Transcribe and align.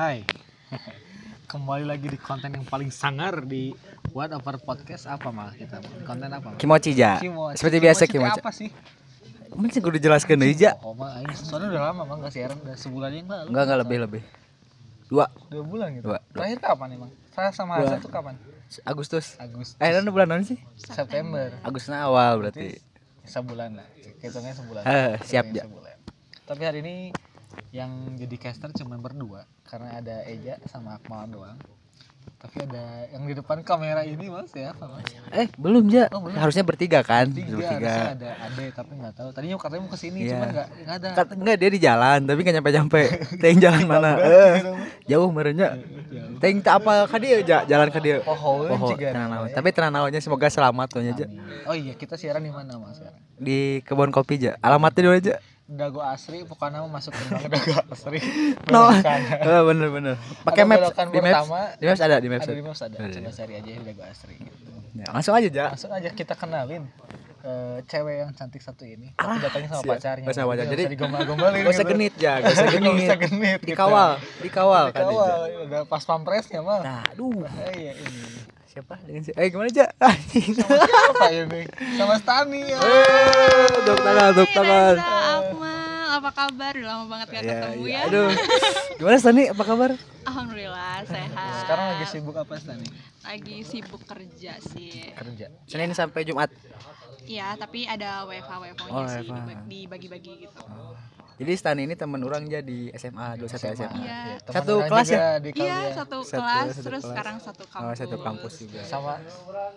Hai. 0.00 0.24
Kembali 1.52 1.84
lagi 1.84 2.08
di 2.08 2.16
konten 2.16 2.48
yang 2.56 2.64
paling 2.64 2.88
sangar 2.88 3.44
di 3.44 3.76
What 4.16 4.32
Over 4.32 4.56
Podcast 4.56 5.04
apa 5.04 5.28
malah 5.28 5.52
kita? 5.52 5.76
Konten 6.08 6.32
apa? 6.32 6.56
Mal? 6.56 6.56
Kimochi 6.56 6.96
ja. 6.96 7.20
Kimochi. 7.20 7.60
Seperti 7.60 7.84
biasa 7.84 8.08
Kimochi 8.08 8.32
kimochi. 8.32 8.40
apa 8.40 8.52
sih? 8.56 8.68
Mending 9.52 9.72
sih 9.76 9.80
gue 9.84 9.92
dijelaskan 10.00 10.40
deui 10.40 10.56
ja. 10.56 10.72
Oh, 10.80 10.96
mah 10.96 11.20
soalnya 11.36 11.76
udah 11.76 11.82
lama 11.92 12.08
mah 12.08 12.16
enggak 12.16 12.32
siaran 12.32 12.56
udah 12.64 12.80
sebulan 12.80 13.12
yang 13.12 13.28
lalu. 13.28 13.52
Enggak 13.52 13.64
enggak 13.68 13.80
lebih 13.84 13.98
lebih. 14.08 14.22
Dua 15.12 15.28
Dua 15.52 15.62
bulan 15.68 15.88
gitu. 15.92 16.08
Dua, 16.08 16.16
dua. 16.16 16.32
Terakhir 16.32 16.58
kapan 16.64 16.88
emang? 16.96 17.10
Saya 17.36 17.50
sama. 17.52 17.72
Hasan 17.84 18.00
tuh 18.00 18.08
kapan? 18.08 18.34
Agustus. 18.88 19.36
Agustus. 19.36 19.76
Eh, 19.84 19.92
dan 19.92 20.08
bulan 20.08 20.32
mana 20.32 20.48
sih? 20.48 20.56
September. 20.80 21.52
Agustus 21.60 21.92
awal 21.92 22.40
berarti. 22.40 22.80
Sebulan 23.28 23.76
lah. 23.76 23.84
Hitungnya 24.24 24.56
sebulan. 24.56 24.80
Eh, 24.80 25.20
siap, 25.28 25.52
Ja. 25.52 25.68
sebulan. 25.68 25.96
Tapi 26.48 26.62
hari 26.64 26.80
ini 26.80 27.12
yang 27.70 28.16
jadi 28.18 28.36
caster 28.40 28.72
cuma 28.74 28.98
berdua 28.98 29.46
karena 29.68 30.00
ada 30.02 30.16
Eja 30.26 30.58
sama 30.66 30.98
Akmal 30.98 31.30
doang. 31.30 31.58
Tapi 32.40 32.56
ada 32.64 33.04
yang 33.12 33.28
di 33.28 33.36
depan 33.36 33.60
kamera 33.60 34.00
ini 34.00 34.32
mas 34.32 34.48
ya 34.56 34.72
apa 34.72 34.88
mas? 34.88 35.04
Eh, 35.28 35.44
belum 35.60 35.92
ja. 35.92 36.08
Oh, 36.08 36.24
belum. 36.24 36.40
Harusnya 36.40 36.64
bertiga 36.64 37.04
kan? 37.04 37.28
Tiga, 37.28 37.60
harusnya 37.60 38.16
ada 38.16 38.30
Ade 38.48 38.72
tapi 38.72 38.96
nggak 38.96 39.12
tahu. 39.12 39.28
Tadinya 39.36 39.60
katanya 39.60 39.84
mau 39.84 39.92
ke 39.92 39.98
sini 40.00 40.24
Iya. 40.24 40.32
cuman 40.32 40.48
nggak 40.48 40.68
nggak 40.72 40.96
ada. 40.96 41.08
Kat, 41.20 41.26
enggak 41.36 41.56
dia 41.60 41.68
di 41.68 41.80
jalan 41.84 42.18
tapi 42.24 42.40
enggak 42.40 42.56
nyampe-nyampe. 42.60 43.02
Teng 43.44 43.60
jalan 43.60 43.84
mana? 43.84 44.10
Eh, 44.24 44.52
jauh 45.04 45.28
merenya. 45.28 45.76
Teng 46.40 46.64
tak 46.64 46.80
apa 46.80 47.04
ka 47.12 47.16
dia 47.20 47.44
ja, 47.44 47.58
jalan 47.68 47.88
ke 47.92 48.00
dia. 48.00 48.16
Pohon 48.24 48.72
Poho, 48.72 48.88
juga. 48.96 49.12
tenang 49.12 49.28
naon. 49.36 49.48
Tapi 49.52 49.68
tenang 49.76 49.92
semoga 50.24 50.48
selamat 50.48 50.86
tuh 50.96 51.04
aja. 51.04 51.26
Oh 51.68 51.76
iya 51.76 51.92
kita 51.92 52.16
siaran 52.16 52.40
di 52.40 52.52
mana 52.52 52.80
mas? 52.80 53.04
Di 53.36 53.84
kebun 53.84 54.08
kopi 54.08 54.40
ja. 54.40 54.56
Alamatnya 54.64 55.12
dulu 55.12 55.16
aja. 55.20 55.34
Dago 55.70 56.02
Asri, 56.02 56.42
pokoknya 56.42 56.82
mau 56.82 56.90
masuk 56.90 57.14
ke 57.14 57.22
Dago 57.46 57.74
Asri. 57.86 58.18
No. 58.68 58.90
Eh, 58.90 59.62
bener 59.70 59.88
bener. 59.88 60.14
Pakai 60.42 60.66
maps 60.66 60.82
belokan 60.82 61.06
di 61.06 61.18
maps. 61.18 61.30
pertama, 61.46 61.60
Di 61.78 61.84
maps 61.86 62.00
ada 62.02 62.16
di 62.18 62.28
maps. 62.28 62.42
Ada 62.42 62.52
di 62.52 62.62
Maps 62.62 62.80
ada. 62.82 62.96
Ada, 62.98 63.06
Coba 63.08 63.22
ada. 63.22 63.38
cari 63.38 63.52
aja 63.54 63.70
Dago 63.78 64.02
Asri. 64.02 64.34
Gitu. 64.34 64.70
Ya, 64.90 65.06
langsung 65.14 65.32
aja 65.32 65.46
ja. 65.46 65.66
Langsung 65.70 65.92
aja 65.94 66.10
kita 66.10 66.34
kenalin 66.34 66.82
eh, 67.40 67.78
cewek 67.86 68.14
yang 68.20 68.30
cantik 68.34 68.58
satu 68.60 68.82
ini. 68.82 69.14
Tapi 69.14 69.38
datangnya 69.38 69.68
sama 69.70 69.82
siap. 69.86 69.92
pacarnya. 69.94 70.24
Nggak 70.26 70.34
sama 70.34 70.48
pacar. 70.50 70.66
Jadi, 70.66 70.82
usah 70.82 70.92
digombal-gombalin. 70.92 71.60
Gak 71.64 71.70
usah 71.70 71.84
gitu. 71.86 71.92
genit 71.94 72.14
ya, 72.18 72.34
gak 72.36 72.50
usah 72.52 72.66
genit. 72.68 72.92
usah 73.00 73.18
genit. 73.22 73.60
gitu. 73.62 73.68
Dikawal, 73.70 74.10
dikawal 74.42 74.84
kan 74.90 75.02
Dikawal. 75.06 75.38
dia. 75.46 75.58
Udah 75.64 75.80
pas 75.86 76.02
pampresnya 76.02 76.60
mah. 76.60 76.80
Nah, 76.82 77.02
aduh. 77.06 77.46
Eh, 77.46 77.72
iya 77.78 77.92
ini. 77.94 78.20
Siapa 78.70 78.94
dengan 79.02 79.26
si 79.26 79.34
Eh 79.34 79.50
gimana, 79.50 79.66
Ja? 79.68 79.90
Anjing. 79.98 80.54
Sama 80.60 80.86
siapa 80.86 81.26
ini? 81.28 81.62
Sama 81.98 82.14
Stani. 82.16 82.62
ya. 82.64 82.78
Eh, 82.78 83.66
tepuk 83.76 83.98
tangan, 83.98 84.30
tepuk 84.30 84.52
tangan. 84.54 84.94
Reza, 84.94 85.18
Akmal, 85.34 85.82
apa 86.12 86.30
kabar? 86.30 86.72
Udah 86.72 86.88
lama 86.88 87.04
banget 87.10 87.26
gak 87.28 87.42
Ya, 87.42 87.50
ketemu 87.50 87.82
ya. 87.82 87.90
ya. 87.90 88.00
Aduh. 88.06 88.28
Gimana 88.94 89.16
Stani? 89.18 89.42
Apa 89.50 89.62
kabar? 89.64 89.90
Alhamdulillah 90.22 90.96
sehat. 91.02 91.54
Sekarang 91.60 91.86
lagi 91.90 92.04
sibuk 92.06 92.36
apa 92.36 92.54
Stani? 92.56 92.86
Lagi 93.20 93.56
sibuk 93.66 94.02
kerja 94.06 94.52
sih. 94.62 94.92
Kerja. 95.10 95.46
Senin 95.66 95.90
sampai 95.90 96.22
Jumat. 96.22 96.50
Iya, 97.20 97.54
tapi 97.54 97.84
ada 97.84 98.22
WFH 98.24 98.50
WFH-nya 98.50 98.90
Oh, 98.92 99.06
sih 99.08 99.26
dibagi-bagi 99.66 100.46
gitu. 100.46 100.62
Jadi 101.40 101.52
Stani 101.56 101.88
ini 101.88 101.96
teman 101.96 102.20
orang 102.20 102.44
aja 102.44 102.60
di 102.60 102.92
SMA, 102.92 103.40
dulu 103.40 103.48
satu 103.48 103.72
SMA. 103.72 103.88
Iya. 103.96 104.20
Teman 104.44 104.54
Satu 104.60 104.72
orang 104.76 104.90
kelas 104.92 105.08
ya? 105.08 105.16
Iya, 105.40 105.50
kalian. 105.50 105.92
satu, 105.96 106.16
Satu- 106.20 106.36
kelas 106.36 106.66
satu 106.68 106.82
terus 106.84 107.00
kelas. 107.00 107.10
sekarang 107.10 107.36
satu 107.40 107.64
kampus. 107.64 107.80
Oh, 107.80 107.94
satu 107.96 108.16
kampus 108.20 108.52
juga. 108.60 108.80
Sama 108.84 109.12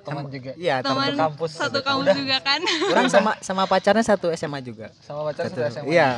teman 0.04 0.24
juga. 0.28 0.52
Iya, 0.54 0.76
Teman 0.80 1.12
kampus. 1.16 1.52
Satu 1.56 1.80
kampus 1.80 2.04
Udah. 2.04 2.16
juga 2.20 2.38
kan? 2.40 2.60
Orang 2.92 3.08
sama 3.08 3.32
sama 3.40 3.64
pacarnya 3.64 4.04
satu 4.04 4.28
SMA 4.34 4.60
juga. 4.60 4.92
Sama 5.00 5.24
pacar 5.24 5.48
satu 5.48 5.64
SMA. 5.64 5.88
Iya. 5.88 6.10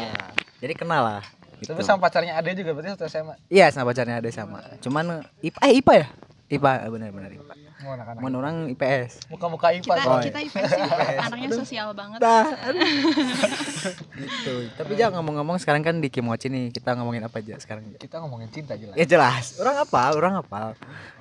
Jadi 0.58 0.74
kenal 0.74 1.02
lah. 1.06 1.24
Gitu. 1.56 1.72
Tapi 1.72 1.82
sama 1.86 2.02
pacarnya 2.02 2.34
Ade 2.36 2.52
juga 2.52 2.74
berarti 2.74 2.98
satu 2.98 3.06
SMA. 3.06 3.38
Iya, 3.48 3.70
sama 3.70 3.86
pacarnya 3.88 4.18
ada 4.18 4.30
sama. 4.34 4.60
Cuman 4.82 5.22
IPA 5.40 5.62
eh 5.62 5.74
IPA 5.78 5.94
ya? 5.96 6.08
IPA 6.52 6.72
benar-benar 6.90 7.30
IPA. 7.32 7.54
Mun 8.20 8.34
orang 8.36 8.56
IPS. 8.74 9.30
Muka-muka 9.30 9.70
IPA 9.72 9.94
Kita 9.96 10.04
Oh, 10.10 10.20
kita 10.22 10.40
IPS 10.42 10.70
sih, 10.74 10.84
anaknya 11.22 11.50
sosial 11.54 11.88
banget. 11.94 12.20
Dah. 12.20 12.46
gitu. 14.18 14.54
Tapi 14.76 14.92
jangan 14.98 15.22
ngomong-ngomong 15.22 15.58
sekarang 15.62 15.86
kan 15.86 16.02
di 16.02 16.10
Kimochi 16.10 16.50
nih, 16.50 16.74
kita 16.74 16.98
ngomongin 16.98 17.26
apa 17.26 17.40
aja 17.40 17.56
sekarang? 17.62 17.86
Kita 17.96 18.20
ngomongin 18.24 18.50
cinta 18.50 18.74
jelas. 18.76 18.96
Ya 18.98 19.06
jelas. 19.06 19.58
Orang 19.62 19.76
apa? 19.78 20.02
Orang 20.18 20.34
apa? 20.42 20.74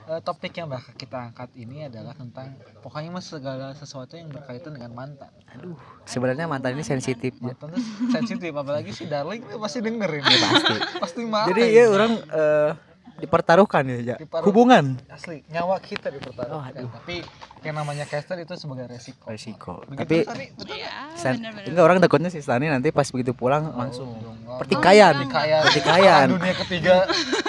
Eh, 0.04 0.20
topik 0.20 0.52
yang 0.52 0.68
bakal 0.68 0.92
kita 1.00 1.16
angkat 1.32 1.48
ini 1.56 1.88
adalah 1.88 2.12
tentang 2.12 2.52
pokoknya 2.84 3.08
mas 3.08 3.24
segala 3.24 3.72
sesuatu 3.72 4.20
yang 4.20 4.28
berkaitan 4.28 4.76
dengan 4.76 4.92
mantan. 4.92 5.32
Aduh, 5.56 5.80
sebenarnya 6.04 6.44
mantan 6.44 6.76
ini 6.76 6.84
sensitif 6.84 7.32
ya. 7.40 7.56
Mantan 7.56 7.72
sensitif 8.12 8.52
apalagi 8.52 8.92
si 8.92 9.08
Darling 9.08 9.40
tuh 9.48 9.56
pasti 9.56 9.80
dengerin. 9.80 10.20
pasti. 10.20 10.76
pasti 11.00 11.20
marah. 11.24 11.48
Jadi 11.48 11.62
ya 11.72 11.84
orang 11.88 12.12
eh, 12.20 12.70
dipertaruhkan 13.16 13.82
ya. 13.86 14.16
Dipertaruh- 14.16 14.44
hubungan 14.44 14.84
asli 15.06 15.42
nyawa 15.48 15.78
kita 15.78 16.08
dipertaruhkan. 16.08 16.50
Oh, 16.50 16.60
aduh. 16.60 16.90
Tapi 16.92 17.22
yang 17.60 17.74
namanya 17.74 18.04
caster 18.04 18.36
itu 18.36 18.52
sebagai 18.54 18.86
resiko. 18.86 19.24
resiko. 19.24 19.74
Begitu, 19.86 20.00
Tapi 20.00 20.16
Stani? 20.22 20.46
betul. 20.52 20.74
Iya, 20.74 20.92
Stan- 21.14 21.36
benar-benar. 21.36 21.68
enggak 21.68 21.84
orang 21.84 21.98
takutnya 21.98 22.28
si 22.28 22.38
Stani 22.38 22.66
nanti 22.66 22.88
pas 22.90 23.06
begitu 23.06 23.32
pulang 23.32 23.72
langsung 23.72 24.10
dong. 24.12 24.36
pertikaian. 24.56 25.14
Oh, 25.14 25.18
Pertikaian. 25.22 25.62
Pertikaian. 25.62 26.26
Dunia 26.30 26.54
ketiga. 26.58 26.94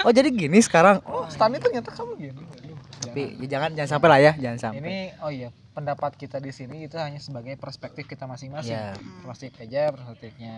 Oh, 0.01 0.11
jadi 0.11 0.29
gini 0.29 0.59
sekarang. 0.59 1.01
Oh, 1.03 1.25
Stani 1.27 1.57
ternyata 1.57 1.89
kamu 1.89 2.11
gini. 2.15 2.31
Aduh, 2.35 2.77
Tapi 3.03 3.21
ya 3.37 3.47
jangan 3.49 3.69
jangan 3.73 3.89
sampai 3.91 4.07
lah 4.07 4.19
ya, 4.19 4.31
jangan 4.35 4.59
sampai. 4.59 4.79
Ini 4.79 4.95
oh 5.19 5.29
iya, 5.29 5.49
pendapat 5.75 6.15
kita 6.15 6.39
di 6.39 6.55
sini 6.55 6.87
itu 6.87 6.95
hanya 6.95 7.19
sebagai 7.19 7.59
perspektif 7.59 8.07
kita 8.07 8.23
masing-masing. 8.23 8.71
Ya, 8.71 8.95
Perspektif 9.19 9.59
aja, 9.59 9.91
perspektifnya 9.91 10.55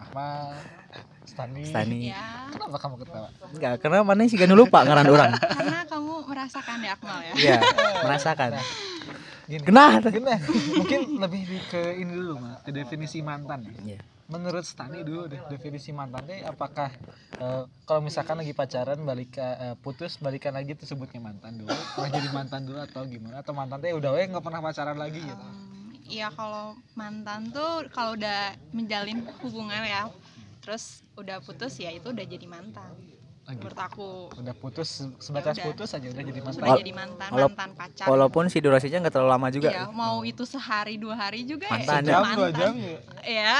Ahmad, 0.00 0.56
Stani. 1.28 1.68
Stani. 1.68 2.08
Ya, 2.08 2.48
Kenapa 2.48 2.80
kamu 2.80 2.96
ketawa? 3.04 3.28
Enggak, 3.52 3.74
karena 3.78 4.00
mana 4.00 4.24
sih 4.24 4.40
gak 4.40 4.48
lupa 4.50 4.82
ngaran 4.82 5.04
orang. 5.06 5.36
karena 5.36 5.84
kamu 5.84 6.14
merasakan 6.24 6.78
ya 6.80 6.92
Akmal 6.96 7.18
ya. 7.20 7.32
Iya, 7.36 7.56
merasakan. 8.08 8.50
Gini. 9.44 9.62
Genah. 9.68 9.92
Gini, 10.00 10.32
mungkin 10.80 11.00
lebih 11.20 11.42
ke 11.68 11.80
ini 12.00 12.12
dulu, 12.16 12.40
Mas, 12.40 12.64
ke 12.64 12.70
definisi 12.72 13.20
mantan. 13.20 13.68
Iya. 13.84 14.00
Menurut 14.30 14.62
Stani 14.62 15.02
dulu 15.02 15.26
deh, 15.26 15.40
definisi 15.50 15.90
mantan 15.90 16.24
teh 16.24 16.40
apakah 16.46 16.88
eh, 17.42 17.64
kalau 17.84 18.00
misalkan 18.00 18.38
lagi 18.38 18.54
pacaran 18.54 19.02
balik 19.02 19.34
eh, 19.38 19.74
putus 19.82 20.16
balikan 20.22 20.54
lagi 20.54 20.78
itu 20.78 20.86
sebutnya 20.86 21.18
mantan 21.18 21.58
dulu, 21.58 21.74
pernah 21.98 22.10
jadi 22.10 22.28
mantan 22.30 22.62
dulu 22.64 22.78
atau 22.80 23.02
gimana? 23.04 23.42
Atau 23.42 23.52
mantan 23.52 23.82
teh 23.82 23.90
udah 23.92 24.10
we 24.14 24.22
nggak 24.30 24.44
pernah 24.44 24.60
pacaran 24.62 24.96
lagi 24.96 25.20
gitu? 25.20 25.46
Iya 26.12 26.28
kalau 26.34 26.76
mantan 26.94 27.50
tuh 27.50 27.88
kalau 27.90 28.14
udah 28.14 28.54
menjalin 28.70 29.26
hubungan 29.42 29.82
ya, 29.84 30.06
terus 30.60 31.00
udah 31.16 31.40
putus 31.42 31.78
ya 31.80 31.90
itu 31.90 32.12
udah 32.12 32.24
jadi 32.24 32.46
mantan. 32.46 33.11
Lagi. 33.42 33.58
Menurut 33.58 33.80
aku 33.82 34.08
Udah 34.38 34.54
putus 34.54 34.86
se- 34.86 35.10
sebatas 35.18 35.58
udah. 35.58 35.66
putus 35.66 35.90
aja 35.90 36.06
udah 36.06 36.22
jadi 36.22 36.40
mantan. 36.46 36.54
sudah 36.62 36.78
jadi 36.78 36.92
mantan, 36.94 37.28
mantan 37.34 37.70
pacar. 37.74 38.06
Walaupun 38.06 38.46
si 38.46 38.62
durasinya 38.62 39.02
nggak 39.02 39.14
terlalu 39.18 39.30
lama 39.34 39.48
juga. 39.50 39.68
Iya, 39.74 39.84
mau 39.90 40.22
itu 40.22 40.46
sehari 40.46 40.94
dua 40.94 41.18
hari 41.18 41.42
juga 41.42 41.66
Mantan, 41.66 42.06
ya. 42.06 42.22
Jam 42.22 42.22
dua 42.38 42.50
jam 42.54 42.72
ya. 42.78 42.98
Ya. 43.26 43.54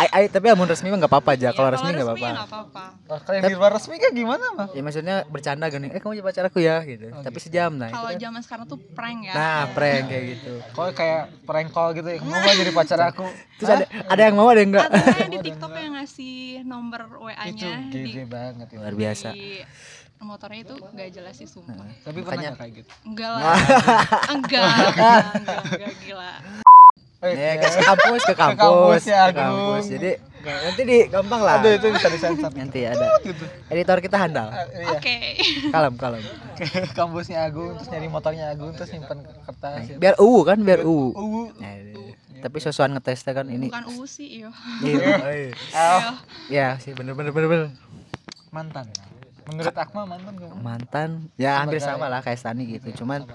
Ai, 0.00 0.08
ai, 0.08 0.24
tapi 0.32 0.48
amun 0.48 0.64
resmi 0.64 0.88
mah 0.88 1.04
nggak 1.04 1.12
apa-apa 1.12 1.36
aja. 1.36 1.52
Iya, 1.52 1.56
Kalau 1.56 1.68
resmi 1.68 1.90
nggak 1.92 2.00
ya 2.00 2.08
apa-apa. 2.08 2.28
nggak 2.32 2.48
apa-apa. 2.48 2.84
Kalau 3.28 3.34
yang 3.36 3.44
di 3.44 3.56
luar 3.60 3.72
resmi 3.76 3.94
kayak 4.00 4.14
gimana 4.16 4.44
mah? 4.56 4.66
Ya 4.72 4.80
maksudnya 4.80 5.16
bercanda 5.28 5.66
gini, 5.68 5.86
eh 5.92 6.00
kamu 6.00 6.12
jadi 6.16 6.24
pacar 6.24 6.44
aku 6.48 6.58
ya 6.64 6.80
gitu. 6.88 7.12
Oh, 7.12 7.20
tapi 7.20 7.36
gitu. 7.36 7.44
sejam 7.44 7.76
nah. 7.76 7.92
itu 7.92 7.96
Kalau 8.00 8.08
kan. 8.08 8.22
zaman 8.24 8.40
sekarang 8.40 8.64
tuh 8.64 8.78
prank 8.96 9.20
ya. 9.28 9.34
Nah, 9.36 9.60
prank 9.76 10.02
kayak 10.08 10.24
gitu. 10.32 10.52
Kalau 10.72 10.90
kayak 10.96 11.22
prank 11.44 11.68
call 11.76 11.92
gitu 11.92 12.08
ya, 12.08 12.16
kamu 12.24 12.32
mau 12.32 12.54
jadi 12.56 12.72
pacar 12.72 13.00
aku. 13.04 13.26
Terus 13.60 13.68
ada 13.68 13.84
ada 14.08 14.22
yang 14.24 14.34
mau 14.40 14.48
ada 14.48 14.60
yang 14.64 14.70
enggak. 14.72 14.88
Atau 14.88 15.16
yang 15.20 15.32
di 15.36 15.40
TikTok 15.44 15.70
yang 15.76 15.92
ngasih 16.00 16.34
nomor 16.64 17.00
Itu 17.12 17.24
WA-nya 17.28 17.70
di, 17.92 18.00
gede 18.08 18.22
banget 18.30 18.66
ya. 18.70 18.78
Luar 18.78 18.94
biasa. 18.94 19.28
di 19.30 19.58
motornya 20.20 20.60
itu 20.62 20.74
nggak 20.76 21.08
jelas 21.10 21.34
sih 21.34 21.48
sumpah. 21.48 21.74
Tapi 22.00 22.20
pernah 22.20 22.28
Makanya- 22.30 22.48
nggak 22.48 22.60
kayak 22.60 22.72
gitu? 22.76 22.90
Enggak 23.02 23.30
lah. 23.32 23.42
enggak, 24.30 24.62
enggak, 24.62 25.22
enggak, 25.34 25.60
enggak 25.66 25.94
gila. 26.00 26.32
Ya, 27.20 27.52
ke 27.54 27.68
kampus, 27.76 28.22
ke 28.24 28.32
kampus, 28.34 28.56
kampus 28.56 29.02
ya, 29.04 29.28
ke 29.28 29.36
kampus. 29.36 29.84
Jadi 29.90 30.10
nanti 30.40 30.82
di 30.82 30.98
gampang 31.06 31.40
lah. 31.42 31.60
Aduh 31.60 31.76
itu 31.76 31.86
bisa 31.90 32.08
disensor. 32.08 32.48
Nanti 32.50 32.80
ada 32.82 33.12
gitu. 33.20 33.44
editor 33.68 34.00
kita 34.00 34.16
handal. 34.18 34.48
Iya. 34.48 34.88
Oke. 34.88 35.16
Kalem, 35.68 35.94
kalem. 35.96 36.24
Ke 36.56 36.64
kampusnya 36.96 37.44
Agung 37.44 37.76
terus 37.76 37.92
nyari 37.92 38.08
motornya 38.08 38.48
Agung 38.48 38.72
terus 38.72 38.88
nyimpen 38.88 39.20
kertas. 39.44 39.84
ya. 39.86 39.96
Biar 39.96 40.16
UU 40.16 40.40
kan, 40.42 40.58
biar 40.58 40.80
UU. 40.80 41.12
Uh, 41.12 41.48
Nah, 41.60 41.72
ini. 41.76 42.16
Tapi 42.40 42.56
sosokan 42.56 42.96
ngetesnya 42.96 43.36
kan 43.36 43.52
ini. 43.52 43.68
Bukan 43.68 43.84
UU 43.90 44.04
sih, 44.04 44.40
iyo. 44.40 44.48
Iya. 44.80 45.52
ah, 45.76 46.16
Ya, 46.48 46.80
sih 46.80 46.96
bener 46.96 47.12
bener 47.12 47.32
bener 47.32 47.48
bener. 47.48 47.68
Mantan. 48.50 48.86
Menurut 49.50 49.74
Akmal 49.74 50.06
mantan 50.06 50.34
gimana? 50.38 50.60
Mantan 50.62 51.10
ya 51.34 51.62
hampir 51.62 51.82
sama 51.82 52.06
lah 52.06 52.22
kayak 52.22 52.38
Stani 52.38 52.66
gitu. 52.66 53.02
Cuman 53.02 53.26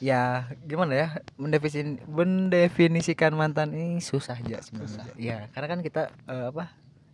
ya 0.00 0.48
gimana 0.64 0.92
ya 0.96 1.08
mendefinisikan 1.36 2.00
mendefinisikan 2.08 3.32
mantan 3.36 3.74
ini 3.76 4.00
susah 4.00 4.38
aja 4.38 4.64
sebenarnya. 4.64 5.12
Ya, 5.20 5.38
karena 5.52 5.68
kan 5.76 5.80
kita 5.84 6.02
eh, 6.30 6.46
apa? 6.48 6.72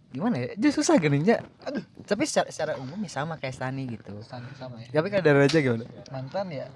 Gimana 0.08 0.40
ya? 0.40 0.48
Jadi 0.56 0.72
susah 0.72 0.96
gini 0.96 1.20
ya. 1.20 1.42
Aduh, 1.68 1.84
tapi 2.06 2.24
secara, 2.24 2.48
secara 2.48 2.72
umum 2.80 2.96
ya 3.04 3.10
sama 3.10 3.36
kayak 3.36 3.54
Stani 3.58 3.84
gitu. 3.90 4.22
Sama, 4.24 4.48
sama 4.56 4.80
ya. 4.80 4.88
Tapi 4.94 5.08
kadar 5.12 5.36
aja 5.42 5.58
gimana? 5.58 5.84
Mantan 6.08 6.46
ya 6.52 6.66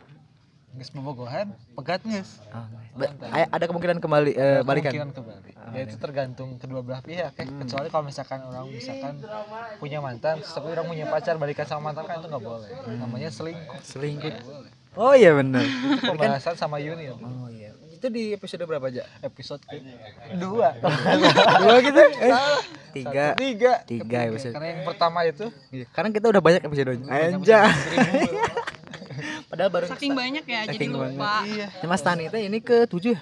geus 0.73 0.89
bobogohan 0.91 1.53
pegat 1.77 2.01
geus 2.03 2.41
Oh, 2.53 2.67
ada 3.33 3.65
kemungkinan 3.65 4.05
kembali 4.05 4.33
eh, 4.37 4.61
balikan? 4.61 4.93
kemungkinan 4.93 5.13
kembali. 5.17 5.51
Ya 5.73 5.81
itu 5.89 5.97
tergantung 5.97 6.61
kedua 6.61 6.85
belah 6.85 7.01
pihak 7.01 7.33
ya. 7.33 7.45
Kecuali 7.49 7.89
kalau 7.89 8.05
misalkan 8.05 8.45
orang 8.45 8.69
misalkan 8.69 9.17
punya 9.81 10.05
mantan 10.05 10.45
tapi 10.45 10.69
orang 10.69 10.85
punya 10.85 11.09
pacar 11.09 11.41
balikan 11.41 11.65
sama 11.65 11.93
mantan 11.93 12.05
kan 12.05 12.21
itu 12.21 12.29
nggak 12.29 12.45
boleh. 12.45 12.69
Namanya 13.01 13.33
selingkuh. 13.33 13.81
Selingkuh. 13.81 14.29
Nggak 14.29 15.01
oh 15.01 15.17
iya 15.17 15.33
benar. 15.33 15.65
Itu 15.65 16.13
pembahasan 16.13 16.55
sama 16.61 16.77
Yuni 16.85 17.09
oh 17.09 17.49
iya. 17.49 17.73
Itu 17.89 18.13
di 18.13 18.37
episode 18.37 18.61
berapa 18.69 18.93
aja 18.93 19.09
episode 19.25 19.63
kedua 19.65 19.97
dua. 21.65 21.77
Gitu? 21.81 22.01
Eh, 22.21 22.33
tiga. 22.93 23.27
Satu, 23.33 23.41
tiga. 23.41 23.73
Tiga 23.89 24.19
episode. 24.29 24.53
karena 24.53 24.69
yang 24.69 24.83
pertama 24.85 25.19
itu? 25.25 25.49
Iya, 25.73 25.89
karena 25.97 26.11
kita 26.13 26.27
udah 26.29 26.43
banyak 26.45 26.61
episode 26.61 26.89
banyak 26.93 27.09
Anjay. 27.09 27.73
padahal 29.51 29.71
baru 29.71 29.85
saking 29.91 30.13
banyak 30.15 30.45
ya 30.45 30.61
jadi 30.67 30.77
Saking 30.79 30.93
lupa. 30.93 31.45
iya. 31.47 31.69
Ya, 31.71 31.87
Mas 31.87 32.03
Tani 32.03 32.27
itu 32.29 32.39
ini 32.39 32.59
ke 32.63 32.87
tujuh. 32.87 33.17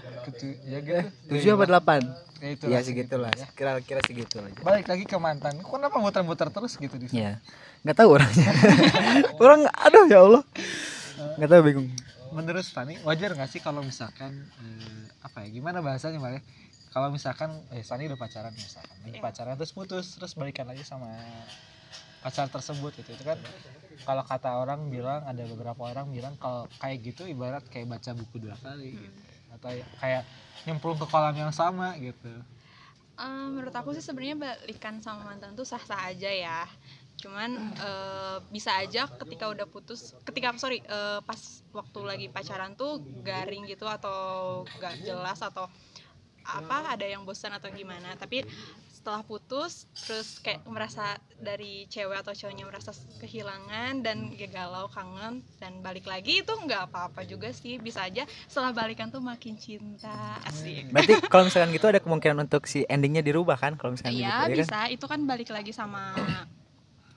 Ya 0.67 0.79
gitu. 0.81 1.00
Tujuh 1.31 1.50
apa 1.56 1.64
delapan? 1.69 2.00
Ya 2.41 2.49
itu 2.56 2.64
Iya 2.73 2.81
segitulah. 2.81 3.29
Kira-kira 3.52 4.00
segitu 4.00 4.41
lah 4.41 4.49
balik 4.64 4.88
lagi 4.88 5.05
ke 5.05 5.17
mantan. 5.20 5.61
Kok 5.61 5.69
kenapa 5.76 5.97
muter-muter 6.00 6.49
terus 6.49 6.73
gitu 6.81 6.97
di 6.97 7.12
ya 7.12 7.37
nggak 7.85 7.97
tahu 7.97 8.08
orangnya. 8.17 8.52
Orang 9.43 9.64
aduh 9.69 10.05
ya 10.08 10.19
Allah. 10.25 10.43
Nggak 11.37 11.50
tahu 11.52 11.61
bingung. 11.69 11.88
Menurut 12.32 12.64
Stani 12.64 12.94
wajar 13.05 13.37
nggak 13.37 13.50
sih 13.50 13.61
kalau 13.61 13.85
misalkan 13.85 14.49
eh, 14.61 15.02
apa 15.20 15.44
ya 15.44 15.49
gimana 15.52 15.85
bahasanya 15.85 16.17
Mbak 16.20 16.32
ya? 16.32 16.43
kalau 16.91 17.06
misalkan 17.14 17.55
eh 17.70 17.85
Stani 17.87 18.11
udah 18.11 18.19
pacaran 18.19 18.50
misalkan. 18.50 18.97
Iya. 19.06 19.23
pacaran 19.23 19.55
terus 19.55 19.70
putus 19.70 20.17
terus 20.19 20.32
balikan 20.35 20.67
lagi 20.67 20.82
sama 20.82 21.06
pacar 22.20 22.49
tersebut 22.49 22.93
gitu. 23.00 23.11
Itu 23.17 23.25
kan 23.25 23.38
kalau 24.00 24.23
kata 24.23 24.50
orang 24.56 24.88
bilang 24.88 25.20
ada 25.23 25.43
beberapa 25.44 25.82
orang 25.82 26.08
bilang 26.08 26.35
kalau 26.37 26.64
kayak 26.76 26.99
gitu 27.02 27.23
ibarat 27.25 27.62
kayak 27.67 27.88
baca 27.88 28.11
buku 28.12 28.37
dua 28.41 28.56
kali 28.56 28.91
Hmm. 28.91 29.02
gitu. 29.02 29.20
atau 29.50 29.70
ya- 29.73 29.91
kayak 29.99 30.23
nyemplung 30.62 30.94
ke 30.94 31.06
kolam 31.06 31.35
yang 31.35 31.50
sama 31.50 31.94
gitu 31.97 32.31
Eh, 33.17 33.47
menurut 33.47 33.69
aku 33.70 33.93
sih 33.93 34.00
sebenarnya 34.00 34.32
balikan 34.35 34.97
sama 34.99 35.29
mantan 35.29 35.52
tuh 35.52 35.62
sah-sah 35.62 36.08
aja 36.08 36.31
ya 36.31 36.64
cuman 37.20 37.52
eh, 37.76 38.37
bisa 38.49 38.73
aja 38.75 39.05
ketika 39.19 39.44
udah 39.47 39.69
putus 39.69 40.17
ketika 40.25 40.56
sorry 40.56 40.81
eh, 40.81 41.20
pas 41.20 41.37
waktu 41.70 42.00
lagi 42.00 42.26
pacaran 42.26 42.73
tuh 42.73 42.97
garing 43.20 43.69
gitu 43.69 43.85
atau 43.85 44.17
gak 44.81 45.05
jelas 45.05 45.37
atau 45.37 45.69
apa 46.41 46.97
ada 46.97 47.05
yang 47.05 47.20
bosan 47.20 47.52
atau 47.52 47.69
gimana 47.69 48.17
tapi 48.17 48.41
setelah 49.00 49.25
putus 49.25 49.88
terus 50.05 50.37
kayak 50.44 50.61
merasa 50.69 51.17
dari 51.41 51.88
cewek 51.88 52.20
atau 52.20 52.37
cowoknya 52.37 52.69
merasa 52.69 52.93
kehilangan 53.17 54.05
dan 54.05 54.29
ya 54.37 54.44
galau 54.44 54.93
kangen 54.93 55.41
dan 55.56 55.81
balik 55.81 56.05
lagi 56.05 56.44
itu 56.44 56.52
nggak 56.52 56.93
apa-apa 56.93 57.25
juga 57.25 57.49
sih. 57.49 57.81
Bisa 57.81 58.05
aja 58.05 58.29
setelah 58.44 58.76
balikan 58.76 59.08
tuh 59.08 59.25
makin 59.25 59.56
cinta. 59.56 60.37
Asik. 60.44 60.93
Berarti 60.93 61.17
kalau 61.32 61.49
misalkan 61.49 61.73
gitu 61.73 61.88
ada 61.88 62.00
kemungkinan 62.05 62.44
untuk 62.44 62.69
si 62.69 62.85
endingnya 62.85 63.25
dirubah 63.25 63.56
kan? 63.56 63.81
Kalau 63.81 63.97
misalkan 63.97 64.20
Iya 64.20 64.20
gitu, 64.20 64.29
ya 64.29 64.37
kan? 64.37 64.58
bisa, 64.61 64.79
itu 64.93 65.05
kan 65.08 65.20
balik 65.25 65.49
lagi 65.49 65.73
sama 65.73 66.12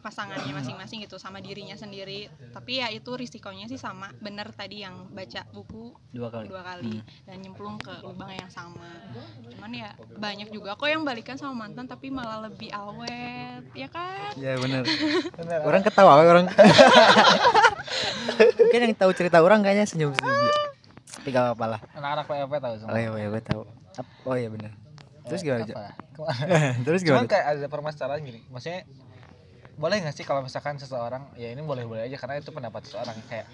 pasangannya 0.04 0.52
masing-masing 0.52 1.08
gitu, 1.08 1.16
sama 1.16 1.40
dirinya 1.40 1.80
sendiri. 1.80 2.28
Tapi 2.52 2.84
ya 2.84 2.92
itu 2.92 3.16
risikonya 3.16 3.72
sih 3.72 3.80
sama, 3.80 4.12
bener 4.20 4.52
tadi 4.52 4.84
yang 4.84 5.08
baca 5.16 5.48
buku 5.56 5.96
dua 6.12 6.28
kali. 6.28 6.52
dua 6.52 6.62
kali 6.62 7.00
dan 7.24 7.40
nyemplung 7.40 7.80
ke 7.80 8.04
lubang 8.04 8.36
yang 8.36 8.52
sama. 8.52 9.00
Cuman 9.48 9.72
ya 9.72 9.96
banyak 10.20 10.52
juga 10.52 10.76
kok 10.76 10.92
yang 10.92 11.08
balikan 11.08 11.40
sama 11.40 11.66
mantan 11.66 11.88
tapi 11.88 12.12
malah 12.12 12.52
lebih 12.52 12.68
awet, 12.76 13.64
ya 13.72 13.88
kan? 13.88 14.36
ya 14.36 14.60
bener. 14.60 14.84
Bener. 15.40 15.60
Orang 15.64 15.82
ketawa 15.82 16.20
orang? 16.20 16.52
Mungkin 18.60 18.80
yang 18.92 18.96
tahu 19.00 19.16
cerita 19.16 19.40
orang 19.40 19.64
kayaknya 19.64 19.88
senyum 19.88 20.12
senyum 20.12 20.52
tapi 21.24 21.32
gak 21.32 21.56
apa-apa 21.56 21.66
lah. 21.78 21.80
Anak-anak 21.96 22.26
PLP 22.28 22.54
tahu 22.60 22.76
semua? 22.84 22.92
Oh 22.92 23.00
iya 23.00 23.10
iya 23.16 23.28
gue 23.32 23.44
tahu. 23.48 23.62
Oh 24.28 24.36
iya 24.36 24.50
bener. 24.52 24.72
Terus 25.24 25.40
gimana? 25.40 25.64
Apa? 25.64 25.96
Ke 26.14 26.20
mana? 26.20 26.58
terus 26.84 27.02
Cuman 27.02 27.24
gimana? 27.24 27.32
kayak 27.32 27.46
ada 27.48 27.68
permasalahan 27.72 28.22
gini, 28.28 28.44
maksudnya 28.52 28.84
boleh 29.74 29.98
nggak 30.06 30.16
sih 30.16 30.26
kalau 30.26 30.46
misalkan 30.46 30.78
seseorang 30.78 31.34
ya 31.34 31.50
ini 31.50 31.62
boleh 31.66 31.84
boleh 31.84 32.06
aja 32.06 32.18
karena 32.22 32.38
itu 32.38 32.54
pendapat 32.54 32.86
seseorang. 32.86 33.18
Kayak 33.26 33.48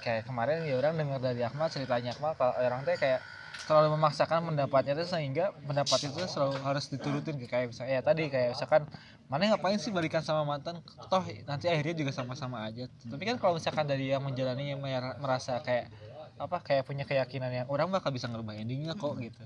kayak 0.00 0.22
kemarin 0.24 0.64
ya 0.64 0.74
orang 0.78 0.94
dengar 0.96 1.20
dari 1.20 1.40
Akmal 1.44 1.68
ceritanya 1.68 2.16
Akmal 2.16 2.32
kalau 2.36 2.54
orang 2.56 2.80
teh 2.84 2.96
kayak 2.96 3.20
terlalu 3.68 4.00
memaksakan 4.00 4.48
pendapatnya 4.48 4.96
tuh 4.96 5.08
sehingga 5.12 5.52
pendapat 5.68 6.08
itu 6.08 6.20
selalu 6.24 6.56
harus 6.64 6.88
diturutin 6.88 7.36
kayak 7.44 7.68
misalnya 7.68 8.00
ya 8.00 8.02
tadi 8.02 8.32
kayak 8.32 8.56
misalkan 8.56 8.88
mana 9.28 9.52
ngapain 9.52 9.76
sih 9.76 9.92
balikan 9.92 10.24
sama 10.24 10.40
mantan? 10.48 10.80
Toh 11.12 11.20
nanti 11.44 11.68
akhirnya 11.68 11.92
juga 11.92 12.12
sama-sama 12.16 12.64
aja. 12.64 12.88
Tapi 12.88 13.22
kan 13.28 13.36
kalau 13.36 13.60
misalkan 13.60 13.84
dari 13.84 14.08
yang 14.08 14.24
menjalani 14.24 14.72
yang 14.72 14.80
mer- 14.80 15.20
merasa 15.20 15.60
kayak 15.60 15.92
apa 16.40 16.56
kayak 16.64 16.88
punya 16.88 17.04
keyakinan 17.04 17.50
yang 17.52 17.66
orang 17.68 17.92
bakal 17.92 18.08
bisa 18.08 18.24
ngerubah 18.30 18.56
endingnya 18.56 18.96
kok 18.96 19.20
gitu. 19.20 19.42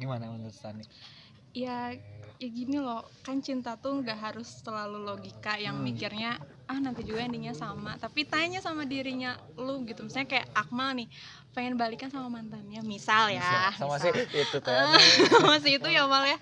Gimana 0.00 0.32
menurut 0.32 0.54
Stani? 0.54 0.86
Ya 1.52 1.92
ya 2.38 2.48
gini 2.48 2.78
loh, 2.78 3.02
kan 3.26 3.42
cinta 3.42 3.74
tuh 3.74 3.98
nggak 3.98 4.18
harus 4.18 4.62
selalu 4.62 5.02
logika 5.02 5.58
yang 5.58 5.82
Hmm. 5.82 5.86
mikirnya 5.90 6.38
ah 6.68 6.78
nanti 6.78 7.00
juga 7.00 7.24
endingnya 7.24 7.56
sama. 7.56 7.96
Tapi 7.96 8.28
tanya 8.28 8.60
sama 8.60 8.84
dirinya 8.84 9.32
lu 9.56 9.82
gitu, 9.88 10.04
misalnya 10.04 10.28
kayak 10.28 10.46
Akmal 10.52 10.92
nih 10.92 11.08
pengen 11.56 11.74
balikan 11.80 12.12
sama 12.12 12.28
mantannya, 12.28 12.84
misal 12.84 13.32
ya. 13.32 13.72
sama 13.74 13.96
misal. 13.96 14.12
sih 14.12 14.12
itu 14.36 14.58
masih 15.50 15.72
itu 15.80 15.88
ya 15.88 16.04
mal 16.04 16.22
ya. 16.28 16.38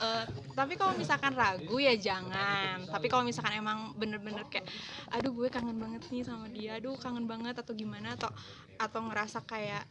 Eh, 0.00 0.24
tapi 0.54 0.78
kalau 0.78 0.94
misalkan 0.94 1.34
ragu 1.34 1.76
ya 1.82 1.92
jangan. 1.98 2.86
Tapi 2.86 3.06
kalau 3.10 3.26
misalkan 3.26 3.58
emang 3.58 3.92
bener-bener 3.98 4.46
kayak 4.46 4.64
aduh 5.10 5.34
gue 5.34 5.50
kangen 5.50 5.76
banget 5.76 6.06
nih 6.08 6.22
sama 6.22 6.46
dia. 6.48 6.78
Aduh 6.78 6.94
kangen 6.96 7.26
banget 7.26 7.58
atau 7.58 7.74
gimana 7.74 8.14
atau 8.14 8.30
atau 8.78 9.00
ngerasa 9.10 9.42
kayak 9.44 9.84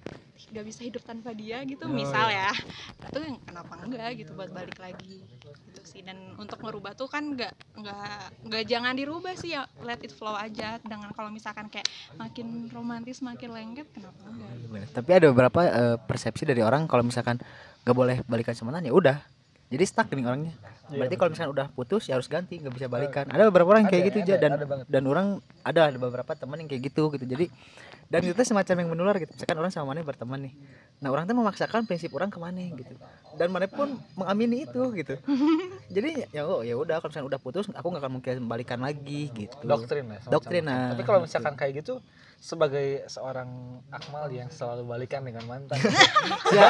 gak 0.50 0.66
bisa 0.66 0.82
hidup 0.82 1.06
tanpa 1.06 1.30
dia 1.38 1.62
gitu 1.68 1.86
Oh, 1.86 1.94
misal 1.94 2.32
ya. 2.32 2.50
Itu 3.12 3.20
kenapa 3.46 3.78
enggak 3.84 4.10
gitu 4.18 4.32
buat 4.34 4.50
balik 4.50 4.80
lagi. 4.82 5.22
Gitu 5.70 5.82
sih. 5.86 6.02
Dan 6.02 6.34
untuk 6.40 6.58
merubah 6.64 6.98
tuh 6.98 7.06
kan 7.12 7.22
nggak 7.36 7.54
nggak 7.78 8.22
nggak 8.50 8.64
jangan 8.66 8.94
dirubah 8.98 9.34
sih 9.38 9.54
ya 9.54 9.66
let 9.82 9.98
it 10.06 10.14
flow 10.14 10.38
aja 10.38 10.78
dengan 10.86 11.10
kalau 11.18 11.34
misalkan 11.34 11.66
kayak 11.72 11.90
makin 12.14 12.70
romantis 12.70 13.26
makin 13.26 13.50
lengket 13.50 13.90
kenapa 13.90 14.22
enggak? 14.30 14.94
Tapi 14.94 15.10
ada 15.10 15.26
beberapa 15.34 15.60
eh, 15.66 15.98
persepsi 15.98 16.46
dari 16.46 16.62
orang 16.62 16.86
kalau 16.86 17.02
misalkan 17.02 17.42
gak 17.84 17.96
boleh 17.98 18.22
balikan 18.30 18.54
sama 18.54 18.78
ya 18.80 18.94
udah. 18.94 19.18
Jadi 19.74 19.84
stuck 19.90 20.14
nih 20.14 20.22
orangnya. 20.22 20.54
Berarti 20.94 21.16
kalau 21.18 21.30
misalkan 21.34 21.54
udah 21.58 21.68
putus 21.74 22.06
ya 22.06 22.14
harus 22.14 22.30
ganti 22.30 22.62
nggak 22.62 22.74
bisa 22.78 22.86
balikan. 22.86 23.26
Ada 23.26 23.50
beberapa 23.50 23.74
orang 23.74 23.90
yang 23.90 23.92
kayak 23.92 24.04
Ada, 24.06 24.10
gitu 24.14 24.20
ada, 24.22 24.28
aja 24.30 24.36
dan 24.38 24.52
ada 24.54 24.66
dan 24.86 25.04
orang 25.10 25.28
ada 25.66 25.82
ada 25.90 25.98
beberapa 25.98 26.32
teman 26.38 26.62
yang 26.62 26.70
kayak 26.70 26.94
gitu 26.94 27.10
gitu. 27.18 27.26
Jadi 27.26 27.50
dan 28.14 28.22
itu 28.22 28.38
semacam 28.46 28.76
yang 28.78 28.90
menular 28.94 29.18
gitu. 29.18 29.34
Misalkan 29.34 29.58
orang 29.58 29.74
sama 29.74 29.90
mana 29.90 30.06
berteman 30.06 30.38
nih. 30.46 30.54
Nah 31.02 31.10
orang 31.10 31.26
tuh 31.26 31.34
memaksakan 31.34 31.90
prinsip 31.90 32.14
orang 32.14 32.30
ke 32.30 32.38
mana 32.38 32.62
gitu. 32.62 32.94
Dan 33.34 33.50
mana 33.50 33.66
pun 33.66 33.98
mengamini 34.14 34.70
itu 34.70 34.94
gitu. 34.94 35.18
Jadi 35.98 36.30
ya 36.30 36.46
oh 36.46 36.62
ya 36.62 36.78
udah 36.78 37.02
kalau 37.02 37.10
misalkan 37.10 37.30
udah 37.34 37.40
putus 37.42 37.66
aku 37.74 37.88
nggak 37.90 38.06
akan 38.06 38.14
mungkin 38.22 38.36
balikan 38.46 38.78
lagi 38.86 39.34
gitu. 39.34 39.58
Doktrin 39.66 40.06
lah 40.14 40.22
semacam 40.22 40.34
Doktrin, 40.38 40.62
nah, 40.62 40.94
tapi 40.94 41.02
kalau 41.02 41.26
gitu. 41.26 41.34
misalkan 41.34 41.54
kayak 41.58 41.74
gitu 41.82 41.98
sebagai 42.38 43.02
seorang 43.10 43.50
Akmal 43.90 44.30
yang 44.30 44.54
selalu 44.54 44.86
balikan 44.86 45.26
dengan 45.26 45.50
mantan. 45.50 45.82
Ya 46.54 46.70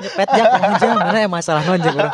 nyepet 0.00 0.28
ya 0.36 0.44
aja 0.52 0.86
mana 0.96 1.18
ya 1.24 1.28
masalah 1.28 1.62
nonjek 1.64 1.96
orang 1.96 2.12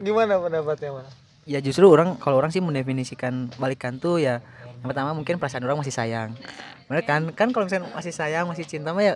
gimana 0.00 0.36
pendapatnya 0.40 0.90
Mal? 0.92 1.06
ya 1.48 1.58
justru 1.62 1.88
orang 1.88 2.16
kalau 2.20 2.36
orang 2.40 2.52
sih 2.52 2.60
mendefinisikan 2.60 3.48
balikan 3.56 3.96
tuh 3.96 4.20
ya 4.20 4.44
pertama 4.88 5.10
mungkin 5.12 5.36
perasaan 5.36 5.62
orang 5.66 5.78
masih 5.82 5.94
sayang. 5.94 6.34
Bener 6.86 7.02
kan? 7.02 7.22
Kan 7.34 7.50
kalau 7.50 7.66
misalnya 7.66 7.90
masih 7.92 8.14
sayang 8.14 8.46
masih 8.46 8.64
cinta 8.64 8.94
mah 8.94 9.02
ya 9.02 9.14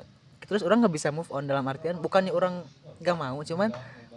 terus 0.51 0.67
orang 0.67 0.83
nggak 0.83 0.95
bisa 0.99 1.15
move 1.15 1.31
on 1.31 1.47
dalam 1.47 1.63
artian 1.71 2.03
bukannya 2.03 2.35
orang 2.35 2.67
gak 2.99 3.15
mau 3.15 3.39
cuman 3.39 3.71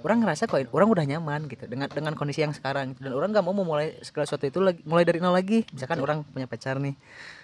orang 0.03 0.17
ngerasa 0.19 0.49
kok 0.49 0.65
orang 0.75 0.89
udah 0.89 1.05
nyaman 1.05 1.47
gitu 1.47 1.69
dengan 1.69 1.87
dengan 1.87 2.17
kondisi 2.17 2.43
yang 2.43 2.51
sekarang 2.51 2.91
gitu. 2.91 3.07
dan 3.07 3.13
orang 3.15 3.31
nggak 3.31 3.45
mau 3.45 3.55
memulai 3.55 3.95
segala 4.03 4.27
sesuatu 4.27 4.49
itu 4.49 4.59
lagi 4.59 4.81
mulai 4.83 5.07
dari 5.07 5.23
nol 5.23 5.31
lagi. 5.31 5.63
Misalkan 5.71 6.01
orang 6.03 6.27
punya 6.27 6.49
pacar 6.49 6.81
nih 6.81 6.97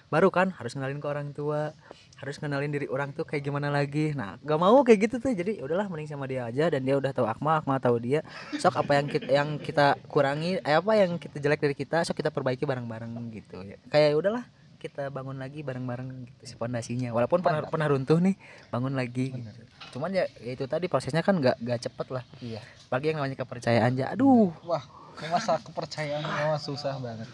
baru 0.09 0.33
kan 0.33 0.49
harus 0.57 0.73
kenalin 0.73 0.97
ke 0.97 1.07
orang 1.07 1.29
tua 1.31 1.73
harus 2.19 2.35
kenalin 2.35 2.73
diri 2.73 2.89
orang 2.89 3.15
tuh 3.15 3.23
kayak 3.23 3.45
gimana 3.45 3.71
lagi. 3.71 4.11
Nah 4.11 4.35
gak 4.43 4.59
mau 4.59 4.81
kayak 4.83 5.07
gitu 5.07 5.15
tuh 5.23 5.31
jadi 5.31 5.61
ya 5.61 5.63
udahlah 5.63 5.87
mending 5.87 6.09
sama 6.09 6.27
dia 6.27 6.49
aja 6.49 6.67
dan 6.67 6.81
dia 6.83 6.99
udah 6.99 7.13
tahu 7.15 7.29
Akmal 7.29 7.63
Akmal 7.63 7.79
tahu 7.79 7.97
dia. 8.01 8.25
Sok 8.59 8.75
apa 8.75 8.99
yang 8.99 9.07
kita 9.07 9.29
yang 9.29 9.49
kita 9.61 9.95
kurangi 10.11 10.59
eh, 10.59 10.75
apa 10.75 10.91
yang 10.99 11.15
kita 11.15 11.39
jelek 11.39 11.63
dari 11.63 11.75
kita 11.77 12.03
sok 12.03 12.19
kita 12.19 12.33
perbaiki 12.33 12.67
bareng-bareng 12.67 13.13
gitu 13.31 13.63
ya. 13.63 13.77
Kayak 13.87 14.07
ya 14.11 14.17
udahlah 14.19 14.43
kita 14.79 15.11
bangun 15.11 15.39
lagi 15.39 15.63
bareng-bareng 15.63 16.27
gitu 16.27 16.43
si 16.43 16.55
pondasinya. 16.59 17.15
Walaupun 17.15 17.39
pernah 17.39 17.63
pernah 17.69 17.87
runtuh 17.87 18.19
nih 18.19 18.35
bangun 18.73 18.97
lagi 18.97 19.31
gitu. 19.31 19.61
cuman 19.95 20.13
ya, 20.13 20.29
ya 20.43 20.53
itu 20.53 20.69
tadi 20.69 20.85
prosesnya 20.85 21.23
kan 21.23 21.39
gak 21.39 21.55
gak 21.63 21.87
cepet 21.87 22.07
lah. 22.11 22.23
Iya. 22.43 22.59
Bagi 22.91 23.13
yang 23.13 23.23
namanya 23.23 23.39
kepercayaan 23.39 23.95
aja. 23.95 24.11
Aduh. 24.11 24.51
Wah 24.67 24.99
masalah 25.27 25.59
kepercayaan 25.59 26.23
memang 26.23 26.61
susah 26.61 26.95
banget 27.03 27.27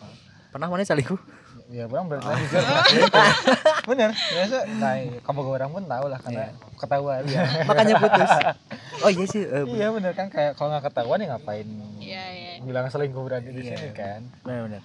pernah 0.49 0.65
mana 0.71 0.81
selingkuh 0.81 1.19
ya 1.65 1.89
bang 1.89 2.05
berarti 2.05 2.29
oh. 2.29 2.37
jujur 2.37 2.61
bener 3.89 4.09
biasa. 4.13 4.57
Nah 4.77 4.93
kamu 5.25 5.39
orang 5.49 5.69
pun 5.73 5.83
tahu 5.89 6.05
lah 6.09 6.19
karena 6.21 6.45
ketahuan. 6.77 7.21
Ya 7.25 7.41
makanya 7.65 7.95
putus. 7.97 8.31
Oh 9.03 9.09
iya 9.11 9.25
sih 9.25 9.43
eh, 9.43 9.65
iya 9.73 9.87
bener 9.89 10.13
kan? 10.13 10.29
Kayak 10.29 10.55
kalau 10.55 10.69
nggak 10.73 10.93
ketahuan 10.93 11.19
ya 11.21 11.27
ngapain 11.35 11.67
iya 11.97 12.23
iya. 12.31 12.51
bilang 12.61 12.85
selingkuh 12.89 13.21
berarti 13.25 13.49
di 13.49 13.61
Iya. 13.65 13.77
sini 13.81 13.89
kan? 13.97 14.21
Benar-benar 14.45 14.81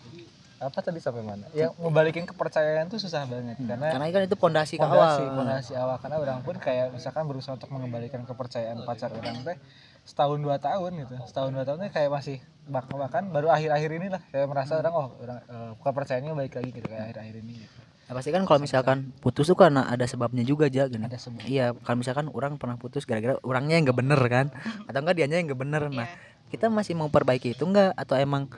apa 0.60 0.78
tadi 0.84 1.00
sampai 1.00 1.24
mana? 1.24 1.48
Ya 1.56 1.72
ngebalikin 1.72 2.28
kepercayaan 2.28 2.92
tuh 2.92 3.00
susah 3.00 3.24
banget 3.24 3.56
karena 3.64 3.96
karena 3.96 4.06
kan 4.12 4.22
itu 4.28 4.36
pondasi 4.36 4.76
awal. 4.76 5.16
fondasi 5.32 5.72
awal. 5.72 5.96
Karena 5.96 6.20
orang 6.20 6.44
pun 6.44 6.52
kayak 6.60 6.92
misalkan 6.92 7.24
berusaha 7.24 7.56
untuk 7.56 7.72
mengembalikan 7.72 8.28
kepercayaan 8.28 8.84
pacar 8.84 9.08
orang 9.16 9.40
teh 9.40 9.56
setahun 10.04 10.38
dua 10.40 10.56
tahun 10.58 10.90
gitu 11.06 11.14
setahun 11.26 11.50
dua 11.54 11.64
tahun 11.64 11.86
kayak 11.88 12.10
masih 12.10 12.38
bahkan 12.70 12.96
bahkan 12.98 13.22
baru 13.30 13.50
akhir-akhir 13.50 13.90
ini 13.98 14.06
lah 14.10 14.22
kayak 14.30 14.46
merasa 14.46 14.78
orang 14.78 14.94
oh 14.94 15.08
orang 15.18 15.38
eh, 15.42 15.70
kepercayaannya 15.78 16.32
baik 16.38 16.52
lagi 16.58 16.70
gitu 16.70 16.86
kayak 16.86 17.02
akhir-akhir 17.10 17.36
ini 17.42 17.54
gitu. 17.66 17.78
Ya, 18.10 18.18
pasti 18.18 18.30
kan 18.34 18.42
kalau 18.42 18.58
misalkan 18.58 19.14
putus 19.22 19.46
tuh 19.46 19.54
karena 19.54 19.86
ada 19.86 20.02
sebabnya 20.02 20.42
juga 20.42 20.66
aja 20.66 20.90
gini. 20.90 21.06
ada 21.06 21.14
sebab 21.14 21.46
Iya, 21.46 21.78
kalau 21.78 22.02
misalkan 22.02 22.26
orang 22.34 22.58
pernah 22.58 22.74
putus 22.74 23.06
gara-gara 23.06 23.38
orangnya 23.46 23.78
yang 23.78 23.86
gak 23.86 23.98
bener 24.02 24.18
kan, 24.26 24.50
atau 24.90 24.98
enggak 24.98 25.14
dianya 25.14 25.38
yang 25.38 25.46
gak 25.54 25.60
bener. 25.62 25.82
Nah, 25.94 26.10
Iya. 26.10 26.18
kita 26.50 26.66
masih 26.74 26.98
mau 26.98 27.06
perbaiki 27.06 27.54
itu 27.54 27.62
enggak 27.62 27.94
atau 27.94 28.18
emang 28.18 28.50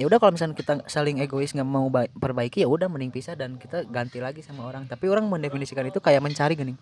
ya 0.00 0.08
udah 0.08 0.16
kalau 0.16 0.32
misalnya 0.32 0.56
kita 0.56 0.80
saling 0.88 1.20
egois 1.20 1.52
nggak 1.52 1.68
mau 1.68 1.88
ba- 1.92 2.08
perbaiki 2.08 2.64
ya 2.64 2.68
udah 2.72 2.88
mending 2.88 3.12
pisah 3.12 3.36
dan 3.36 3.60
kita 3.60 3.84
ganti 3.84 4.16
lagi 4.16 4.40
sama 4.40 4.64
orang. 4.64 4.88
Tapi 4.88 5.12
orang 5.12 5.28
mendefinisikan 5.28 5.84
itu 5.84 6.00
kayak 6.00 6.24
mencari 6.24 6.56
gini. 6.56 6.72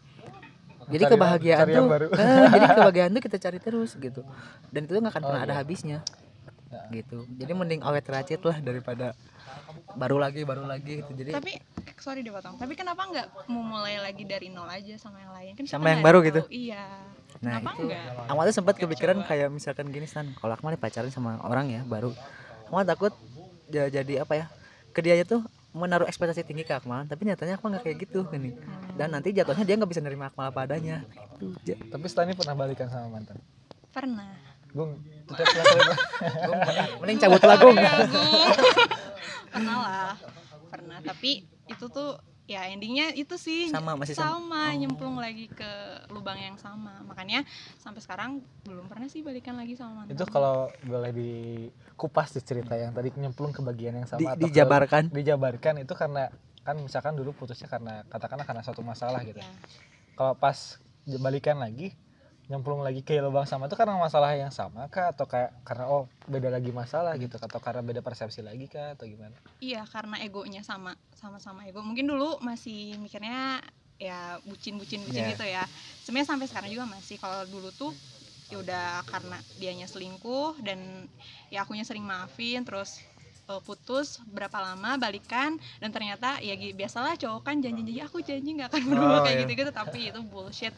Jadi 0.87 1.03
Cari- 1.03 1.13
kebahagiaan 1.13 1.65
cari 1.65 1.75
tuh, 1.75 1.87
baru. 1.87 2.07
eh, 2.15 2.47
jadi 2.51 2.67
kebahagiaan 2.77 3.11
tuh 3.11 3.23
kita 3.23 3.37
cari 3.39 3.59
terus 3.59 3.91
gitu. 3.95 4.21
Dan 4.69 4.81
itu 4.85 4.93
nggak 4.93 5.13
akan 5.13 5.23
Oh, 5.23 5.29
pernah 5.31 5.43
ada 5.43 5.51
iya. 5.51 5.61
habisnya. 5.61 5.99
Ya. 6.69 6.83
Gitu. 6.93 7.19
Jadi 7.35 7.53
mending 7.53 7.81
awet 7.81 8.05
racit 8.05 8.41
lah 8.41 8.59
daripada 8.59 9.15
baru 9.95 10.19
lagi 10.19 10.43
baru 10.43 10.67
lagi 10.67 11.01
gitu. 11.01 11.13
Jadi 11.13 11.31
tapi 11.33 11.55
sorry 11.97 12.21
deh 12.21 12.29
potong 12.29 12.59
tapi 12.59 12.75
kenapa 12.75 13.01
nggak 13.01 13.27
mau 13.47 13.63
mulai 13.63 13.97
lagi 13.97 14.27
dari 14.27 14.51
nol 14.51 14.67
aja 14.67 14.99
sama 14.99 15.23
yang 15.23 15.33
lain 15.33 15.53
kan 15.55 15.65
Sama 15.65 15.89
yang 15.89 16.03
baru 16.03 16.19
tahu. 16.21 16.29
gitu? 16.29 16.41
iya 16.51 16.85
Nah, 17.37 17.59
kenapa 17.59 17.71
itu. 17.73 17.83
enggak 17.87 18.05
Amal 18.27 18.43
tuh 18.45 18.55
sempat 18.55 18.75
kepikiran 18.75 19.19
kayak 19.23 19.49
misalkan 19.49 19.87
gini 19.89 20.05
Stan, 20.05 20.27
kalau 20.35 20.53
Akmal 20.53 20.73
nih 20.73 20.81
pacaran 20.81 21.09
sama 21.09 21.39
orang 21.43 21.67
ya 21.69 21.81
baru, 21.83 22.11
Akmal 22.67 22.85
takut 22.85 23.13
ya 23.69 23.87
jadi 23.89 24.23
apa 24.23 24.35
ya? 24.35 24.47
Ke 24.91 25.01
dia 25.01 25.19
tuh 25.23 25.43
menaruh 25.75 26.07
ekspektasi 26.07 26.47
tinggi 26.47 26.63
ke 26.63 26.73
Akmal, 26.73 27.05
tapi 27.11 27.27
nyatanya 27.27 27.59
Akmal 27.59 27.77
nggak 27.77 27.85
kayak 27.85 27.99
gitu 28.07 28.25
gini. 28.31 28.55
Dan 28.95 29.11
nanti 29.11 29.35
jatuhnya 29.35 29.67
dia 29.67 29.75
nggak 29.75 29.91
bisa 29.91 30.01
nerima 30.01 30.31
Akmal 30.31 30.55
apa 30.55 30.71
adanya. 30.71 31.03
Gitu. 31.43 31.75
Tapi 31.91 32.05
setelah 32.07 32.31
ini 32.31 32.35
pernah 32.39 32.55
balikan 32.55 32.87
sama 32.87 33.19
mantan 33.19 33.43
pernah 33.95 34.35
gung 34.75 34.99
tetap 35.31 35.47
Mending 36.99 37.19
cabut 37.23 37.43
lah 37.47 37.57
Gung. 37.63 37.79
pernah 39.55 39.77
lah 39.79 40.13
pernah 40.67 40.99
tapi 40.99 41.47
itu 41.71 41.87
tuh 41.87 42.19
ya 42.45 42.69
endingnya 42.69 43.17
itu 43.17 43.41
sih 43.41 43.73
Sama, 43.73 43.97
masih 43.97 44.13
sama. 44.13 44.37
sama 44.37 44.63
Oh. 44.69 44.77
nyemplung 44.77 45.17
lagi 45.17 45.49
ke 45.49 45.71
lubang 46.13 46.37
yang 46.37 46.61
sama 46.61 47.01
makanya 47.09 47.41
sampai 47.81 48.05
sekarang 48.05 48.31
belum 48.69 48.85
pernah 48.85 49.09
sih 49.09 49.25
balikan 49.25 49.57
lagi 49.57 49.81
sama 49.81 50.05
mantan 50.05 50.13
itu 50.13 50.25
kalau 50.29 50.69
boleh 50.85 51.09
dikupas 51.17 52.37
di 52.37 52.45
cerita 52.45 52.77
yang 52.77 52.93
tadi 52.93 53.09
nyemplung 53.17 53.49
ke 53.49 53.65
bagian 53.65 53.97
yang 53.97 54.05
sama 54.05 54.21
Di, 54.21 54.27
atau 54.29 54.37
ke- 54.37 54.45
dijabarkan. 54.53 55.05
dijabarkan 55.09 55.75
itu 55.89 55.95
karena 55.97 56.29
kan 56.61 56.77
misalkan 56.81 57.17
dulu 57.17 57.33
putusnya 57.33 57.69
karena 57.69 58.05
katakanlah 58.09 58.45
karena 58.45 58.61
satu 58.65 58.81
masalah 58.85 59.21
gitu 59.25 59.41
ya. 59.41 59.49
kalau 60.13 60.37
pas 60.37 60.81
balikan 61.21 61.57
lagi 61.61 61.97
nyemplung 62.45 62.85
lagi 62.85 63.01
ke 63.01 63.17
lubang 63.25 63.49
sama 63.49 63.73
itu 63.73 63.77
karena 63.77 63.97
masalah 63.97 64.37
yang 64.37 64.53
sama 64.53 64.85
kah 64.93 65.17
atau 65.17 65.25
kayak 65.25 65.65
karena 65.65 65.89
oh 65.89 66.05
beda 66.29 66.53
lagi 66.53 66.77
masalah 66.77 67.17
gitu 67.17 67.41
atau 67.41 67.57
karena 67.57 67.81
beda 67.81 68.05
persepsi 68.05 68.45
lagi 68.45 68.69
kah 68.69 68.93
atau 68.93 69.09
gimana 69.09 69.33
iya 69.65 69.81
karena 69.89 70.21
egonya 70.21 70.61
sama 70.61 70.93
sama-sama 71.25 71.65
ego 71.65 71.81
mungkin 71.81 72.05
dulu 72.05 72.37
masih 72.45 73.01
mikirnya 73.01 73.65
ya 73.97 74.37
bucin 74.45 74.77
bucin 74.77 75.01
bucin 75.01 75.25
Iya. 75.25 75.33
gitu 75.33 75.45
ya. 75.49 75.65
Sebenarnya 76.05 76.29
sampai 76.29 76.47
sekarang 76.53 76.69
juga 76.69 76.85
masih. 76.85 77.17
Kalau 77.17 77.49
dulu 77.49 77.73
tuh 77.73 77.97
ya 78.53 78.61
udah 78.61 79.01
karena 79.09 79.41
dianya 79.57 79.89
selingkuh 79.89 80.61
dan 80.61 81.09
ya 81.49 81.65
akunya 81.65 81.81
sering 81.81 82.05
maafin 82.05 82.61
terus 82.61 83.01
eh, 83.49 83.61
putus 83.65 84.21
berapa 84.29 84.61
lama 84.61 85.01
balikan 85.01 85.57
dan 85.81 85.89
ternyata 85.89 86.37
ya 86.45 86.53
biasalah 86.77 87.17
cowok 87.17 87.41
kan 87.41 87.57
janji-janji 87.65 88.05
aku 88.05 88.21
janji 88.21 88.53
nggak 88.53 88.69
akan 88.69 88.83
berubah 88.85 89.19
Oh, 89.19 89.25
kayak 89.25 89.33
iya. 89.33 89.43
gitu-gitu 89.49 89.71
tapi 89.73 90.01
itu 90.13 90.21
bullshit. 90.29 90.75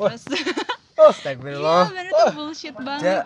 Terus 0.00 0.24
oh 1.00 1.08
iya 1.08 1.16
Astagfirullah. 1.16 1.84
bener 1.88 2.06
itu 2.12 2.24
bullshit 2.36 2.76
banget 2.76 3.24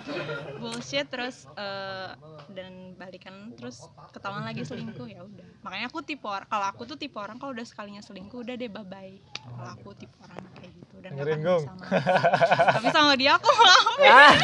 bullshit 0.63 1.07
terus 1.11 1.51
eh, 1.59 2.11
dan 2.55 2.95
balikan 2.95 3.51
terus 3.59 3.83
ketahuan 4.15 4.47
lagi 4.47 4.63
selingkuh 4.63 5.07
ya 5.11 5.27
udah 5.27 5.47
makanya 5.67 5.91
aku 5.91 6.01
tipe 6.07 6.25
orang 6.25 6.47
kalau 6.47 6.67
aku 6.71 6.83
tuh 6.87 6.97
tipe 6.97 7.19
orang 7.19 7.37
kalau 7.43 7.51
udah 7.51 7.67
sekalinya 7.67 8.01
selingkuh 8.01 8.47
udah 8.47 8.55
deh 8.55 8.71
bye 8.71 8.87
bye 8.87 9.19
kalau 9.43 9.71
aku 9.75 9.89
tipe 9.99 10.15
orang 10.23 10.39
kayak 10.57 10.73
gitu 10.79 10.95
dan 11.03 11.11
gak 11.19 11.27
Gong. 11.43 11.65
bisa 11.67 11.75
maafin. 11.75 12.75
tapi 12.79 12.89
sama 12.95 13.13
dia 13.19 13.33
aku 13.35 13.49
maafin 13.59 14.39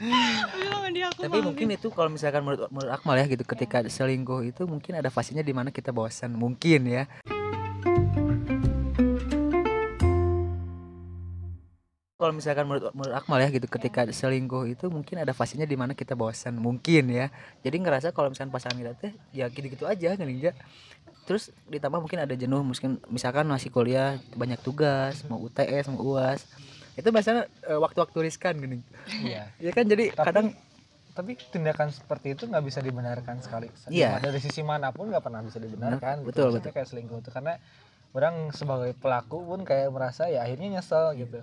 tapi 0.50 0.64
sama 0.64 0.88
dia 0.88 1.06
aku 1.12 1.20
tapi 1.20 1.36
maafin. 1.36 1.46
mungkin 1.52 1.68
itu 1.76 1.88
kalau 1.92 2.10
misalkan 2.10 2.40
menurut 2.40 2.72
menurut 2.72 2.90
Akmal 2.90 3.20
ya 3.20 3.26
gitu 3.28 3.44
ketika 3.44 3.84
selingkuh 3.84 4.40
itu 4.48 4.62
mungkin 4.64 4.96
ada 4.96 5.12
fasenya 5.12 5.44
di 5.44 5.52
mana 5.52 5.68
kita 5.68 5.92
bosan 5.92 6.32
mungkin 6.32 6.88
ya 6.88 7.04
kalau 12.30 12.38
misalkan 12.38 12.62
menurut 12.70 12.94
menurut 12.94 13.14
Akmal 13.18 13.42
ya 13.42 13.50
gitu 13.50 13.66
ketika 13.66 14.06
selingkuh 14.06 14.70
itu 14.70 14.86
mungkin 14.86 15.18
ada 15.18 15.34
fasenya 15.34 15.66
di 15.66 15.74
mana 15.74 15.98
kita 15.98 16.14
bosan 16.14 16.62
mungkin 16.62 17.10
ya. 17.10 17.26
Jadi 17.66 17.82
ngerasa 17.82 18.14
kalau 18.14 18.30
misalkan 18.30 18.54
pasangan 18.54 18.78
kita 18.78 18.94
teh 18.94 19.10
ya 19.34 19.50
gitu-gitu 19.50 19.82
aja 19.82 20.14
kan 20.14 20.30
ya 20.30 20.54
terus 21.26 21.50
ditambah 21.66 21.98
mungkin 21.98 22.22
ada 22.22 22.34
jenuh 22.38 22.62
mungkin 22.62 23.02
misalkan 23.10 23.46
masih 23.50 23.70
kuliah 23.74 24.18
banyak 24.34 24.58
tugas 24.62 25.26
mau 25.26 25.42
UTS 25.42 25.90
mau 25.90 26.02
UAS 26.02 26.46
itu 26.94 27.06
biasanya 27.10 27.50
eh, 27.66 27.78
waktu-waktu 27.78 28.30
riskan 28.30 28.54
gini. 28.62 28.78
Iya. 29.26 29.50
Ya 29.66 29.70
kan? 29.74 29.90
Jadi 29.90 30.14
Tapi- 30.14 30.26
kadang 30.30 30.46
tapi 31.10 31.34
tindakan 31.50 31.90
seperti 31.90 32.38
itu 32.38 32.46
nggak 32.46 32.62
bisa 32.62 32.78
dibenarkan 32.78 33.42
sekali. 33.42 33.66
Iya. 33.90 34.22
dari 34.22 34.38
sisi 34.38 34.62
mana 34.62 34.94
pun 34.94 35.10
nggak 35.10 35.26
pernah 35.26 35.42
bisa 35.42 35.58
dibenarkan 35.58 36.22
Betul, 36.22 36.30
gitu. 36.30 36.38
Maksudnya 36.54 36.62
betul. 36.62 36.74
kayak 36.78 36.88
selingkuh 36.94 37.18
itu 37.26 37.30
karena 37.34 37.58
orang 38.14 38.34
sebagai 38.54 38.94
pelaku 38.94 39.42
pun 39.42 39.60
kayak 39.62 39.90
merasa 39.90 40.26
ya 40.30 40.42
akhirnya 40.46 40.78
nyesel 40.78 41.14
gitu 41.18 41.42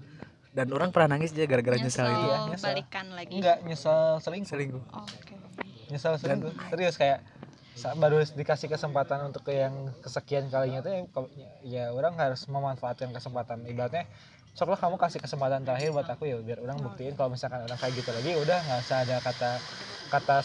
dan 0.58 0.74
orang 0.74 0.90
pernah 0.90 1.14
nangis 1.14 1.38
aja 1.38 1.46
gara-gara 1.46 1.78
nyesal 1.78 2.10
nyesel 2.10 2.10
itu. 2.10 2.26
Iya, 2.26 2.38
nyesel. 2.50 2.66
balikan 2.66 3.06
lagi. 3.14 3.34
Enggak 3.38 3.58
nyesel 3.62 4.02
selingkuh. 4.26 4.50
Selingkuh. 4.50 4.82
Oh, 4.90 5.06
oke. 5.06 5.34
Nyesel 5.94 6.14
selingkuh. 6.18 6.52
Serius 6.74 6.98
kayak 6.98 7.22
baru 8.02 8.26
dikasih 8.26 8.74
kesempatan 8.74 9.30
untuk 9.30 9.46
ke 9.46 9.54
yang 9.54 9.94
kesekian 10.02 10.50
kalinya 10.50 10.82
tuh 10.82 10.98
ya, 10.98 11.02
ya 11.62 11.86
orang 11.94 12.18
harus 12.18 12.42
memanfaatkan 12.50 13.14
kesempatan. 13.14 13.70
Ibaratnya 13.70 14.10
sok 14.58 14.74
lah 14.74 14.82
kamu 14.82 14.98
kasih 14.98 15.22
kesempatan 15.22 15.62
terakhir 15.62 15.94
buat 15.94 16.10
aku 16.10 16.26
ya 16.26 16.42
biar 16.42 16.58
orang 16.66 16.82
buktiin 16.82 17.14
kalau 17.14 17.30
misalkan 17.30 17.62
orang 17.62 17.78
kayak 17.78 17.94
gitu 17.94 18.10
lagi 18.10 18.34
udah 18.42 18.58
nggak 18.58 18.80
usah 18.82 18.98
ada 19.06 19.16
kata 19.22 19.52
kata 20.10 20.38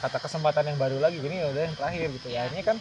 kata 0.00 0.18
kesempatan 0.24 0.72
yang 0.72 0.78
baru 0.80 0.96
lagi 0.96 1.20
gini 1.20 1.44
ya 1.44 1.52
udah 1.52 1.62
yang 1.68 1.76
terakhir 1.76 2.08
gitu. 2.16 2.26
Ya 2.32 2.48
akhirnya 2.48 2.64
kan 2.64 2.76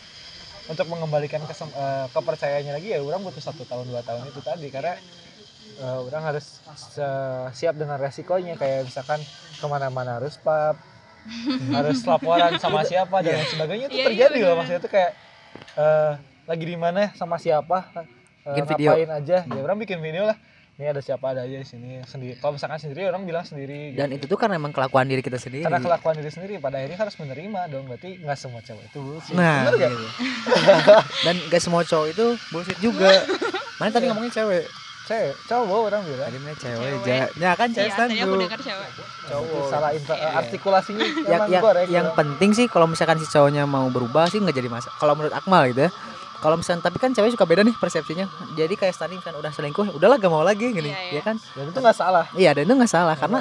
untuk 0.71 0.87
mengembalikan 0.87 1.43
kesem- 1.43 1.75
eh, 1.75 2.07
kepercayaannya 2.15 2.79
lagi 2.79 2.95
ya 2.95 3.03
orang 3.03 3.19
butuh 3.27 3.43
satu 3.43 3.67
tahun 3.67 3.91
dua 3.91 3.99
tahun 4.07 4.31
itu 4.31 4.39
tadi 4.39 4.71
karena 4.71 4.95
eh, 5.75 5.99
orang 6.03 6.23
harus 6.25 6.45
se- 6.73 7.03
siap 7.53 7.73
dengan 7.73 7.95
resikonya 7.95 8.53
kayak 8.53 8.85
misalkan 8.85 9.19
ke 9.53 9.65
mana-mana 9.65 10.17
harus 10.17 10.37
pap 10.37 10.77
harus 11.77 12.03
laporan 12.03 12.55
sama 12.57 12.83
siapa 12.83 13.19
dan 13.19 13.37
lain 13.37 13.47
sebagainya 13.47 13.85
itu 13.87 13.93
Iya, 13.93 14.01
iya, 14.01 14.07
terjadi 14.27 14.37
loh 14.37 14.43
bener. 14.43 14.57
maksudnya 14.57 14.79
itu 14.79 14.89
kayak 14.89 15.11
eh, 15.73 16.11
lagi 16.43 16.65
di 16.65 16.75
mana 16.75 17.01
sama 17.13 17.35
siapa 17.37 17.77
eh, 18.43 18.53
Bikin 18.53 18.65
video. 18.69 18.89
ngapain 18.91 19.11
aja 19.13 19.37
ya 19.41 19.59
orang 19.59 19.77
bikin 19.77 19.99
video 19.99 20.25
lah 20.25 20.37
ini 20.73 20.89
ada 20.89 20.99
siapa 20.99 21.31
ada 21.31 21.45
aja 21.45 21.53
di 21.53 21.63
sini 21.63 22.01
sendiri 22.01 22.33
kalau 22.35 22.57
misalkan 22.57 22.75
sendiri 22.75 23.05
orang 23.05 23.23
bilang 23.23 23.45
sendiri 23.45 23.93
dan 23.93 24.09
gitu. 24.09 24.19
itu 24.19 24.25
tuh 24.27 24.35
karena 24.35 24.57
emang 24.57 24.73
kelakuan 24.73 25.05
diri 25.05 25.21
kita 25.21 25.37
sendiri 25.37 25.61
karena 25.61 25.77
kelakuan 25.79 26.17
diri 26.17 26.27
sendiri 26.27 26.57
pada 26.57 26.81
akhirnya 26.81 26.97
harus 26.97 27.15
menerima 27.15 27.59
dong 27.69 27.85
berarti 27.85 28.17
nggak 28.17 28.35
semua 28.35 28.59
cewek 28.59 28.83
itu 28.83 28.99
bullshit. 28.99 29.33
nah 29.33 29.69
Bener 29.69 29.73
gak? 29.77 29.89
gitu. 29.91 30.07
dan 31.23 31.35
gak 31.47 31.61
semua 31.61 31.81
cowok 31.83 32.07
itu 32.09 32.25
bullshit 32.49 32.79
juga 32.79 33.11
mana 33.79 33.89
tadi 33.89 34.05
ngomongin 34.09 34.33
cewek 34.33 34.65
cewek 35.03 35.33
cowok 35.45 35.79
orang 35.83 36.01
bilang. 36.03 36.25
Tadi 36.25 36.37
mana 36.37 36.55
cewek 36.55 36.79
Cewek. 36.79 37.03
ja 37.03 37.15
ya 37.35 37.51
kan 37.53 37.67
cewek 37.69 37.85
iya 37.85 37.97
tadi 37.97 38.15
aku 38.17 38.35
dengar 38.37 38.59
cewek. 38.59 38.89
Cowok. 39.25 39.63
Salah 39.67 39.91
inter- 39.91 40.15
Iya. 40.15 40.29
artikulasinya 40.37 41.05
yang 41.05 41.27
emang 41.33 41.49
yang, 41.49 41.63
goreng 41.63 41.87
yang 41.87 42.07
penting 42.13 42.49
sih 42.51 42.65
kalau 42.65 42.85
misalkan 42.85 43.17
si 43.17 43.27
cowoknya 43.27 43.63
mau 43.65 43.87
berubah 43.87 44.27
sih 44.27 44.37
nggak 44.37 44.53
jadi 44.53 44.69
masalah 44.69 44.95
kalau 44.95 45.13
menurut 45.13 45.33
Akmal 45.33 45.67
gitu 45.69 45.85
ya. 45.85 45.91
Kalau 46.37 46.55
misalkan 46.55 46.81
tapi 46.81 46.97
kan 46.97 47.11
cewek 47.11 47.31
suka 47.31 47.43
beda 47.43 47.61
nih 47.61 47.71
persepsinya. 47.73 48.27
Jadi 48.53 48.73
kayak 48.73 48.91
tadi 48.93 49.15
kan 49.17 49.31
udah 49.33 49.47
selingkuh 49.49 49.93
udahlah 49.93 50.15
gak 50.17 50.27
mau 50.27 50.41
lagi 50.41 50.69
gini 50.69 50.87
Iya, 50.87 50.99
ya 51.09 51.11
iya. 51.13 51.21
kan? 51.21 51.35
Dan 51.39 51.71
itu 51.71 51.79
nggak 51.79 51.95
salah. 51.95 52.25
Iya 52.33 52.51
dan 52.51 52.63
itu 52.63 52.73
nggak 52.73 52.91
salah 52.91 53.15
karena 53.15 53.39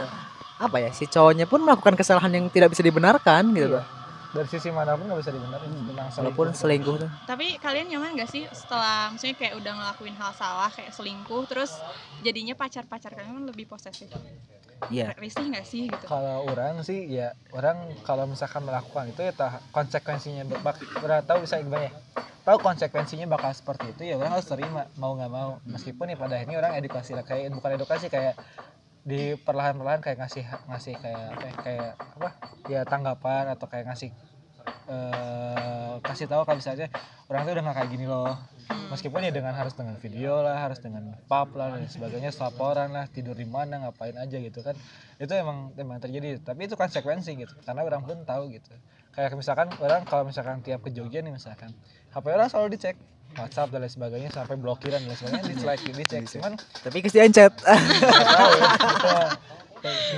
apa 0.57 0.77
ya 0.79 0.91
si 0.91 1.07
cowoknya 1.07 1.45
pun 1.45 1.59
melakukan 1.59 1.95
kesalahan 1.95 2.31
yang 2.31 2.47
tidak 2.47 2.71
bisa 2.71 2.81
dibenarkan 2.81 3.51
gitu 3.51 3.67
Iya. 3.69 3.83
loh 3.83 3.85
dari 4.33 4.49
sisi 4.49 4.73
mana 4.73 4.97
pun 4.97 5.05
nggak 5.05 5.21
bisa 5.21 5.33
dibenerin 5.33 5.71
tentang 5.93 6.09
walaupun 6.09 6.47
selingkuh 6.57 6.97
tuh. 7.05 7.11
Tapi 7.29 7.61
kalian 7.61 7.87
nyaman 7.93 8.17
gak 8.17 8.33
sih 8.33 8.49
setelah 8.49 9.13
misalnya 9.13 9.37
kayak 9.37 9.55
udah 9.61 9.73
ngelakuin 9.77 10.17
hal 10.17 10.33
salah 10.33 10.73
kayak 10.73 10.93
selingkuh 10.97 11.45
terus 11.45 11.77
jadinya 12.25 12.57
pacar-pacar 12.57 13.13
kalian 13.13 13.45
lebih 13.45 13.69
posesif? 13.69 14.09
Iya. 14.89 15.15
Risih 15.15 15.53
gak 15.53 15.67
sih 15.69 15.87
gitu? 15.87 16.05
Kalau 16.09 16.49
orang 16.49 16.81
sih 16.83 17.07
ya 17.13 17.37
orang 17.53 17.93
kalau 18.03 18.25
misalkan 18.25 18.65
melakukan 18.65 19.13
itu 19.13 19.21
ya 19.21 19.33
tah- 19.37 19.61
konsekuensinya 19.71 20.49
bak 20.65 20.81
orang 21.05 21.23
tahu 21.29 21.45
bisa 21.45 21.61
gimana 21.61 21.93
ya? 21.93 21.93
Tahu 22.43 22.59
konsekuensinya 22.59 23.31
bakal 23.31 23.55
seperti 23.55 23.95
itu 23.95 24.03
ya 24.11 24.19
orang 24.19 24.35
harus 24.35 24.49
terima 24.49 24.89
mau 24.99 25.15
nggak 25.15 25.31
mau. 25.31 25.61
Meskipun 25.69 26.11
ya 26.11 26.17
pada 26.19 26.41
akhirnya 26.41 26.59
orang 26.59 26.73
edukasi 26.81 27.15
lah 27.15 27.23
kayak 27.23 27.53
bukan 27.55 27.79
edukasi 27.79 28.09
kayak 28.11 28.35
di 29.03 29.35
perlahan-perlahan 29.35 29.99
kayak 29.99 30.19
ngasih 30.23 30.45
ngasih 30.71 30.95
kayak 31.03 31.27
apa 31.35 31.43
ya, 31.43 31.55
kayak 31.59 31.91
apa? 31.99 32.29
Ya 32.71 32.81
tanggapan 32.87 33.51
atau 33.51 33.67
kayak 33.67 33.91
ngasih 33.91 34.11
eh, 34.87 35.95
kasih 36.07 36.27
tahu 36.31 36.47
kalau 36.47 36.59
misalnya 36.59 36.87
orang 37.27 37.43
tuh 37.43 37.53
udah 37.59 37.63
nggak 37.67 37.77
kayak 37.83 37.91
gini 37.91 38.07
loh. 38.07 38.39
Meskipun 38.95 39.25
ya 39.25 39.33
dengan 39.35 39.57
harus 39.57 39.75
dengan 39.75 39.97
video 39.99 40.45
lah 40.45 40.69
harus 40.69 40.79
dengan 40.79 41.17
pub 41.27 41.49
lah 41.57 41.75
dan 41.75 41.89
sebagainya 41.89 42.31
laporan 42.37 42.93
lah 42.93 43.09
tidur 43.09 43.35
di 43.35 43.49
mana 43.49 43.89
ngapain 43.89 44.15
aja 44.15 44.39
gitu 44.39 44.63
kan. 44.63 44.79
Itu 45.19 45.35
emang 45.35 45.75
emang 45.75 45.99
terjadi. 45.99 46.39
Tapi 46.39 46.71
itu 46.71 46.79
konsekuensi 46.79 47.35
gitu 47.35 47.55
karena 47.67 47.83
orang 47.83 48.07
pun 48.07 48.23
tahu 48.23 48.55
gitu. 48.55 48.71
Kayak 49.13 49.35
misalkan 49.35 49.69
orang 49.83 50.07
kalau 50.07 50.25
misalkan 50.25 50.63
tiap 50.63 50.81
ke 50.87 50.95
Jogja 50.95 51.21
nih 51.21 51.35
misalkan 51.35 51.75
HP 52.15 52.25
orang 52.31 52.49
selalu 52.49 52.79
dicek 52.79 52.97
WhatsApp 53.35 53.69
dan 53.69 53.81
lain 53.81 53.91
sebagainya 53.91 54.31
sampai 54.31 54.55
blokiran 54.55 54.99
dan 54.99 55.09
lain 55.09 55.19
sebagainya 55.19 55.45
dicek 55.49 55.81
dicek 55.95 56.23
cuman 56.33 56.53
Tapi 56.57 56.97
kes 57.01 57.13
diancet. 57.13 57.53
nggak 57.53 58.29
tahu 58.29 58.53
ya 58.53 58.67
gitu. 58.71 59.09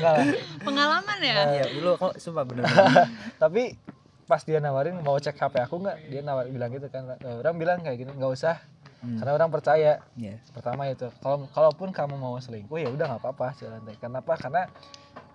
Lah 0.00 0.16
pengalaman 0.60 1.18
ya? 1.18 1.36
Iya, 1.50 1.64
dulu 1.72 1.90
kok 1.96 2.12
sumpah 2.18 2.44
bener. 2.44 2.68
tapi 3.42 3.80
pas 4.24 4.40
dia 4.40 4.60
nawarin 4.60 4.96
mau 4.98 5.16
cek 5.16 5.36
HP 5.36 5.54
aku 5.62 5.80
nggak? 5.80 5.96
Dia 6.08 6.20
nawar 6.20 6.44
bilang 6.46 6.68
gitu 6.68 6.88
kan. 6.88 7.16
Orang 7.16 7.56
bilang 7.56 7.80
kayak 7.80 7.96
gini 7.96 8.10
nggak 8.10 8.32
usah 8.32 8.56
Hmm. 9.04 9.20
karena 9.20 9.36
orang 9.36 9.52
percaya. 9.52 10.00
Iya. 10.16 10.40
pertama 10.48 10.88
itu 10.88 11.04
kalau 11.20 11.44
kalaupun 11.52 11.92
kamu 11.92 12.16
mau 12.16 12.40
selingkuh 12.40 12.80
ya 12.80 12.88
udah 12.88 13.04
nggak 13.04 13.20
apa-apa 13.20 13.52
jalan 13.54 13.84
teh 13.84 14.00
kenapa? 14.00 14.32
Karena 14.32 14.64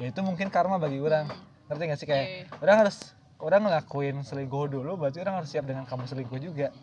ya 0.02 0.10
itu 0.10 0.26
mungkin 0.26 0.50
karma 0.50 0.82
bagi 0.82 0.98
orang. 0.98 1.30
Ngerti 1.70 1.84
nggak 1.86 2.00
sih? 2.02 2.08
Kayak 2.10 2.26
Oke. 2.50 2.66
orang 2.66 2.78
harus 2.82 2.98
orang 3.38 3.62
ngelakuin 3.64 4.16
selingkuh 4.26 4.74
dulu 4.74 4.98
berarti 4.98 5.22
orang 5.22 5.38
harus 5.38 5.54
siap 5.54 5.70
dengan 5.70 5.86
kamu 5.86 6.02
selingkuh 6.04 6.42
juga 6.42 6.74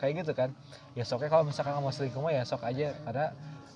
kayak 0.00 0.24
gitu 0.24 0.32
kan 0.34 0.50
ya 0.98 1.04
soknya 1.06 1.30
kalau 1.30 1.44
misalkan 1.46 1.78
mau 1.78 1.92
selingkuh 1.94 2.20
mah 2.20 2.32
ya 2.34 2.42
sok 2.42 2.66
aja 2.66 2.92
karena 3.06 3.26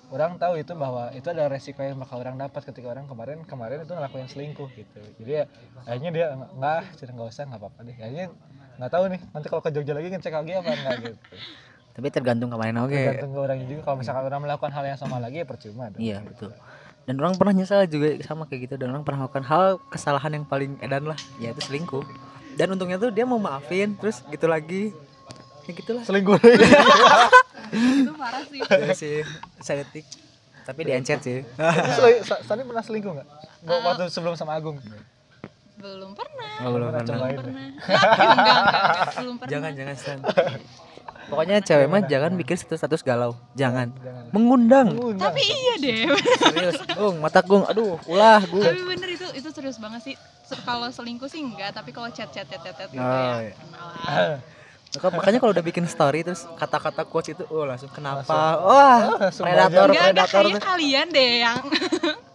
orang 0.08 0.40
tahu 0.40 0.56
itu 0.56 0.72
bahwa 0.72 1.12
itu 1.12 1.28
ada 1.28 1.52
resiko 1.52 1.84
yang 1.84 2.00
bakal 2.00 2.18
orang 2.20 2.40
dapat 2.40 2.64
ketika 2.64 2.88
orang 2.90 3.04
kemarin 3.04 3.44
kemarin 3.44 3.84
itu 3.84 3.92
ngelakuin 3.92 4.28
selingkuh 4.28 4.68
gitu 4.72 5.00
jadi 5.20 5.30
ya 5.30 5.44
akhirnya 5.84 6.10
dia 6.10 6.26
enggak 6.34 6.82
cerita 6.96 7.12
nggak 7.12 7.28
usah 7.28 7.44
nggak 7.48 7.60
apa-apa 7.60 7.80
deh 7.84 7.96
akhirnya 7.96 8.26
nggak 8.78 8.90
tahu 8.94 9.04
nih 9.12 9.20
nanti 9.34 9.46
kalau 9.50 9.62
ke 9.62 9.70
Jogja 9.74 9.92
lagi 9.92 10.08
ngecek 10.10 10.34
lagi 10.34 10.52
apa 10.56 10.70
enggak 10.72 10.96
gitu 11.02 11.36
Tapi 11.98 12.14
tergantung 12.14 12.46
kemarin 12.54 12.78
oke. 12.78 12.94
tergantung 12.94 13.34
ke 13.34 13.40
orangnya 13.42 13.66
juga 13.66 13.82
kalau 13.90 13.96
misalkan 13.98 14.22
orang 14.30 14.40
melakukan 14.46 14.70
hal 14.70 14.84
yang 14.86 14.94
sama 14.94 15.18
lagi 15.18 15.42
ya 15.42 15.46
percuma 15.50 15.90
dong 15.90 15.98
Iya, 15.98 16.22
betul. 16.22 16.54
Dan 17.10 17.14
orang 17.18 17.34
pernah 17.34 17.58
nyesal 17.58 17.90
juga 17.90 18.22
sama 18.22 18.46
kayak 18.46 18.70
gitu 18.70 18.74
dan 18.78 18.94
orang 18.94 19.02
pernah 19.02 19.26
melakukan 19.26 19.42
hal 19.50 19.82
kesalahan 19.90 20.30
yang 20.30 20.46
paling 20.46 20.78
edan 20.78 21.10
lah, 21.10 21.18
yaitu 21.42 21.58
selingkuh. 21.58 22.06
Dan 22.54 22.70
untungnya 22.70 23.02
tuh 23.02 23.10
dia 23.10 23.26
mau 23.26 23.42
maafin, 23.42 23.98
terus 23.98 24.22
gitu 24.30 24.46
lagi. 24.46 24.94
Ya 25.68 25.72
gitulah. 25.74 26.00
selingkuh 26.02 26.40
itu 28.00 28.12
parah 28.16 28.40
sih 28.42 28.60
Iya 28.64 28.94
sih, 28.94 29.16
saya 29.60 29.84
detik. 29.84 30.08
Tapi 30.64 30.80
diancet 30.82 31.20
sih. 31.20 31.44
Sani 32.42 32.62
pernah 32.62 32.80
selingkuh 32.80 33.12
nggak 33.12 33.28
Nggak, 33.60 33.78
waktu 33.82 34.04
sebelum 34.08 34.32
sama 34.32 34.56
Agung 34.56 34.80
belum 35.76 36.10
pernah 36.10 36.52
Oh, 36.58 36.72
belum 36.72 36.88
Pernah 36.88 37.04
pernah. 37.04 37.28
deh. 37.28 37.38
pernah 37.38 37.66
enggak, 37.68 38.34
enggak, 38.34 38.58
enggak, 38.58 39.06
belum 39.14 39.34
pernah 39.36 39.50
Jangan, 39.52 39.70
jangan 39.70 39.94
Stan. 39.94 40.18
Pokoknya 41.30 41.56
cewek 41.60 41.86
mah 41.86 42.02
jangan 42.02 42.32
bikin 42.34 42.56
status-status 42.56 43.04
galau. 43.04 43.36
Jangan. 43.52 43.92
Jangan. 43.94 44.24
Mengundang. 44.32 44.88
Undang. 44.90 45.22
tapi 45.22 45.44
iya 45.44 45.74
deh 45.78 46.02
Serius. 46.40 46.80
Gung, 46.90 47.20
mata 47.20 47.38
gung. 47.40 47.62
Aduh, 47.62 47.94
ulah 48.06 48.40
gung. 48.42 48.64
tapi 48.64 48.80
bener 48.82 49.08
itu 49.12 49.26
itu 49.36 49.48
serius 49.52 49.76
banget 49.76 50.00
sih 50.02 50.14
kalau 50.64 50.88
selingkuh 50.88 51.28
sih 51.28 51.38
enggak 51.38 51.70
tapi 51.70 51.92
kalau 51.92 52.08
chat 52.08 52.26
chat 52.28 52.42
chat 52.42 52.58
chat, 52.58 52.72
chat 52.72 52.88
gitu 52.88 52.98
Oh, 52.98 53.06
ya 53.38 53.44
iya. 53.44 53.52
lah 53.52 53.54
Maka- 53.68 54.57
Makanya 54.90 55.38
kalau 55.38 55.52
udah 55.52 55.60
bikin 55.62 55.84
story 55.84 56.22
terus 56.22 56.48
kata-kata 56.54 57.04
quotes 57.04 57.30
itu, 57.30 57.44
oh 57.46 57.62
langsung 57.62 57.90
kenapa? 57.90 58.56
Wah, 58.58 59.20
langsung 59.20 59.44
predator, 59.44 59.86
enggak 59.86 60.04
enggak 60.08 60.28
predator. 60.28 60.44
kayak 60.48 60.64
kalian 60.64 61.06
deh 61.08 61.30
yang 61.42 61.58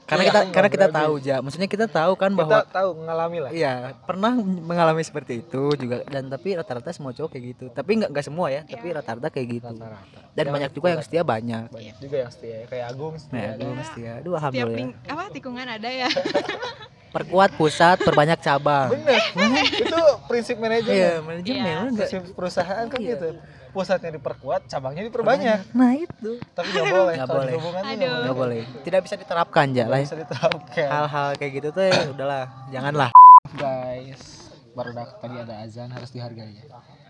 Karena 0.03 0.23
kita 0.27 0.41
karena 0.51 0.69
kita 0.69 0.87
tahu 0.91 1.13
ja, 1.17 1.39
maksudnya 1.39 1.65
kita 1.65 1.87
tahu 1.87 2.13
kan 2.13 2.29
kita 2.29 2.37
bahwa 2.37 2.59
tahu 2.67 2.89
mengalami 2.93 3.37
lah 3.39 3.49
Iya, 3.49 3.73
pernah 4.03 4.35
mengalami 4.35 5.01
seperti 5.01 5.41
itu 5.41 5.73
juga 5.73 6.03
dan 6.05 6.27
tapi 6.27 6.53
rata-rata 6.53 6.91
semua 6.91 7.15
cowok 7.15 7.33
kayak 7.33 7.43
gitu. 7.49 7.65
Tapi 7.71 7.91
nggak 7.97 8.09
nggak 8.11 8.25
semua 8.27 8.51
ya, 8.51 8.61
tapi 8.61 8.87
rata-rata 8.91 9.31
kayak 9.31 9.47
gitu. 9.49 9.73
rata-rata 9.73 10.19
Dan 10.29 10.45
banyak 10.51 10.69
juga 10.69 10.87
yang 10.91 11.01
setia 11.01 11.23
banyak. 11.23 11.65
banyak 11.71 11.95
juga 11.97 12.15
yang 12.19 12.29
setia 12.29 12.53
ya. 12.53 12.65
kayak 12.67 12.85
Agung 12.85 13.15
setia 13.15 13.39
Nah, 13.39 13.51
belum 13.55 13.77
setia. 13.81 14.11
Aduh, 14.13 14.21
tiap 14.21 14.37
alhamdulillah. 14.37 14.77
ling- 14.77 14.95
apa 15.07 15.23
tikungan 15.31 15.67
ada 15.71 15.89
ya 15.89 16.09
Perkuat 17.13 17.53
pusat, 17.53 18.01
perbanyak 18.01 18.41
cabang. 18.41 18.89
bener 18.89 19.21
itu 19.69 20.01
prinsip 20.25 20.57
manajemen 20.57 20.91
Iya, 20.91 21.11
manajemen 21.21 21.61
Iya. 21.61 21.77
enggak. 21.85 22.09
prinsip 22.09 22.21
perusahaan 22.33 22.85
kan 22.85 22.99
Iya. 22.99 23.13
gitu 23.13 23.29
pusatnya 23.69 24.13
diperkuat 24.13 24.61
cabangnya 24.65 25.01
diperbanyak 25.03 25.59
Nah, 25.71 25.93
itu. 25.95 26.37
tapi 26.51 26.67
nggak 26.69 26.85
boleh 26.87 27.13
Nggak 27.15 27.29
boleh. 27.31 27.53
Nggak 27.97 28.35
boleh. 28.35 28.61
Tidak 28.81 29.01
bisa 29.01 29.15
diterapkan 29.15 29.65
ya 29.71 29.85
lah. 29.87 29.97
bisa 29.99 30.13
diterapkan 30.15 30.87
Hal-hal 30.89 31.27
kayak 31.37 31.51
gitu 31.53 31.67
tuh 31.69 31.85
ya 31.85 32.01
udahlah, 32.07 32.45
janganlah. 32.69 33.09
guys 33.53 34.49
baru 34.73 34.89
tadi 35.15 35.35
ada 35.37 35.61
azan 35.61 35.89
harus 35.89 36.09
dihargai 36.09 36.49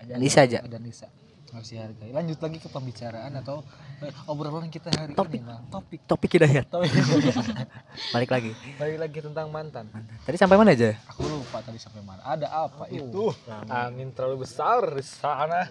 ya 0.04 0.20
Nisa 0.20 0.44
aja. 0.44 0.60
ada 0.60 0.76
Nisa 0.78 1.08
harus 1.54 1.70
dihargai 1.70 2.10
lanjut 2.10 2.38
lagi 2.38 2.58
ke 2.58 2.68
pembicaraan 2.68 3.32
atau 3.36 3.62
eh, 4.00 4.10
obrolan 4.26 4.68
kita 4.68 4.90
hari 4.90 5.14
Topik. 5.14 5.38
ini 5.38 5.46
Bang. 5.46 5.64
topik 5.70 6.00
Topik 6.04 6.30
hidayat. 6.34 6.66
topik 6.68 6.90
Balik 8.14 8.30
lagi. 8.30 8.52
balik 8.76 8.98
lagi 9.00 9.20
tentang 9.22 9.48
mantan 9.48 9.86
Tadi 10.20 10.36
sampai 10.36 10.56
mana 10.56 10.72
aja? 10.72 10.98
aku 11.06 11.24
lupa 11.24 11.62
tadi 11.62 11.78
sampai 11.78 12.02
mana 12.02 12.22
ada 12.22 12.48
apa 12.50 12.90
itu 12.90 13.30
angin 13.66 14.10
terlalu 14.10 14.44
besar 14.44 14.82
di 14.90 15.02
sana 15.02 15.70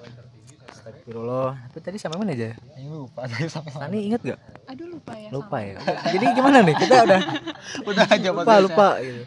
Astagfirullah. 0.65 1.69
Tapi 1.69 1.81
tadi 1.81 1.97
sampai 1.97 2.17
mana 2.17 2.33
aja? 2.33 2.57
ini 2.73 2.89
lupa 2.89 3.27
tadi 3.29 3.45
sampai 3.45 3.71
mana 3.71 3.85
Sani 3.87 3.99
inget 4.03 4.23
gak? 4.25 4.41
aduh 4.65 4.87
lupa 4.89 5.13
ya 5.15 5.29
Lupa 5.29 5.59
sama. 5.59 5.69
ya. 5.69 5.77
Jadi 6.09 6.25
gimana 6.33 6.59
nih? 6.61 6.75
Kita 6.75 6.95
udah 7.03 7.21
udah 7.91 8.05
aja 8.09 8.29
lupa 8.31 8.53
lupa 8.59 8.89
gitu. 8.99 9.23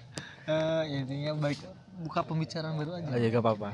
Eh, 0.46 0.84
intinya 0.96 1.32
baik 1.39 1.60
buka 1.98 2.20
pembicaraan 2.22 2.74
baru 2.74 2.91
aja 2.96 3.08
Oh 3.08 3.18
ya 3.18 3.28
gak 3.30 3.41
apa-apa. 3.41 3.70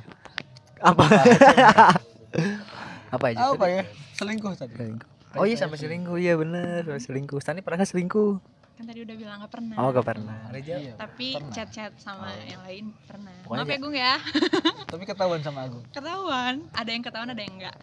Apa? 0.82 1.04
apa 1.06 1.86
aja? 2.32 3.42
apa 3.52 3.66
tadi? 3.66 3.76
ya 3.76 3.84
selingkuh 4.16 4.54
tadi 4.56 4.74
Selingkuh. 4.76 5.10
Oh 5.40 5.48
iya 5.48 5.56
sampai 5.56 5.78
selingkuh 5.80 6.18
iya 6.20 6.36
bener 6.36 6.84
sampai 6.84 7.04
selingkuh. 7.04 7.40
Sani 7.40 7.64
pernah 7.64 7.80
nggak 7.84 7.92
selingkuh? 7.92 8.36
kan 8.82 8.90
tadi 8.90 9.06
udah 9.06 9.14
bilang 9.14 9.38
nggak 9.46 9.54
pernah 9.54 9.76
Oh 9.78 9.94
gak 9.94 10.08
pernah. 10.10 10.38
Reja? 10.50 10.74
Iya, 10.82 10.98
tapi 10.98 11.38
pernah. 11.38 11.54
chat-chat 11.54 11.94
sama 12.02 12.34
yang 12.50 12.66
lain 12.66 12.90
pernah 13.06 13.30
Pokoknya 13.46 13.62
maaf 13.62 13.70
ya 13.70 13.78
Gung 13.78 13.94
ya 13.94 14.14
tapi 14.92 15.04
ketahuan 15.06 15.42
sama 15.46 15.70
Agung 15.70 15.86
ketahuan 15.94 16.66
ada 16.74 16.90
yang 16.90 17.04
ketahuan 17.06 17.30
ada 17.30 17.42
yang 17.46 17.62
enggak 17.62 17.78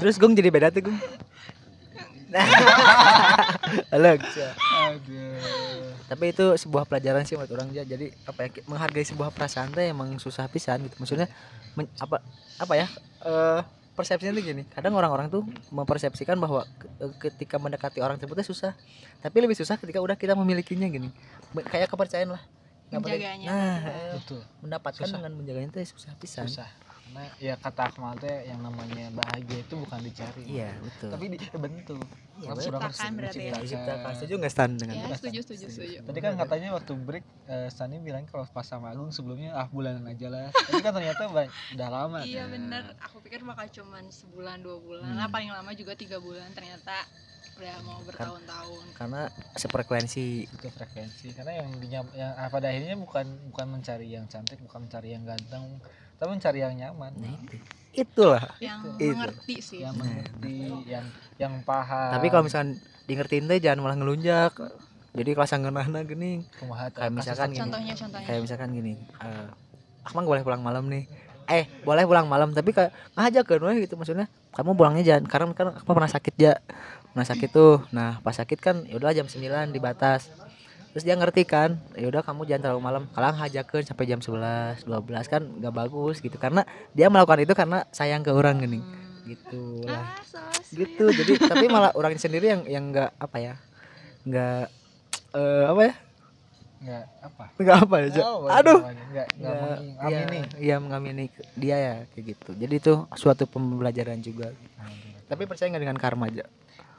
Terus 0.00 0.16
Gung 0.16 0.32
jadi 0.32 0.48
beda 0.48 0.72
tuh 0.72 0.88
Gung. 0.88 0.96
Halo. 3.92 4.16
aduh 4.16 5.87
Tapi 6.08 6.32
itu 6.32 6.44
sebuah 6.56 6.84
pelajaran 6.84 7.22
sih 7.22 7.36
buat 7.36 7.48
orang 7.48 7.68
ja. 7.70 7.84
Jadi 7.84 8.10
apa 8.24 8.40
ya 8.42 8.64
menghargai 8.64 9.04
sebuah 9.04 9.28
perasaan 9.28 9.70
teh 9.70 9.86
emang 9.86 10.16
susah 10.16 10.48
pisan 10.48 10.80
gitu. 10.82 10.96
Maksudnya 10.96 11.28
men- 11.72 11.92
apa 11.96 12.24
apa 12.56 12.74
ya? 12.74 12.86
Eh 13.22 13.60
persepsinya 13.92 14.32
tuh 14.32 14.42
gini. 14.42 14.62
Kadang 14.64 14.94
orang-orang 14.94 15.26
tuh 15.28 15.42
mempersepsikan 15.68 16.38
bahwa 16.38 16.62
ke- 16.74 16.88
eh, 16.98 17.12
ketika 17.20 17.58
mendekati 17.58 17.98
orang 17.98 18.16
tersebut 18.16 18.40
susah. 18.42 18.72
Tapi 19.18 19.36
lebih 19.38 19.54
susah 19.54 19.76
ketika 19.76 19.98
udah 19.98 20.14
kita 20.14 20.32
memilikinya 20.32 20.86
gini. 20.86 21.12
Kayak 21.66 21.90
kepercayaan 21.90 22.32
lah. 22.32 22.42
Menjaganya. 22.88 23.48
Nah, 23.52 23.78
betul 24.16 24.40
mendapatkan 24.64 25.04
Susah. 25.04 25.20
dengan 25.20 25.32
menjaganya 25.36 25.68
teh 25.70 25.84
susah 25.84 26.16
pisan. 26.16 26.48
susah 26.48 26.64
karena 26.88 27.24
ya 27.36 27.54
kata 27.56 27.88
Akmal 27.88 28.16
teh 28.16 28.48
yang 28.48 28.60
namanya 28.60 29.12
bahagia 29.12 29.60
itu 29.60 29.74
bukan 29.76 30.00
dicari 30.00 30.44
Iya, 30.44 30.72
betul. 30.80 31.08
tapi 31.12 31.24
dibentuk 31.32 32.00
Iya, 32.38 32.48
harus 32.48 32.64
Diciptakan 32.64 33.10
berarti 33.18 33.42
ya. 33.50 34.14
Setuju 34.14 34.34
nggak 34.38 34.52
Stan 34.52 34.70
dengan 34.72 34.94
ya 34.94 35.06
setuju 35.12 35.38
setuju 35.42 35.64
setuju 35.66 35.96
Tadi 36.06 36.18
kan 36.22 36.32
katanya 36.38 36.68
waktu 36.72 36.92
break 36.94 37.24
eh, 37.46 37.68
Sani 37.68 37.98
bilang 37.98 38.22
kalau 38.24 38.46
pas 38.46 38.62
sama 38.62 38.94
Agung 38.94 39.10
sebelumnya 39.10 39.52
ah 39.52 39.66
bulanan 39.66 40.06
aja 40.06 40.30
lah. 40.30 40.54
Tapi 40.54 40.78
kan 40.78 40.94
ternyata 40.94 41.26
udah 41.28 41.88
lama. 41.90 42.18
iya 42.22 42.46
kan. 42.46 42.54
bener 42.54 42.82
aku 43.02 43.18
pikir 43.20 43.42
bakal 43.42 43.66
cuman 43.68 44.06
sebulan 44.08 44.62
dua 44.62 44.78
bulan 44.78 45.02
Hmm. 45.04 45.16
lah 45.16 45.28
paling 45.28 45.50
lama 45.50 45.70
juga 45.72 45.94
tiga 45.94 46.18
bulan 46.18 46.50
ternyata 46.52 47.06
udah 47.58 47.74
mau 47.82 47.98
bertahun-tahun 48.06 48.84
Karena 48.94 49.26
sefrekuensi. 49.58 50.46
Itu 50.46 50.70
frekuensi 50.70 51.34
karena 51.34 51.58
yang 51.58 51.68
dinyam, 51.74 52.06
yang 52.14 52.32
ah, 52.34 52.46
pada 52.46 52.70
akhirnya 52.70 52.94
bukan 52.94 53.26
bukan 53.50 53.66
mencari 53.68 54.06
yang 54.08 54.30
cantik, 54.30 54.62
bukan 54.62 54.86
mencari 54.86 55.10
yang 55.10 55.26
ganteng, 55.26 55.82
tapi 56.16 56.30
mencari 56.30 56.58
yang 56.62 56.74
nyaman. 56.74 57.12
Nah, 57.14 57.34
itu. 57.34 57.58
Itulah. 57.98 58.44
yang 58.62 58.80
Itu. 58.94 59.14
mengerti 59.14 59.56
sih 59.58 59.78
Yang 59.82 59.94
mengerti, 59.98 60.56
yang 60.86 61.06
yang 61.38 61.54
paham. 61.66 62.10
Tapi 62.14 62.26
kalau 62.30 62.44
misalkan 62.46 62.78
di 62.78 63.12
ngertiin 63.14 63.44
teh 63.50 63.58
jangan 63.58 63.78
malah 63.82 63.96
ngelunjak. 63.98 64.52
Jadi 65.18 65.30
kelas 65.34 65.50
ngeunahna 65.50 66.00
kumaha 66.58 66.86
teh, 66.94 67.00
Kayak 67.00 67.12
misalkan 67.12 67.48
gini. 67.50 67.60
contohnya 67.64 67.94
contohnya 67.96 68.26
Kayak 68.28 68.40
misalkan 68.44 68.68
gini, 68.70 68.92
eh 69.18 69.46
Akmal 70.06 70.24
boleh 70.24 70.42
pulang 70.46 70.62
malam 70.62 70.86
nih. 70.88 71.04
Eh, 71.48 71.64
boleh 71.80 72.04
pulang 72.04 72.28
malam 72.28 72.52
tapi 72.52 72.76
kayak 72.76 72.92
ngajakeun 73.16 73.62
we 73.72 73.88
gitu 73.88 73.96
maksudnya. 73.96 74.28
Kamu 74.52 74.76
pulangnya 74.76 75.04
jangan 75.04 75.24
karena 75.28 75.46
kan 75.56 75.66
aku 75.80 75.90
pernah 75.96 76.08
sakit 76.12 76.34
ya. 76.36 76.54
Pernah 77.12 77.26
sakit 77.26 77.50
tuh. 77.50 77.84
Nah, 77.92 78.20
pas 78.20 78.36
sakit 78.36 78.58
kan 78.60 78.84
ya 78.84 79.00
udah 79.00 79.16
jam 79.16 79.24
9 79.24 79.72
dibatas. 79.72 80.28
Terus 80.92 81.04
dia 81.04 81.14
ngerti 81.14 81.42
kan, 81.44 81.76
ya 81.94 82.08
udah 82.08 82.24
kamu 82.24 82.48
jangan 82.48 82.62
terlalu 82.68 82.82
malam. 82.82 83.02
Kalang 83.12 83.36
hajakeun 83.38 83.84
sampai 83.84 84.04
jam 84.08 84.18
11, 84.18 84.82
12 84.88 85.28
kan 85.28 85.42
nggak 85.44 85.74
bagus 85.74 86.18
gitu 86.18 86.34
karena 86.36 86.64
dia 86.96 87.06
melakukan 87.12 87.44
itu 87.44 87.52
karena 87.52 87.84
sayang 87.92 88.24
ke 88.24 88.32
orang 88.32 88.58
gini. 88.64 88.80
Hmm. 88.80 89.06
Gitu 89.28 89.84
lah. 89.84 90.16
ah 90.16 90.24
so 90.24 90.40
gitu 90.72 91.12
jadi 91.12 91.36
tapi 91.48 91.68
malah 91.68 91.92
orang 91.92 92.16
sendiri 92.16 92.48
yang 92.48 92.62
yang 92.64 92.84
nggak 92.88 93.12
apa 93.20 93.36
ya 93.36 93.54
nggak 94.24 94.64
eh 95.36 95.64
apa 95.68 95.80
ya 95.84 95.94
enggak 96.78 97.04
apa? 97.20 97.44
nggak 97.58 97.78
apa 97.84 97.96
ya 97.98 98.08
Ja? 98.08 98.22
Oh, 98.24 98.38
aduh 98.46 98.78
enggak 98.86 98.94
enggak 99.10 99.26
Nggak. 99.34 99.58
mengamini. 99.98 100.38
Iya, 100.38 100.46
iya 100.62 100.76
mengamini 100.78 101.24
dia 101.58 101.76
ya 101.76 101.94
kayak 102.14 102.24
gitu. 102.32 102.50
Jadi 102.54 102.74
itu 102.78 102.92
suatu 103.18 103.44
pembelajaran 103.50 104.22
juga. 104.22 104.54
Tapi 105.28 105.42
percaya 105.44 105.68
nggak 105.74 105.82
dengan 105.82 105.98
karma 105.98 106.30
aja? 106.30 106.46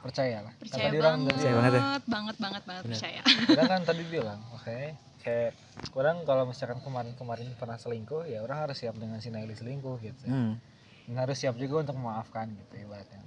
Percaya 0.00 0.38
lah 0.40 0.52
percaya 0.54 0.86
tadi 0.86 0.96
orang 0.98 1.18
banget, 1.20 1.34
Percaya 1.34 1.52
banget 1.54 1.72
ya? 1.72 1.80
banget 2.06 2.36
banget 2.36 2.36
banget 2.64 2.82
Bener. 2.82 2.92
percaya 2.92 3.20
orang 3.50 3.68
kan 3.72 3.82
tadi 3.84 4.02
bilang 4.04 4.40
oke 4.50 4.78
kayak 5.20 5.50
orang 5.92 6.16
kalau 6.24 6.44
misalkan 6.44 6.80
kemarin-kemarin 6.80 7.48
pernah 7.54 7.76
selingkuh 7.76 8.24
ya 8.24 8.40
orang 8.40 8.64
harus 8.64 8.76
siap 8.76 8.96
dengan 8.96 9.18
si 9.18 9.28
Naili 9.28 9.52
selingkuh 9.52 9.96
gitu 9.98 10.24
Hmm. 10.24 10.56
dan 11.04 11.16
harus 11.18 11.36
siap 11.36 11.54
juga 11.54 11.82
untuk 11.82 11.96
memaafkan 11.96 12.48
gitu 12.50 12.74
ibaratnya 12.80 13.20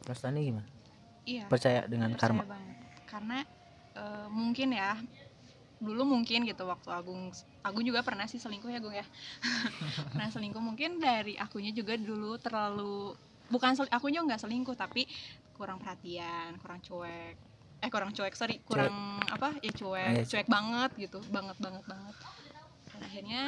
Terus 0.00 0.18
Tani 0.18 0.40
gimana? 0.42 0.68
iya 1.22 1.44
Percaya 1.46 1.84
dengan 1.84 2.12
percaya 2.12 2.32
karma? 2.32 2.44
banget 2.44 2.76
karena 3.04 3.38
eh, 3.94 4.26
mungkin 4.28 4.68
ya 4.70 4.96
dulu 5.78 6.02
mungkin 6.08 6.42
gitu 6.42 6.64
waktu 6.64 6.90
Agung 6.90 7.30
Agung 7.62 7.84
juga 7.84 8.02
pernah 8.02 8.24
sih 8.24 8.36
selingkuh 8.36 8.66
ya 8.66 8.78
Agung 8.78 8.92
ya 8.92 9.06
pernah 10.10 10.28
selingkuh 10.28 10.58
mungkin 10.58 10.98
dari 10.98 11.34
akunya 11.34 11.70
juga 11.70 11.94
dulu 11.94 12.34
terlalu 12.36 13.14
bukan 13.48 13.72
sel, 13.74 13.88
akunya 13.88 14.20
nggak 14.20 14.38
selingkuh 14.38 14.74
tapi 14.74 15.04
kurang 15.52 15.76
perhatian 15.76 16.54
kurang 16.56 16.78
cuek. 16.78 17.34
Eh 17.78 17.88
kurang 17.88 18.10
cuek 18.10 18.32
sorry 18.32 18.58
kurang 18.60 18.90
apa 19.22 19.54
ya 19.58 19.70
cuek 19.70 20.14
Iya, 20.16 20.24
cuek. 20.24 20.46
banget 20.46 20.90
gitu 20.98 21.18
banget 21.28 21.56
banget 21.56 21.84
banget. 21.84 22.16
Dan 22.88 23.00
akhirnya 23.00 23.42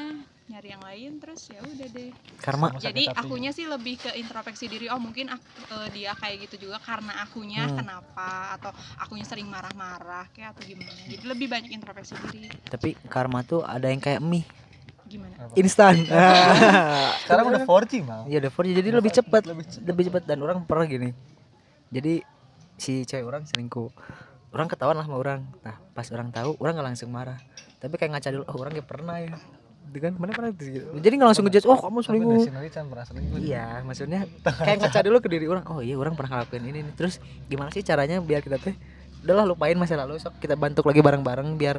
nyari 0.47 0.69
yang 0.69 0.83
lain 0.83 1.11
terus 1.19 1.47
ya 1.47 1.59
udah 1.61 1.89
deh. 1.89 2.11
Karma. 2.39 2.75
Jadi 2.77 3.07
hati. 3.07 3.15
akunya 3.17 3.51
sih 3.51 3.67
lebih 3.67 3.99
ke 3.99 4.11
introspeksi 4.13 4.67
diri 4.67 4.87
oh 4.87 4.99
mungkin 4.99 5.27
ak- 5.29 5.43
eh, 5.69 5.89
dia 5.93 6.11
kayak 6.13 6.47
gitu 6.47 6.67
juga 6.67 6.79
karena 6.79 7.19
akunya 7.21 7.67
Hmm. 7.67 7.79
kenapa 7.79 8.31
atau 8.55 8.71
akunya 8.97 9.23
sering 9.23 9.47
marah-marah 9.47 10.27
kayak 10.31 10.55
atau 10.55 10.63
gimana. 10.65 10.91
Jadi 11.05 11.23
lebih 11.25 11.47
banyak 11.47 11.71
introspeksi 11.73 12.15
diri. 12.25 12.51
Tapi 12.65 12.99
karma 13.07 13.43
tuh 13.43 13.63
ada 13.63 13.87
yang 13.87 13.99
kayak 13.99 14.19
mie 14.21 14.47
gimana 15.11 15.35
instan. 15.59 15.94
sekarang 17.27 17.44
udah 17.51 17.62
4G 17.66 17.92
mal 18.07 18.23
Iya 18.31 18.38
udah 18.46 18.53
4G, 18.55 18.68
jadi 18.79 18.88
lebih 18.94 19.11
cepat, 19.11 19.42
lebih 19.42 19.64
cepat. 19.66 19.87
lebih 19.90 20.03
cepat 20.07 20.23
dan 20.23 20.38
orang 20.46 20.62
pernah 20.62 20.87
gini. 20.87 21.11
Jadi 21.90 22.23
si 22.79 23.03
cewek 23.03 23.27
orang 23.27 23.42
selingkuh. 23.51 23.90
Orang 24.51 24.66
ketahuan 24.70 24.99
lah 24.99 25.07
sama 25.07 25.18
orang. 25.18 25.46
Nah, 25.62 25.79
pas 25.94 26.07
orang 26.11 26.31
tahu, 26.31 26.59
orang 26.59 26.73
nggak 26.79 26.88
langsung 26.94 27.11
marah. 27.11 27.38
Tapi 27.79 27.94
kayak 27.99 28.18
ngaca 28.18 28.29
dulu, 28.35 28.44
oh 28.46 28.57
orang 28.62 28.73
kayak 28.75 28.88
pernah 28.88 29.16
ya. 29.18 29.35
Gitu 29.90 29.99
kan, 30.07 30.12
mana 30.14 30.31
pernah 30.31 30.51
gitu. 30.55 30.87
Jadi 30.99 31.14
nggak 31.18 31.29
langsung 31.35 31.44
ngejudge, 31.46 31.66
oh 31.66 31.79
kamu 31.79 31.99
selingkuh. 32.03 32.42
Iya, 33.42 33.66
maksudnya 33.87 34.20
kayak 34.42 34.79
ngaca 34.87 35.01
dulu 35.07 35.16
ke 35.23 35.29
diri 35.31 35.46
orang. 35.51 35.64
Oh 35.70 35.83
iya, 35.83 35.94
orang 35.99 36.14
pernah 36.14 36.38
ngelakuin 36.38 36.64
ini 36.66 36.79
nih. 36.87 36.94
Terus 36.94 37.18
gimana 37.51 37.70
sih 37.75 37.83
caranya 37.83 38.18
biar 38.23 38.42
kita 38.42 38.59
teh 38.59 38.75
udahlah 39.20 39.44
lupain 39.44 39.77
masa 39.77 40.01
lalu, 40.01 40.16
sok 40.16 40.40
kita 40.40 40.57
bantu 40.57 40.81
lagi 40.87 41.05
bareng-bareng 41.05 41.55
biar 41.61 41.77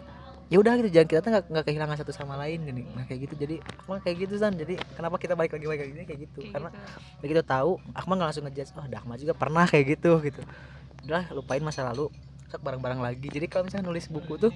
ya 0.51 0.59
udah 0.59 0.75
gitu 0.83 0.91
jangan 0.91 1.07
kita 1.07 1.19
tuh 1.23 1.31
nggak 1.31 1.45
nggak 1.47 1.65
kehilangan 1.71 1.97
satu 2.03 2.11
sama 2.11 2.35
lain 2.35 2.67
gini. 2.67 2.83
Nah 2.91 3.07
kayak 3.07 3.31
gitu. 3.31 3.39
Jadi 3.39 3.55
aku 3.63 3.87
mah 3.87 4.03
kayak 4.03 4.27
gitu 4.27 4.35
san 4.35 4.51
jadi 4.51 4.75
kenapa 4.99 5.15
kita 5.15 5.31
balik 5.31 5.55
lagi 5.55 5.63
balik 5.63 5.81
lagi? 5.87 5.93
Kayak 6.03 6.19
gitu. 6.27 6.39
Kayak 6.43 6.53
karena 6.59 6.69
gitu. 6.75 7.19
begitu 7.23 7.41
tahu 7.47 7.71
aku 7.95 8.05
mah 8.11 8.15
nggak 8.19 8.29
langsung 8.35 8.45
ngejudge 8.51 8.71
oh 8.75 8.87
Dahma 8.91 9.15
juga 9.15 9.33
pernah 9.33 9.63
kayak 9.63 9.85
gitu 9.95 10.11
gitu. 10.27 10.41
Udah 11.07 11.23
lupain 11.31 11.63
masa 11.63 11.87
lalu. 11.87 12.11
Sok 12.51 12.67
bareng-bareng 12.67 12.99
lagi. 12.99 13.31
Jadi 13.31 13.47
kalau 13.47 13.63
misalnya 13.63 13.87
nulis 13.87 14.11
buku 14.11 14.35
tuh 14.35 14.51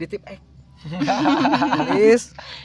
di 0.00 0.08
tip 0.08 0.24
X. 0.24 0.40
Tulis 1.76 2.22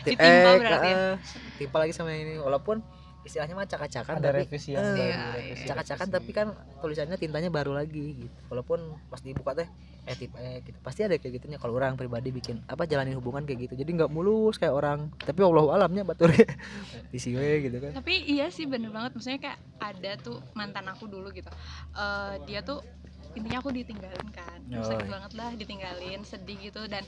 tip 0.07 0.15
ya? 0.15 0.55
eh, 0.87 1.13
timpa 1.59 1.83
lagi 1.83 1.91
sama 1.91 2.15
ini. 2.15 2.39
Walaupun 2.39 2.79
istilahnya 3.23 3.53
mah 3.53 3.63
cak-cakan 3.63 4.15
ada 4.15 4.29
tapi 4.29 4.39
revisi 4.43 4.69
yang 4.71 4.83
eh, 4.83 4.91
baru, 4.91 4.99
Iya, 5.01 5.23
revisi, 5.33 5.65
cak-cakan 5.65 6.07
revisi. 6.07 6.17
tapi 6.19 6.31
kan 6.31 6.47
tulisannya 6.79 7.17
tintanya 7.17 7.49
baru 7.49 7.71
lagi 7.71 8.05
gitu. 8.19 8.35
Walaupun 8.47 8.79
pas 9.07 9.19
dibuka 9.19 9.51
teh 9.53 9.67
eh 10.03 10.15
tip 10.15 10.31
X 10.31 10.67
gitu. 10.67 10.77
Pasti 10.79 11.01
ada 11.01 11.15
kayak 11.15 11.39
gitunya 11.39 11.55
kalau 11.55 11.73
orang 11.73 11.95
pribadi 11.95 12.29
bikin 12.29 12.59
apa 12.65 12.83
jalanin 12.83 13.15
hubungan 13.15 13.43
kayak 13.43 13.65
gitu. 13.65 13.79
Jadi 13.79 13.91
nggak 13.95 14.11
mulus 14.11 14.59
kayak 14.59 14.75
orang 14.75 15.07
tapi 15.17 15.39
Allah 15.39 15.63
alamnya 15.73 16.03
batur 16.03 16.27
di 17.13 17.17
siwe 17.17 17.63
gitu 17.63 17.79
kan. 17.79 17.95
Tapi 17.95 18.27
iya 18.27 18.51
sih 18.51 18.67
bener 18.67 18.91
banget. 18.91 19.15
Maksudnya 19.15 19.39
kayak 19.39 19.59
ada 19.79 20.11
tuh 20.19 20.43
mantan 20.51 20.85
aku 20.87 21.07
dulu 21.07 21.31
gitu. 21.31 21.47
Eh, 21.95 22.33
dia 22.43 22.59
tuh 22.61 22.83
intinya 23.33 23.59
aku 23.61 23.69
ditinggalin 23.73 24.29
kan. 24.33 24.59
Oh, 24.77 24.85
sakit 24.85 25.07
banget 25.09 25.31
lah 25.37 25.49
ditinggalin 25.57 26.21
sedih 26.25 26.57
gitu. 26.61 26.85
Dan 26.85 27.03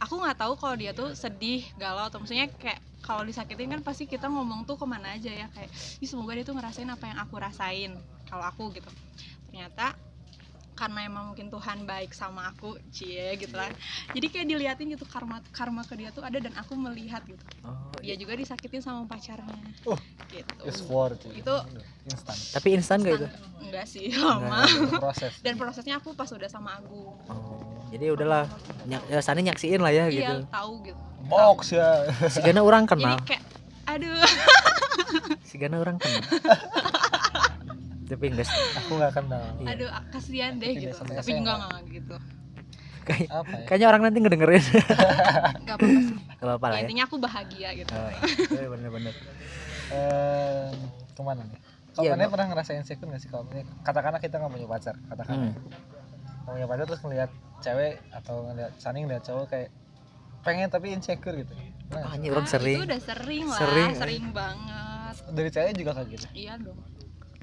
aku 0.00 0.20
nggak 0.20 0.38
tahu 0.38 0.52
kalau 0.56 0.76
dia 0.76 0.92
tuh 0.92 1.16
sedih 1.16 1.64
galau 1.80 2.06
atau 2.08 2.20
maksudnya 2.20 2.48
kayak 2.60 2.80
kalau 3.02 3.26
disakitin 3.26 3.72
kan 3.72 3.82
pasti 3.82 4.06
kita 4.06 4.30
ngomong 4.30 4.62
tuh 4.62 4.78
ke 4.78 4.86
mana 4.86 5.16
aja 5.16 5.32
ya. 5.32 5.46
Kayak 5.50 5.70
Ih, 5.98 6.08
semoga 6.08 6.36
dia 6.36 6.44
tuh 6.46 6.54
ngerasain 6.54 6.88
apa 6.88 7.04
yang 7.08 7.18
aku 7.18 7.34
rasain. 7.40 7.92
Kalau 8.28 8.44
aku 8.46 8.72
gitu. 8.72 8.88
Ternyata 9.50 9.96
karena 10.82 11.06
emang 11.06 11.30
mungkin 11.30 11.46
Tuhan 11.46 11.86
baik 11.86 12.10
sama 12.10 12.50
aku 12.50 12.74
cie 12.90 13.38
gitu 13.38 13.54
lah. 13.54 13.70
Jadi 14.10 14.26
kayak 14.26 14.46
diliatin 14.50 14.90
gitu 14.90 15.06
karma 15.06 15.38
karma 15.54 15.86
ke 15.86 15.94
dia 15.94 16.10
tuh 16.10 16.26
ada 16.26 16.42
dan 16.42 16.50
aku 16.58 16.74
melihat 16.74 17.22
gitu. 17.22 17.38
Oh, 17.62 17.78
dia 18.02 18.18
juga 18.18 18.34
disakitin 18.34 18.82
sama 18.82 19.06
pacarnya. 19.06 19.46
Oh, 19.86 19.94
gitu. 20.26 20.58
It's 20.66 20.82
4G. 20.82 21.38
Itu- 21.38 21.62
instan 22.02 22.34
tapi 22.50 22.68
instan 22.74 22.98
gak 23.06 23.14
itu? 23.14 23.26
Enggak 23.62 23.86
sih 23.86 24.10
lama. 24.18 24.66
Itu 24.66 24.98
proses. 24.98 25.38
Dan 25.38 25.54
prosesnya 25.54 26.02
aku 26.02 26.18
pas 26.18 26.26
udah 26.34 26.50
sama 26.50 26.74
Agung. 26.82 27.14
Oh, 27.30 27.86
jadi 27.94 28.10
udahlah 28.10 28.50
nyak, 28.90 29.06
ya 29.06 29.22
Sani 29.22 29.46
nyaksiin 29.46 29.78
lah 29.78 29.94
ya 29.94 30.10
iya 30.10 30.42
gitu. 30.42 30.50
tahu 30.50 30.82
gitu. 30.82 30.98
Box 31.30 31.78
ya. 31.78 32.10
Si 32.26 32.42
Gana 32.42 32.66
orang 32.66 32.90
jadi 32.90 32.98
kenal 32.98 33.16
kayak 33.22 33.42
aduh. 33.86 34.18
Si 35.46 35.54
Gana 35.62 35.78
orang 35.78 36.02
kenal 36.02 36.26
tapi 38.02 38.24
enggak 38.28 38.46
sih. 38.46 38.58
aku 38.76 38.90
nggak 38.98 39.12
kenal. 39.14 39.44
Iya. 39.58 39.66
aduh 39.72 39.88
ah, 39.88 40.02
kasihan 40.10 40.52
deh 40.58 40.72
gitu. 40.74 40.96
tapi 40.96 41.30
enggak 41.32 41.56
enggak 41.58 41.82
gitu. 41.90 42.16
Kayak- 43.02 43.30
apa 43.34 43.50
ya? 43.50 43.64
kayaknya 43.66 43.86
orang 43.90 44.02
nanti 44.06 44.18
ngedengerin. 44.22 44.62
Enggak 45.62 45.74
apa-apa 45.74 46.00
sih. 46.06 46.16
Gak 46.38 46.46
apa-apa 46.46 46.66
lah 46.70 46.78
ya. 46.78 46.82
Intinya 46.86 47.04
aku 47.10 47.16
bahagia 47.18 47.68
gitu. 47.74 47.92
Oh, 47.92 48.10
iya. 48.54 48.66
Bener-bener 48.70 49.14
Eh, 49.92 50.70
ke 51.12 51.22
mana 51.26 51.42
nih? 51.42 51.58
Kalau 51.92 52.08
Iya, 52.08 52.24
pernah 52.24 52.46
ngerasain 52.48 52.80
insecure 52.80 53.04
nggak 53.04 53.20
sih 53.20 53.28
kalau 53.28 53.44
katakanlah 53.84 54.16
kita 54.16 54.40
nggak 54.40 54.52
punya 54.54 54.68
pacar 54.70 54.94
katakanlah. 55.10 55.52
Hmm. 55.52 55.60
nggak 56.42 56.54
punya 56.56 56.68
pacar 56.70 56.84
terus 56.88 57.02
ngeliat 57.04 57.30
cewek 57.60 57.94
atau 58.14 58.36
ngeliat 58.48 58.72
Sani 58.80 58.98
ngeliat 59.04 59.22
cowok 59.22 59.46
kayak 59.50 59.68
pengen 60.40 60.70
tapi 60.70 60.94
insecure 60.94 61.36
gitu. 61.36 61.52
Pernah 61.90 62.06
ah, 62.08 62.08
nggak 62.08 62.12
sih? 62.14 62.18
ini 62.18 62.26
orang 62.32 62.48
sering. 62.48 62.78
itu 62.78 62.86
udah 62.86 63.00
sering 63.02 63.44
lah 63.44 63.58
Sering, 63.60 63.90
sering, 63.92 64.24
banget. 64.32 65.14
Dari 65.28 65.50
cewek 65.52 65.72
juga 65.76 65.90
kayak 65.92 66.08
gitu? 66.08 66.26
Iya 66.32 66.54
dong 66.56 66.78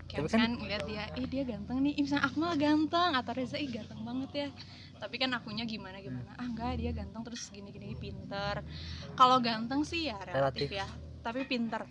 kayak 0.10 0.20
Tapi 0.20 0.28
kan- 0.28 0.40
misalkan 0.42 0.52
ngeliat 0.58 0.84
dia 0.84 1.04
ih 1.14 1.28
dia 1.28 1.44
ganteng 1.46 1.78
nih. 1.80 1.94
Ih 1.94 2.04
misalnya 2.04 2.26
aku 2.26 2.38
malah 2.38 2.58
ganteng. 2.58 3.10
Atau 3.14 3.32
Reza 3.32 3.56
ih 3.56 3.70
ganteng 3.70 4.00
banget 4.02 4.30
ya. 4.34 4.48
Tapi 4.98 5.16
kan 5.16 5.30
akunya 5.32 5.64
gimana 5.64 5.98
gimana? 5.98 6.34
Ah 6.34 6.44
enggak 6.44 6.76
dia 6.76 6.92
ganteng 6.92 7.22
terus 7.24 7.48
gini 7.48 7.70
gini 7.70 7.94
pinter. 7.94 8.66
Kalau 9.14 9.38
ganteng 9.40 9.82
sih 9.82 10.06
ya 10.06 10.18
relatif, 10.20 10.66
Relatif. 10.66 10.70
ya. 10.74 10.88
Tapi 11.22 11.46
pinter. 11.46 11.86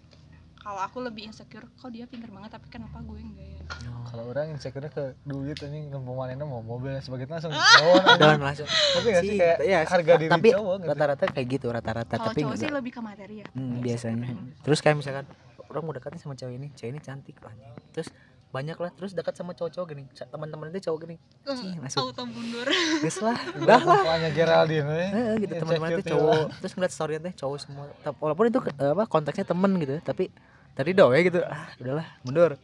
Kalau 0.59 0.83
aku 0.83 1.01
lebih 1.01 1.25
insecure 1.25 1.65
kok 1.73 1.89
dia 1.89 2.05
pinter 2.05 2.29
banget 2.29 2.51
tapi 2.51 2.69
kenapa 2.69 2.99
gue 3.01 3.17
enggak 3.17 3.49
ya? 3.49 3.63
Kalau 4.05 4.27
orang 4.27 4.51
insecure 4.51 4.85
ke 4.87 5.17
duit 5.23 5.57
ini 5.63 5.87
nemu 5.87 6.11
mana 6.11 6.43
mau 6.43 6.61
mobil 6.61 6.93
sebagainya 6.99 7.39
langsung 7.39 7.55
Ah! 7.55 7.63
down 7.79 8.03
aja. 8.03 8.19
dan 8.19 8.41
langsung. 8.43 8.67
Tapi 8.67 9.07
nggak 9.07 9.23
sih 9.23 9.31
Sih, 9.31 9.39
kayak 9.39 9.59
iya, 9.63 9.79
harga 9.83 10.13
diri 10.19 10.29
tapi 10.29 10.49
cowok 10.51 10.77
gitu. 10.77 10.89
rata-rata 10.91 11.25
kayak 11.31 11.47
gitu 11.49 11.67
rata-rata. 11.71 12.13
Kalau 12.13 12.29
tapi 12.29 12.41
cowok 12.43 12.57
sih 12.59 12.69
lebih 12.69 12.91
ke 12.91 13.01
materi 13.01 13.35
ya. 13.39 13.47
Hmm, 13.51 13.79
biasanya. 13.79 14.29
terus 14.61 14.79
kayak 14.79 14.97
misalkan 14.99 15.25
orang 15.69 15.83
mau 15.85 15.93
dekat 15.93 16.11
nih 16.17 16.23
sama 16.23 16.35
cewek 16.35 16.57
ini 16.57 16.69
cewek 16.75 16.91
ini 16.97 17.01
cantik 17.01 17.37
anjing. 17.45 17.73
terus 17.93 18.09
banyak 18.49 18.81
lah 18.81 18.89
terus 18.97 19.13
dekat 19.13 19.37
sama 19.37 19.53
cowok-cowok 19.53 19.87
gini. 19.93 20.03
Teman-teman 20.09 20.73
itu 20.73 20.89
cowok 20.89 20.99
gini. 21.05 21.17
Cih, 21.45 21.77
langsung 21.85 22.09
auto 22.09 22.25
mundur. 22.25 22.65
Guys 23.05 23.21
lah 23.21 23.37
udah 23.61 23.81
lah. 23.85 24.33
Geraldine 24.33 24.89
eh. 24.89 25.09
Gitu 25.37 25.53
Insecure 25.53 25.61
teman-teman 25.61 25.89
itu 25.93 26.03
tuh. 26.03 26.11
cowok. 26.17 26.45
Terus 26.65 26.73
ngeliat 26.73 26.93
story 26.97 27.13
teh 27.21 27.35
cowok 27.37 27.59
semua. 27.61 27.85
Walaupun 28.17 28.49
itu 28.49 28.59
apa 28.81 29.05
konteksnya 29.05 29.45
temen 29.53 29.77
gitu 29.77 29.93
ya, 29.97 30.03
tapi 30.03 30.33
tadi 30.73 30.91
do 30.97 31.13
ya 31.13 31.21
gitu. 31.21 31.41
Ah 31.45 31.69
udahlah 31.77 32.07
mundur. 32.25 32.57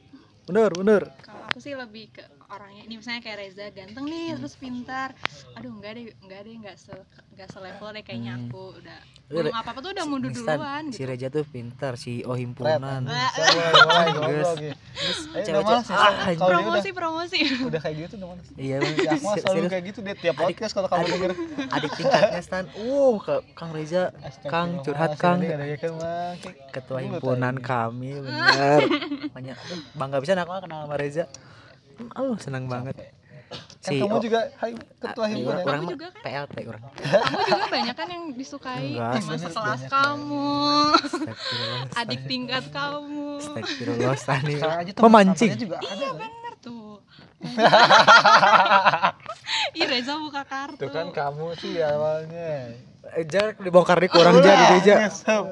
Mundur 0.49 0.71
mundur. 0.81 1.03
Kalau 1.21 1.43
aku 1.53 1.59
sih 1.61 1.77
lebih 1.77 2.17
ke 2.17 2.25
orangnya. 2.57 2.83
Ini 2.83 2.95
misalnya 2.95 3.21
kayak 3.21 3.39
Reza 3.39 3.65
ganteng 3.69 4.05
nih 4.05 4.25
Hmm. 4.27 4.39
terus 4.39 4.55
pintar. 4.55 5.09
Aduh 5.55 5.73
enggak 5.73 5.93
deh 5.93 6.05
enggak 6.19 6.41
deh 6.43 6.55
enggak 6.55 6.77
se 6.77 6.95
enggak 7.31 7.49
selevel 7.49 7.89
deh 7.91 8.03
kayaknya 8.03 8.33
Hmm. 8.35 8.47
aku. 8.47 8.65
Udah 8.77 8.99
ngomong 9.25 9.57
apa 9.57 9.71
apa 9.71 9.81
tuh 9.81 9.91
udah 9.91 10.05
mundur 10.05 10.31
duluan 10.31 10.85
si 10.87 10.97
gitu. 10.97 11.09
Reja 11.09 11.27
tuh 11.29 11.45
pintar 11.45 11.93
si 11.95 12.21
oh 12.23 12.35
himpunan. 12.35 13.03
Gitu. 13.03 14.21
terus 14.21 14.53
Eh, 14.55 15.43
udah 15.43 15.43
cewek-cewek 15.43 15.65
malas 15.65 15.85
ya, 15.85 15.97
ah, 15.97 16.13
promosi 16.39 16.91
promosi. 16.93 17.39
udah 17.63 17.81
kayak 17.81 17.97
gitu 17.99 18.15
udah 18.15 18.29
malas 18.31 18.47
iya 18.55 18.77
ya 18.79 19.11
aku 19.11 19.27
selalu 19.35 19.43
Serius. 19.59 19.71
kayak 19.71 19.85
gitu 19.85 19.99
deh 20.01 20.15
tiap 20.15 20.37
podcast 20.37 20.73
kalau 20.73 20.87
kamu 20.87 21.05
denger. 21.11 21.31
adik 21.69 21.91
tingkatnya 21.95 22.41
Stan. 22.41 22.65
Uh 22.77 23.17
Kang 23.53 23.73
Reza 23.73 24.13
Kang 24.45 24.81
curhat 24.81 25.17
Kang. 25.17 25.41
ya 25.41 25.57
kan 25.75 25.93
ketua 26.71 26.99
himpunan 27.01 27.55
kami 27.59 28.21
bener. 28.21 28.81
Banyak 29.31 29.57
bangga 29.93 30.17
bisa 30.21 30.33
aku 30.37 30.53
kenal 30.61 30.85
sama 30.85 30.97
Reza 30.97 31.25
oh 32.19 32.35
senang 32.41 32.67
banget. 32.67 32.99
Kan 32.99 33.15
si 33.85 34.01
kamu 34.01 34.17
oh, 34.17 34.23
juga 34.23 34.41
hai 34.65 34.73
ketua 34.75 35.25
ah, 35.25 35.29
himpunan. 35.29 35.61
orang 35.61 35.81
Kamu 35.85 35.93
juga 35.93 36.07
kan? 36.09 36.23
PLT 36.25 36.57
orang 36.65 36.83
kamu 36.89 37.41
juga 37.45 37.67
banyak 37.69 37.95
kan 37.95 38.09
yang 38.09 38.25
disukai 38.33 38.91
teman 38.97 39.39
sekelas 39.39 39.83
kamu. 39.93 40.49
Adik 42.01 42.21
tingkat 42.25 42.65
kamu. 42.73 43.29
Astagfirullah 43.45 44.17
teman 44.97 45.05
memancing 45.05 45.53
juga 45.61 45.77
ada 45.85 45.93
kan? 45.93 46.17
bener 46.17 46.55
tuh. 46.65 46.97
Ih 49.79 49.85
Reza 49.85 50.17
buka 50.17 50.43
kartu. 50.49 50.81
Tuh 50.81 50.91
kan 50.91 51.13
kamu 51.13 51.47
sih 51.61 51.77
awalnya. 51.85 52.73
Eh, 53.21 53.25
jangan 53.29 53.61
dibongkar 53.61 54.01
nih 54.01 54.09
kurang 54.09 54.41
jadi 54.41 54.81
Reza 54.81 54.95
Nyesep. 55.05 55.45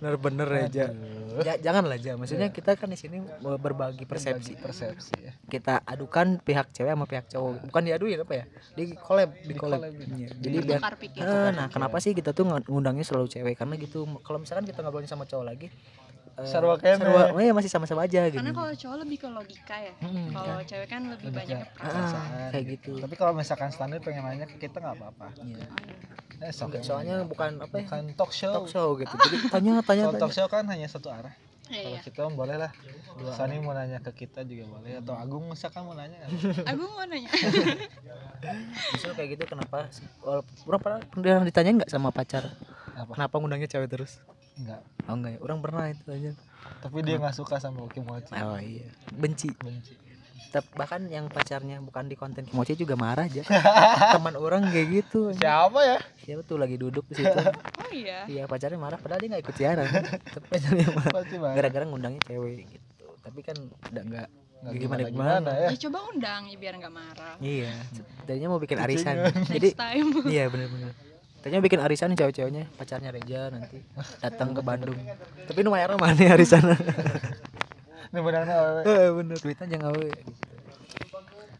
bener-bener 0.00 0.48
aja 0.64 0.96
ja, 1.44 1.60
jangan 1.60 1.84
lah 1.84 2.00
aja 2.00 2.16
maksudnya 2.16 2.48
kita 2.48 2.72
kan 2.72 2.88
di 2.88 2.96
sini 2.96 3.20
berbagi 3.60 4.08
persepsi. 4.08 4.56
Persepsi 4.56 5.12
ya 5.20 5.29
kita 5.50 5.82
adukan 5.84 6.38
pihak 6.38 6.70
cewek 6.70 6.88
sama 6.88 7.04
pihak 7.04 7.26
cowok. 7.26 7.66
Bukan 7.66 7.82
diaduin 7.82 8.18
apa 8.18 8.32
ya? 8.32 8.44
Di 8.72 8.94
collab 8.94 9.30
di 9.36 9.52
collab. 9.52 9.80
Collab, 9.80 9.92
jadi 10.38 10.56
biar 10.60 10.78
Tukar 10.78 10.94
pikir. 10.96 11.20
Eh, 11.20 11.50
nah 11.50 11.66
kenapa 11.66 11.98
sih 11.98 12.12
kita 12.12 12.30
tuh 12.30 12.46
ng- 12.46 12.64
ngundangnya 12.64 13.02
selalu 13.02 13.26
cewek? 13.28 13.54
Karena 13.54 13.74
gitu 13.74 14.02
kalau 14.20 14.38
misalkan 14.38 14.64
kita 14.64 14.80
ngobrolin 14.80 15.04
sama 15.04 15.24
cowok 15.24 15.44
lagi 15.44 15.68
eh, 16.32 16.46
Sarwa 16.46 16.74
kene. 16.74 16.96
sarwa- 16.96 17.30
oh 17.30 17.42
iya, 17.42 17.50
masih 17.50 17.68
sama-sama 17.68 18.02
aja 18.02 18.24
gitu. 18.24 18.38
Karena 18.38 18.54
kalau 18.54 18.72
cowok 18.72 18.96
lebih 18.98 19.16
ke 19.18 19.28
logika 19.28 19.76
ya. 19.76 19.92
Hmm, 19.98 20.30
Kalau 20.30 20.56
cewek 20.62 20.88
kan 20.88 21.02
lebih 21.04 21.26
Lebih 21.26 21.36
banyak 21.36 21.58
ke 21.58 21.68
Ah, 21.76 21.90
perasaan. 21.90 22.50
kayak 22.50 22.64
gitu. 22.70 22.90
Tapi 22.96 23.14
kalau 23.14 23.32
misalkan 23.34 23.68
standar 23.68 23.98
pengen 23.98 24.22
nanya 24.22 24.46
ke 24.46 24.56
kita 24.56 24.78
nggak 24.78 24.94
apa-apa. 24.96 25.26
Iya. 25.36 25.66
eh, 26.40 26.48
Enggak, 26.48 26.72
yang 26.72 26.84
soalnya 26.86 27.16
bukan 27.22 27.50
apa 27.58 27.74
ya? 27.74 27.84
Bukan 27.84 28.02
talk 28.14 28.32
show. 28.32 28.54
Talk 28.54 28.68
show 28.68 28.96
gitu. 28.96 29.12
Jadi 29.12 29.36
tanya 29.50 29.72
tanya 29.82 30.02
kalau 30.06 30.16
talk 30.18 30.32
show 30.32 30.46
kan 30.46 30.64
hanya 30.64 30.88
satu 30.88 31.10
arah 31.10 31.34
kalau 31.70 31.96
iya. 31.96 32.02
kita 32.02 32.26
boleh 32.34 32.56
lah 32.58 32.72
Sani 33.38 33.62
mau 33.62 33.70
nanya 33.70 34.02
ke 34.02 34.26
kita 34.26 34.42
juga 34.42 34.66
boleh 34.66 34.98
atau 34.98 35.14
Agung 35.14 35.46
misalkan 35.46 35.86
mau 35.86 35.94
nanya? 35.94 36.18
Aku 36.66 36.82
mau 36.94 37.06
nanya. 37.06 37.30
Justru 38.96 39.12
kayak 39.14 39.38
gitu 39.38 39.44
kenapa? 39.46 39.86
Orang 40.66 40.80
pernah 40.82 40.98
pernah 41.06 41.46
ditanyain 41.46 41.78
nggak 41.78 41.92
sama 41.92 42.10
pacar? 42.10 42.50
Apa? 42.98 43.14
Kenapa 43.14 43.34
ngundangnya 43.38 43.70
cewek 43.70 43.86
terus? 43.86 44.18
Enggak 44.58 44.82
oh 45.06 45.14
enggak 45.14 45.32
ya? 45.36 45.38
Orang 45.46 45.58
pernah 45.62 45.84
itu 45.86 46.06
aja. 46.10 46.30
Tapi 46.82 46.96
dia 47.06 47.16
nggak 47.22 47.36
suka 47.38 47.62
sama 47.62 47.86
Kimochi 47.88 48.34
oh 48.34 48.58
iya. 48.58 48.90
Benci. 49.14 49.54
Benci 49.62 50.09
bahkan 50.74 51.06
yang 51.06 51.30
pacarnya 51.30 51.78
bukan 51.78 52.10
di 52.10 52.18
konten 52.18 52.42
kimochi 52.42 52.74
juga 52.74 52.98
marah 52.98 53.30
aja 53.30 53.46
teman 54.18 54.34
orang 54.34 54.66
kayak 54.66 54.88
gitu 55.02 55.30
siapa 55.30 55.78
ya? 55.78 55.98
Siapa 56.26 56.42
tuh 56.42 56.58
lagi 56.58 56.74
duduk 56.74 57.06
di 57.06 57.22
situ. 57.22 57.30
Oh 57.80 57.90
iya. 57.90 58.22
iya 58.30 58.46
pacarnya 58.46 58.78
marah 58.78 58.98
padahal 59.02 59.18
dia 59.18 59.28
nggak 59.34 59.42
ikut 59.50 59.56
siaran. 59.58 59.82
Tapi 60.22 60.46
pacarnya 60.46 60.86
marah. 60.94 61.54
Gara-gara 61.58 61.84
ngundangnya 61.90 62.22
cewek 62.22 62.70
gitu. 62.70 63.06
Tapi 63.18 63.40
kan 63.42 63.56
udah 63.90 64.02
nggak 64.06 64.28
Nggak 64.60 64.74
gimana 64.76 65.00
gimana 65.08 65.10
gimana? 65.40 65.50
ya? 65.56 65.68
Ya 65.72 65.78
coba 65.88 65.98
undang 66.12 66.42
ya 66.52 66.56
biar 66.60 66.74
nggak 66.78 66.94
marah. 66.94 67.34
iya. 67.42 67.72
Tadinya 68.28 68.48
mau 68.52 68.60
bikin 68.62 68.78
arisan. 68.78 69.14
Jadi 69.56 69.72
iya 70.30 70.46
bener-bener. 70.46 70.92
Tadinya 71.40 71.62
bikin 71.64 71.80
arisan 71.80 72.12
nih 72.12 72.18
cewek-ceweknya 72.20 72.64
pacarnya 72.76 73.10
Reja 73.10 73.48
nanti 73.50 73.80
datang 74.20 74.52
ke 74.52 74.60
Bandung. 74.60 74.94
Tapi 75.48 75.58
nu 75.64 75.72
mayarnya 75.72 75.96
mana 75.98 76.14
arisan 76.36 76.62
ini 78.10 78.18
benar 78.20 78.42
awewe 78.44 78.82
Eh, 78.82 79.08
bener 79.12 79.36
duitnya 79.36 79.66
jangan 79.68 79.86
awe 79.90 80.02
gitu. 80.02 80.32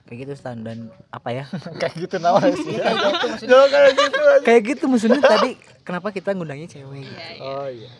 kayak 0.04 0.18
gitu 0.26 0.32
Stan. 0.34 0.58
Dan 0.58 0.90
apa 1.08 1.28
ya? 1.30 1.44
Kayak 1.80 1.94
gitu 2.02 2.16
namanya 2.18 2.50
sih. 2.52 2.74
Kayak 2.74 2.98
gitu 2.98 3.24
maksudnya. 3.24 3.50
Jangan 3.54 3.68
kayak 3.70 3.92
gitu 3.94 4.18
aja. 4.20 4.42
kayak 4.42 4.62
gitu 4.66 4.84
maksudnya 4.90 5.20
tadi 5.22 5.50
kenapa 5.80 6.08
kita 6.10 6.28
ngundangnya 6.34 6.66
cewek 6.66 7.06
gitu. 7.06 7.14
Iya, 7.14 7.28
iya. 7.30 7.46
oh 7.46 7.68
iya. 7.70 7.90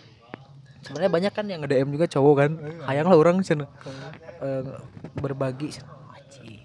Sebenarnya 0.80 1.10
banyak 1.12 1.32
kan 1.32 1.44
yang 1.46 1.60
nge-DM 1.62 1.88
juga 1.92 2.06
cowok 2.10 2.34
kan. 2.34 2.50
Hayang 2.84 3.06
lah 3.06 3.14
orang 3.14 3.36
sana. 3.46 3.70
Eh, 4.42 4.62
berbagi. 5.14 5.70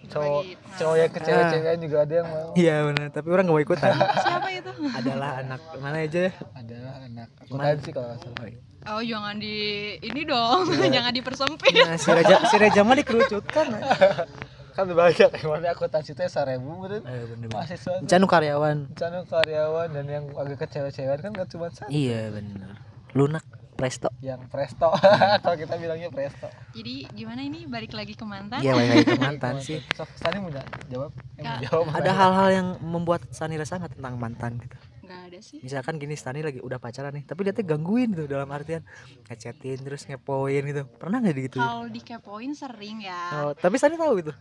Cowok 0.05 0.41
cowok 0.77 0.95
yang 0.95 1.11
ke 1.11 1.19
cewek-cewek 1.21 1.77
juga 1.77 1.97
ada 2.01 2.13
yang 2.15 2.27
mau. 2.27 2.49
Iya 2.55 2.75
benar. 2.89 3.07
Tapi 3.13 3.27
orang 3.29 3.43
gak 3.45 3.53
mau 3.53 3.61
ikutan. 3.61 3.91
Siapa 3.93 4.47
itu? 4.49 4.71
adalah 4.97 5.31
anak 5.39 5.61
mana 5.77 5.97
aja? 6.01 6.21
Ya 6.25 6.31
adalah 6.53 6.93
anak 6.99 7.29
akuntansi 7.41 7.89
kalau 7.93 8.07
nggak 8.09 8.19
salah 8.25 8.74
Oh, 8.85 9.01
iya. 9.01 9.17
Jangan 9.17 9.35
di 9.37 9.57
ini 9.97 10.21
dong, 10.23 10.69
jangan 10.95 11.09
dipersempit. 11.09 11.73
nah, 11.73 11.97
si 11.97 12.09
Reja 12.11 12.35
si 12.45 12.55
Reja 12.55 12.81
mah 12.85 12.95
dikerucutkan. 12.95 13.65
Kan 14.75 14.91
banyak 14.91 15.31
yang 15.31 15.47
mana 15.47 15.71
akuntansi 15.71 16.11
itu 16.11 16.27
seribu 16.27 16.83
bener. 16.83 16.99
Mahasiswa. 17.47 18.03
Canu 18.03 18.27
karyawan. 18.27 18.91
Canu 18.91 19.23
karyawan 19.23 19.87
dan 19.87 20.05
yang 20.05 20.25
agak 20.35 20.67
ke 20.67 20.75
cewek-cewek 20.75 21.15
kan 21.15 21.31
gak 21.31 21.47
cuma 21.47 21.71
satu. 21.71 21.87
Iya 21.87 22.27
bener. 22.27 22.75
Lunak 23.15 23.47
presto. 23.79 24.11
Yang 24.19 24.51
presto. 24.51 24.91
Kalau 25.47 25.55
kita 25.55 25.79
bilangnya 25.79 26.11
presto. 26.11 26.51
Jadi 26.75 27.07
gimana 27.07 27.47
ini? 27.47 27.63
Balik 27.63 27.95
lagi 27.95 28.19
ke 28.19 28.27
mantan? 28.27 28.59
iya 28.59 28.75
balik 28.75 28.91
lagi 28.91 29.05
ke 29.07 29.15
mantan 29.15 29.53
sih. 29.63 29.79
Sok 29.95 30.11
Sani 30.19 30.43
mau 30.43 30.51
ja- 30.51 30.67
jawab 30.91 31.15
jawab. 31.39 31.95
Ada 31.95 32.11
hal-hal 32.11 32.49
yang 32.51 32.67
membuat 32.83 33.23
Stani 33.31 33.55
resah 33.55 33.79
nggak 33.79 33.95
tentang 33.95 34.19
mantan 34.19 34.59
gitu 34.59 34.75
Nggak 35.05 35.21
ada 35.23 35.39
sih. 35.39 35.59
misalkan 35.59 35.95
gini 35.95 36.13
Stani 36.13 36.41
lagi 36.41 36.59
udah 36.59 36.75
pacaran 36.75 37.13
nih 37.13 37.23
tapi 37.23 37.41
dia 37.41 37.53
tuh 37.53 37.63
gangguin 37.63 38.11
tuh 38.11 38.25
dalam 38.25 38.49
artian 38.49 38.81
ngechatin 39.23 39.79
terus 39.79 40.03
ngepoin 40.03 40.63
gitu 40.63 40.81
pernah 40.91 41.17
nggak 41.19 41.35
gitu 41.45 41.57
Kalau 41.57 41.85
dikepoin 41.85 42.51
sering 42.51 43.01
ya. 43.01 43.21
oh, 43.39 43.51
tapi 43.53 43.75
Stani 43.75 43.95
tahu 43.95 44.19
itu 44.19 44.33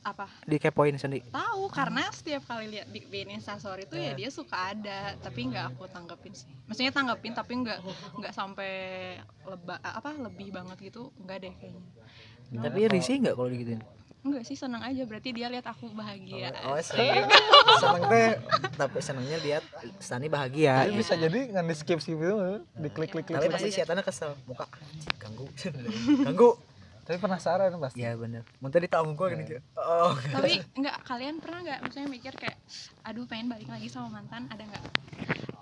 Apa? 0.00 0.26
dikepoin 0.44 0.94
Stani 0.94 1.22
Tahu 1.24 1.62
karena 1.68 2.06
setiap 2.10 2.42
kali 2.44 2.66
lihat 2.68 2.86
Big 2.88 3.06
Ben 3.06 3.26
Instastory 3.28 3.82
itu 3.82 3.94
Eh. 3.94 4.02
ya 4.04 4.12
dia 4.12 4.30
suka 4.30 4.72
ada, 4.72 5.14
tapi 5.16 5.46
nggak 5.46 5.64
aku 5.70 5.86
tanggepin 5.86 6.32
sih. 6.32 6.50
Maksudnya 6.64 6.90
tanggepin 6.90 7.30
tapi 7.32 7.52
nggak 7.56 7.78
nggak 8.18 8.32
sampai 8.32 8.72
leba 9.44 9.78
apa 9.78 10.10
lebih 10.16 10.50
banget 10.50 10.78
gitu, 10.84 11.10
nggak 11.18 11.38
deh 11.40 11.54
kayaknya. 11.56 11.82
tapi 12.52 12.80
risih 12.86 13.16
nggak 13.18 13.32
kalau 13.32 13.48
digituin 13.48 13.80
Enggak 14.22 14.42
sih 14.46 14.54
senang 14.54 14.82
aja. 14.82 15.02
Berarti 15.02 15.34
dia 15.34 15.50
lihat 15.50 15.66
aku 15.66 15.90
bahagia. 15.90 16.54
oh 16.62 16.78
seneng 16.78 17.26
seneng 17.82 18.02
teh 18.06 18.28
tapi 18.78 18.98
senengnya 19.02 19.38
lihat 19.42 19.64
Stani 19.98 20.30
bahagia 20.30 20.86
Tapi 20.86 20.94
bisa 20.94 21.18
jadi 21.18 21.50
nggak 21.50 21.64
di 21.66 21.74
skip 21.74 21.98
skip 21.98 22.18
itu 22.18 22.62
diklik 22.78 23.10
klik 23.10 23.26
klik 23.26 23.38
tapi 23.38 23.50
pasti 23.50 23.70
setannya 23.74 24.06
kesel. 24.06 24.38
Muka 24.46 24.66
ganggu. 25.18 25.46
Ganggu. 26.26 26.50
Tapi 27.02 27.18
penasaran 27.18 27.74
pasti. 27.82 27.98
Ya 27.98 28.14
bener. 28.14 28.46
Muntah 28.62 28.78
ditanggung 28.78 29.18
gua 29.18 29.34
gini 29.34 29.42
gitu 29.42 29.58
oh. 29.74 30.14
Tapi 30.14 30.62
enggak 30.78 31.02
kalian 31.02 31.42
pernah 31.42 31.58
nggak 31.66 31.78
misalnya 31.82 32.08
mikir 32.14 32.32
kayak 32.38 32.56
aduh 33.02 33.26
pengen 33.26 33.50
balik 33.50 33.66
lagi 33.66 33.90
sama 33.90 34.22
mantan 34.22 34.46
ada 34.46 34.62
nggak 34.62 34.82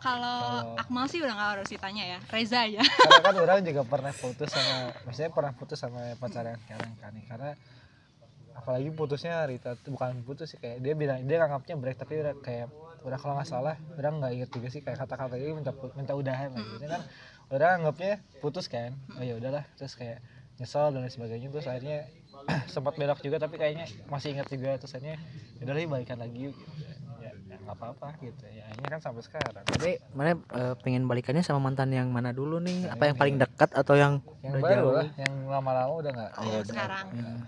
kalau 0.00 0.40
Kalau- 0.40 0.76
Akmal 0.80 1.08
sih 1.08 1.20
udah 1.20 1.32
nggak 1.32 1.50
harus 1.56 1.68
ditanya 1.68 2.04
ya 2.16 2.18
Reza 2.28 2.64
ya 2.64 2.80
karena 2.80 3.20
kan 3.20 3.34
orang 3.36 3.58
juga 3.64 3.82
pernah 3.84 4.12
putus 4.12 4.48
sama 4.48 4.92
maksudnya 5.04 5.30
pernah 5.32 5.52
putus 5.52 5.76
sama 5.76 6.00
pacar 6.16 6.44
yang 6.48 6.60
sekarang 6.64 6.92
kan 7.00 7.12
karena 7.28 7.50
apalagi 8.60 8.92
putusnya 8.92 9.40
Rita 9.48 9.74
tuh 9.80 9.96
bukan 9.96 10.20
putus 10.22 10.52
sih 10.52 10.58
kayak 10.60 10.84
dia 10.84 10.92
bilang 10.92 11.24
dia 11.24 11.40
nganggapnya 11.40 11.74
break 11.80 11.96
tapi 11.96 12.20
udah 12.20 12.36
kayak 12.44 12.68
udah 13.00 13.16
kalau 13.16 13.32
nggak 13.40 13.48
salah 13.48 13.80
orang 13.96 14.20
nggak 14.20 14.32
inget 14.36 14.50
juga 14.52 14.68
sih 14.68 14.84
kayak 14.84 15.00
kata-kata 15.00 15.40
ini 15.40 15.56
minta 15.56 15.72
minta 15.96 16.12
udahan 16.12 16.52
lah 16.52 16.60
gitu 16.60 16.84
kan 16.84 17.00
orang 17.48 17.70
anggapnya 17.80 18.20
putus 18.44 18.68
kan 18.68 18.92
oh 19.16 19.24
ya 19.24 19.40
udahlah 19.40 19.64
terus 19.80 19.96
kayak 19.96 20.20
nyesel 20.60 20.92
dan 20.92 21.00
lain 21.00 21.12
sebagainya 21.12 21.48
terus 21.48 21.64
akhirnya 21.64 22.04
sempat 22.74 23.00
belok 23.00 23.24
juga 23.24 23.40
tapi 23.40 23.56
kayaknya 23.56 23.88
masih 24.12 24.36
ingat 24.36 24.52
juga 24.52 24.76
terus 24.76 24.92
akhirnya 24.92 25.16
"Ya 25.60 25.62
udah 25.68 25.88
balikan 25.88 26.20
lagi 26.20 26.38
yuk 26.48 26.54
gitu. 26.56 26.72
ya 27.24 27.32
ya 27.48 27.56
nggak 27.64 27.76
apa-apa 27.76 28.16
gitu 28.20 28.44
ya 28.48 28.64
akhirnya 28.68 28.88
kan 28.96 29.00
sampai 29.00 29.22
sekarang 29.24 29.64
tapi 29.64 29.90
mana 30.12 30.36
eh, 30.36 30.74
pengen 30.84 31.04
balikannya 31.08 31.44
sama 31.44 31.60
mantan 31.60 31.92
yang 31.92 32.08
mana 32.12 32.32
dulu 32.36 32.60
nih 32.60 32.88
apa 32.88 33.08
yang 33.08 33.16
paling 33.16 33.36
dekat 33.40 33.70
atau 33.72 33.96
yang 33.96 34.20
yang 34.44 34.56
udah 34.56 34.64
baru 34.64 34.76
jauh? 34.88 34.96
lah 34.96 35.08
yang 35.20 35.34
lama-lama 35.48 35.92
udah 36.00 36.12
nggak 36.16 36.30
Oh, 36.40 36.44
udah. 36.60 36.64
sekarang 36.64 37.06
Hmm. 37.12 37.40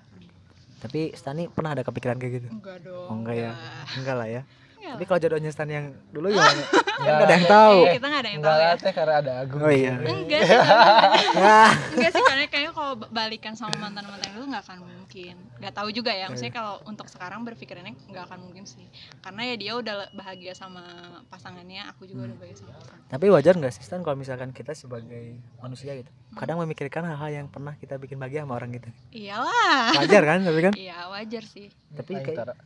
Tapi 0.82 1.14
Stani 1.14 1.46
pernah 1.46 1.78
ada 1.78 1.86
kepikiran 1.86 2.18
kayak 2.18 2.32
gitu? 2.42 2.48
Enggak 2.50 2.82
dong. 2.82 3.06
Oh 3.06 3.14
enggak 3.14 3.36
ya? 3.38 3.50
Enggak. 3.94 4.14
Lah 4.18 4.26
ya. 4.26 4.42
Enggak 4.42 4.60
tapi 4.82 5.04
kalau 5.06 5.18
jodohnya 5.22 5.50
Stani 5.54 5.72
yang 5.78 5.86
dulu 6.10 6.26
ya 6.34 6.42
kan 6.42 6.56
Nggak 6.92 7.14
nggak 7.14 7.22
ada 7.22 7.34
yang 7.34 7.46
tahu. 7.48 7.78
Eh, 7.86 7.94
kita 7.96 8.06
nggak 8.10 8.22
ada 8.22 8.28
yang 8.28 8.40
Enggak 8.42 8.52
tahu 8.52 8.60
ya. 8.60 8.66
lah 8.66 8.76
teh 8.82 8.92
karena 8.92 9.14
ada 9.22 9.32
Agung 9.40 9.60
oh 9.62 9.72
iya. 9.72 9.94
enggak 9.94 10.40
sih 10.42 10.58
enggak. 10.58 12.10
Sih 12.12 12.22
karena 12.26 12.44
kayaknya 12.50 12.61
kalau 12.92 13.08
balikan 13.08 13.56
sama 13.56 13.72
mantan 13.80 14.04
mantan 14.04 14.28
itu 14.36 14.44
nggak 14.44 14.64
akan 14.68 14.78
mungkin. 14.84 15.36
Nggak 15.56 15.72
tahu 15.72 15.88
juga 15.96 16.12
ya 16.12 16.28
maksudnya 16.28 16.52
kalau 16.52 16.76
untuk 16.84 17.08
sekarang 17.08 17.40
berpikirannya 17.40 17.96
nggak 18.12 18.24
akan 18.28 18.38
mungkin 18.44 18.68
sih. 18.68 18.84
Karena 19.24 19.48
ya 19.48 19.54
dia 19.56 19.72
udah 19.80 20.12
bahagia 20.12 20.52
sama 20.52 20.84
pasangannya 21.32 21.88
aku 21.88 22.04
juga 22.04 22.28
udah 22.28 22.36
bahagia 22.36 22.56
sama 22.60 22.76
pasangan 22.76 23.00
tapi 23.12 23.28
wajar 23.28 23.60
nggak 23.60 23.72
sih 23.76 23.84
Stan 23.84 24.00
kalau 24.00 24.16
misalkan 24.16 24.56
kita 24.56 24.72
sebagai 24.72 25.36
manusia 25.60 25.92
gitu 25.92 26.08
kadang 26.32 26.56
memikirkan 26.64 27.04
hal-hal 27.04 27.44
yang 27.44 27.46
pernah 27.52 27.76
kita 27.76 28.00
bikin 28.00 28.16
bahagia 28.16 28.44
sama 28.44 28.56
orang 28.56 28.72
gitu. 28.72 28.88
Iyalah. 29.12 29.92
Wajar 30.00 30.22
kan 30.24 30.38
tapi 30.44 30.60
kan? 30.64 30.72
Iya 30.72 31.12
wajar 31.12 31.44
sih. 31.44 31.68
Tapi 31.92 32.12
Aing 32.16 32.24
kayak 32.24 32.56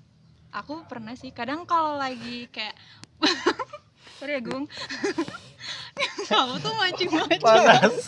aku 0.54 0.86
pernah 0.86 1.18
sih 1.18 1.34
kadang 1.34 1.66
kalau 1.66 1.98
lagi 1.98 2.46
kayak 2.54 2.78
sorry 4.16 4.33
ya 4.37 4.42
Gung. 4.42 4.64
Kamu 6.29 6.55
tuh 6.61 6.72
mancing 6.76 7.11
mancing 7.12 7.42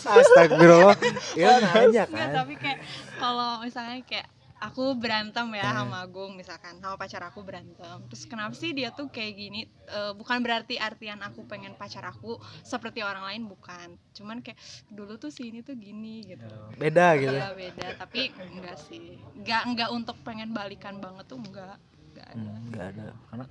astagfirullah. 0.05 0.97
Ya 1.33 1.57
nanya 1.63 2.05
Enggak, 2.05 2.27
kan. 2.29 2.29
tapi 2.45 2.53
kayak 2.59 2.79
kalau 3.17 3.63
misalnya 3.63 3.99
kayak 4.05 4.27
aku 4.59 4.91
berantem 4.99 5.47
ya 5.55 5.71
sama 5.71 6.03
Agung 6.03 6.35
misalkan 6.35 6.77
sama 6.83 6.99
pacar 6.99 7.23
aku 7.25 7.41
berantem. 7.41 7.97
Terus 8.11 8.23
kenapa 8.27 8.53
sih 8.53 8.75
dia 8.75 8.91
tuh 8.91 9.07
kayak 9.07 9.33
gini? 9.33 9.61
Eh, 9.87 10.13
bukan 10.13 10.43
berarti 10.43 10.75
artian 10.75 11.23
aku 11.23 11.47
pengen 11.47 11.73
pacar 11.79 12.03
aku 12.05 12.37
seperti 12.61 13.01
orang 13.01 13.23
lain 13.25 13.47
bukan. 13.47 13.95
Cuman 14.13 14.43
kayak 14.43 14.59
dulu 14.91 15.15
tuh 15.15 15.31
si 15.31 15.49
ini 15.49 15.63
tuh 15.63 15.79
gini 15.79 16.27
gitu. 16.27 16.45
Beda 16.75 17.15
gitu 17.17 17.33
Iya 17.33 17.55
beda. 17.55 17.87
Tapi 18.03 18.35
enggak 18.35 18.77
sih. 18.85 19.17
Enggak 19.39 19.63
enggak 19.65 19.89
untuk 19.95 20.19
pengen 20.27 20.51
balikan 20.51 20.99
banget 20.99 21.25
tuh 21.25 21.39
enggak. 21.39 21.79
Enggak 22.11 22.27
ada. 22.35 22.43
Hmm, 22.43 22.61
nggak 22.69 22.85
ada. 22.93 23.05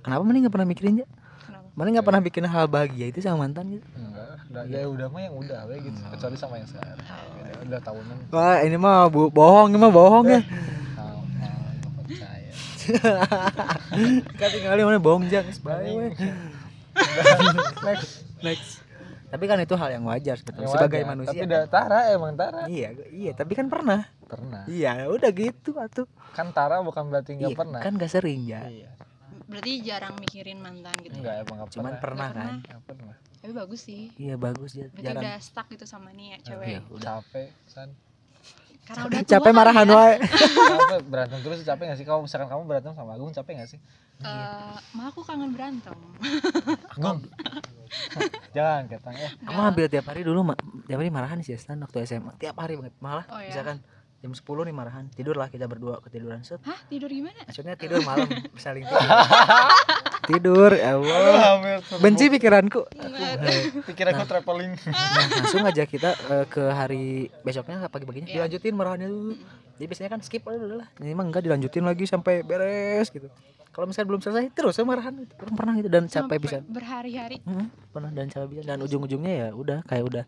Kenapa 0.05 0.21
mana 0.23 0.37
nggak 0.45 0.53
pernah 0.53 0.69
mikirin 0.69 1.03
ya 1.03 1.09
mana 1.79 1.87
nggak 1.89 2.03
pernah 2.03 2.19
bikin 2.19 2.43
hal 2.43 2.67
bahagia 2.67 3.07
itu 3.07 3.19
sama 3.19 3.47
mantan 3.47 3.71
gitu? 3.71 3.87
Enggak 3.95 4.35
udah 4.49 4.63
ya 4.67 4.83
udah 4.83 5.07
mah 5.07 5.21
yang 5.21 5.31
udah 5.33 5.59
we 5.65 5.79
gitu. 5.79 5.95
Kecuali 6.09 6.35
sama 6.35 6.57
yang 6.57 6.67
sekarang. 6.67 6.99
Beda, 6.99 7.53
udah 7.63 7.79
tahunan. 7.79 8.17
Wah 8.29 8.57
ini 8.59 8.75
mah 8.75 9.07
bu 9.07 9.29
bohong 9.29 9.71
ini 9.71 9.77
mah 9.77 9.87
bohong 9.89 10.25
ya. 10.27 10.41
Tahu 10.91 11.19
nggak 11.23 11.93
percaya 11.95 12.51
kan 14.35 14.47
tinggal 14.49 14.81
mana 14.81 14.99
bohong 14.99 15.23
jangan 15.25 15.55
bye 15.61 15.87
we. 15.87 16.07
next 17.87 18.11
next. 18.41 18.71
Tapi 19.29 19.45
kan 19.45 19.61
itu 19.61 19.71
hal 19.71 19.93
yang 19.93 20.03
wajar 20.03 20.35
sebetulnya 20.35 20.65
Ya 20.65 20.73
sebagai 20.73 20.99
wajar. 20.99 21.11
manusia. 21.13 21.31
Tapi 21.31 21.45
udah 21.45 21.61
Tara 21.69 21.99
emang 22.09 22.33
Tara. 22.33 22.61
Iya 22.65 22.89
iya 23.07 23.31
tapi 23.31 23.53
kan 23.53 23.69
pernah. 23.69 24.09
Pernah. 24.25 24.65
Iya 24.65 25.05
udah 25.05 25.29
gitu 25.29 25.77
atuh. 25.77 26.09
Kan 26.33 26.49
Tara 26.49 26.81
bukan 26.81 27.07
berarti 27.07 27.37
nggak 27.37 27.53
Iya, 27.53 27.57
pernah. 27.57 27.79
kan 27.79 27.93
gak 27.93 28.09
sering 28.09 28.41
ya 28.43 28.65
iya 28.67 28.89
berarti 29.49 29.71
jarang 29.81 30.13
mikirin 30.15 30.61
mantan 30.61 30.93
gitu 31.01 31.17
enggak 31.17 31.41
emang 31.41 31.55
nggak 31.57 31.69
cuman 31.73 31.93
pernah. 31.97 32.29
pernah 32.29 32.29
kan? 32.61 32.81
Pernah. 32.85 33.15
Tapi 33.39 33.51
bagus 33.51 33.81
sih. 33.81 34.13
Iya 34.15 34.35
bagus 34.37 34.71
ya 34.73 34.85
berarti 34.87 35.07
jarang. 35.09 35.23
udah 35.25 35.35
stuck 35.41 35.67
gitu 35.67 35.85
sama 35.85 36.13
nih 36.13 36.27
ya 36.33 36.37
cewek. 36.45 36.67
Iya, 36.69 36.79
udah. 36.87 37.05
Capek 37.17 37.47
san. 37.65 37.89
Karena 38.85 39.01
udah 39.05 39.19
tua 39.19 39.29
capek 39.31 39.51
marahan 39.53 39.85
ya. 39.85 39.93
wae 39.93 40.13
capek 40.49 40.99
berantem 41.05 41.39
terus 41.41 41.59
capek 41.61 41.83
nggak 41.85 41.97
sih? 41.97 42.05
Kalau 42.05 42.21
misalkan 42.21 42.47
kamu 42.47 42.63
berantem 42.63 42.93
sama 42.93 43.11
Agung 43.13 43.31
capek 43.31 43.53
nggak 43.57 43.69
sih? 43.69 43.79
Eh, 44.19 44.75
mah 44.93 45.05
aku 45.07 45.21
kangen 45.21 45.49
berantem. 45.49 45.95
Agung? 46.91 47.19
Jangan 48.55 48.85
ketang 48.85 49.15
ya. 49.15 49.29
Kamu 49.45 49.59
hampir 49.61 49.85
tiap 49.89 50.05
hari 50.05 50.21
dulu 50.21 50.53
tiap 50.85 50.97
hari 50.97 51.09
marahan 51.09 51.41
sih 51.41 51.53
Stan 51.53 51.77
waktu 51.77 52.05
SMA 52.05 52.37
tiap 52.37 52.57
hari 52.57 52.77
banget 52.77 52.93
malah 52.99 53.25
Oh, 53.29 53.41
ya? 53.41 53.49
misalkan 53.49 53.77
jam 54.19 54.35
10 54.35 54.43
nih 54.43 54.75
marahan 54.75 55.07
tidur 55.15 55.39
lah 55.39 55.47
kita 55.47 55.63
berdua 55.63 56.03
ketiduran. 56.03 56.43
Set. 56.43 56.59
Hah? 56.67 56.75
Tidur 56.91 57.07
gimana? 57.07 57.39
Maksudnya 57.47 57.79
tidur 57.79 58.03
malam 58.03 58.27
saling 58.63 58.83
tidur. 58.83 59.09
Tidur 60.27 60.71
ya 60.75 60.99
Allah. 60.99 61.79
Benci 62.03 62.27
pikiranku. 62.27 62.83
Pikiranku 63.87 64.23
traveling. 64.27 64.75
Nah, 64.89 65.25
langsung 65.41 65.63
aja 65.65 65.83
kita 65.87 66.11
eh, 66.31 66.45
ke 66.45 66.63
hari 66.69 67.31
besoknya 67.41 67.87
pagi-paginya? 67.87 68.27
Iya. 68.27 68.35
dilanjutin 68.45 68.73
marahannya 68.75 69.07
dulu. 69.07 69.33
Jadi 69.79 69.85
biasanya 69.87 70.11
kan 70.11 70.19
skip 70.19 70.43
aja 70.43 70.59
dulu 70.59 70.75
lah 70.83 70.87
ini 70.99 71.15
mah 71.15 71.23
enggak 71.23 71.43
dilanjutin 71.47 71.87
lagi 71.87 72.03
sampai 72.03 72.43
beres 72.43 73.07
gitu. 73.15 73.31
Kalau 73.71 73.87
misalnya 73.87 74.07
belum 74.11 74.21
selesai 74.21 74.51
terus 74.51 74.75
ya 74.75 74.83
marahan 74.83 75.13
gitu 75.23 75.33
Orang 75.39 75.55
pernah 75.55 75.73
gitu 75.79 75.87
dan 75.87 76.03
capek 76.11 76.19
Sampai 76.19 76.37
bisa 76.43 76.57
berhari-hari. 76.67 77.39
Hmm, 77.47 77.71
pernah 77.95 78.11
dan 78.11 78.27
capek 78.27 78.47
bisa 78.51 78.61
dan 78.67 78.83
ujung-ujungnya 78.83 79.33
ya 79.33 79.47
udah 79.55 79.79
kayak 79.87 80.03
udah 80.03 80.23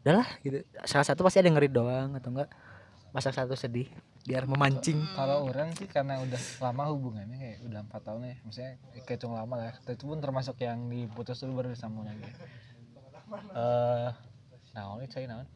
udahlah 0.00 0.28
gitu. 0.40 0.64
Salah 0.88 1.04
satu 1.04 1.20
pasti 1.28 1.44
ada 1.44 1.52
yang 1.52 1.60
ngeri 1.60 1.68
doang 1.68 2.16
atau 2.16 2.32
enggak 2.32 2.48
masak 3.16 3.32
satu 3.32 3.56
sedih 3.56 3.88
biar 4.28 4.44
memancing. 4.44 5.00
Kalau 5.16 5.48
orang 5.48 5.72
sih 5.72 5.88
karena 5.88 6.20
udah 6.20 6.36
lama 6.60 6.92
hubungannya 6.92 7.40
kayak 7.40 7.58
udah 7.64 7.80
empat 7.80 8.02
tahun 8.04 8.28
ya 8.28 8.36
maksudnya 8.44 8.72
kehitung 9.08 9.32
lama 9.32 9.56
lah. 9.56 9.72
Itu 9.88 10.04
pun 10.04 10.20
termasuk 10.20 10.60
yang 10.60 10.92
diputus 10.92 11.40
dulu 11.40 11.64
baru 11.64 11.72
disambung 11.72 12.04
lagi 12.04 12.28
eh 13.56 14.10
naon 14.76 15.02
itu 15.02 15.18
saya 15.18 15.26
naon? 15.26 15.48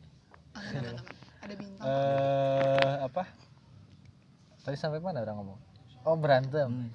Ada 1.44 1.54
bintang. 1.54 1.84
Eh 1.86 2.96
apa? 3.06 3.22
Tadi 4.64 4.76
sampai 4.80 4.98
mana 4.98 5.22
orang 5.22 5.36
ngomong? 5.38 5.58
Oh 6.08 6.16
berantem. 6.16 6.66
Hmm. 6.66 6.88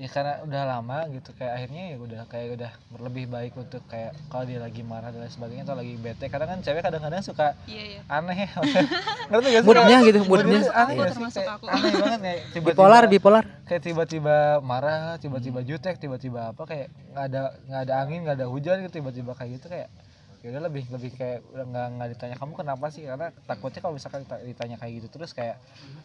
Ya 0.00 0.08
karena 0.08 0.40
udah 0.48 0.62
lama 0.64 0.98
gitu 1.12 1.36
kayak 1.36 1.52
akhirnya 1.60 1.82
ya 1.92 1.96
udah 2.00 2.20
kayak 2.32 2.48
udah 2.56 2.72
lebih 3.04 3.28
baik 3.28 3.52
untuk 3.52 3.84
kayak 3.84 4.16
kalau 4.32 4.48
dia 4.48 4.56
lagi 4.56 4.80
marah 4.80 5.12
dan 5.12 5.20
lain 5.20 5.28
sebagainya 5.28 5.68
atau 5.68 5.76
lagi 5.76 5.92
bete. 6.00 6.32
Kadang 6.32 6.48
kan 6.56 6.58
cewek 6.64 6.80
kadang-kadang 6.80 7.20
suka 7.20 7.52
iya 7.68 7.84
iya. 7.84 8.00
aneh 8.08 8.48
ya. 8.48 8.50
Ngerti 9.28 9.48
gak 9.52 9.60
sih? 9.60 9.68
Moodnya 9.68 9.98
gitu 10.08 10.18
moodnya 10.24 10.58
aneh 10.72 10.96
Aku 10.96 10.96
gak 10.96 11.04
sih? 11.04 11.14
termasuk 11.20 11.42
kayak 11.44 11.56
aku. 11.60 11.64
aneh 11.68 11.92
banget 12.00 12.20
kayak 12.24 12.40
tiba-tiba 12.48 12.72
bipolar 12.72 13.04
bipolar. 13.12 13.44
kayak 13.68 13.82
tiba-tiba 13.84 14.36
marah 14.64 15.20
tiba-tiba 15.20 15.60
jutek 15.60 16.00
tiba-tiba 16.00 16.56
apa 16.56 16.62
kayak 16.64 16.88
nggak 17.12 17.24
ada 17.28 17.40
nggak 17.68 17.80
ada 17.84 17.94
angin 18.00 18.18
nggak 18.24 18.36
ada 18.40 18.46
hujan 18.48 18.76
gitu 18.80 19.04
tiba-tiba 19.04 19.36
kayak 19.36 19.60
gitu 19.60 19.68
kayak 19.68 19.92
ya 20.40 20.48
udah 20.50 20.62
lebih 20.66 20.84
lebih 20.88 21.10
kayak 21.12 21.44
udah 21.52 21.64
nggak 21.64 21.86
nggak 21.94 22.08
ditanya 22.10 22.36
kamu 22.36 22.52
kenapa 22.56 22.86
sih 22.88 23.04
karena 23.04 23.28
takutnya 23.44 23.80
kalau 23.80 23.92
misalkan 23.92 24.24
dita- 24.24 24.40
ditanya 24.40 24.76
kayak 24.76 24.92
gitu 25.04 25.08
terus 25.12 25.30
kayak 25.30 25.60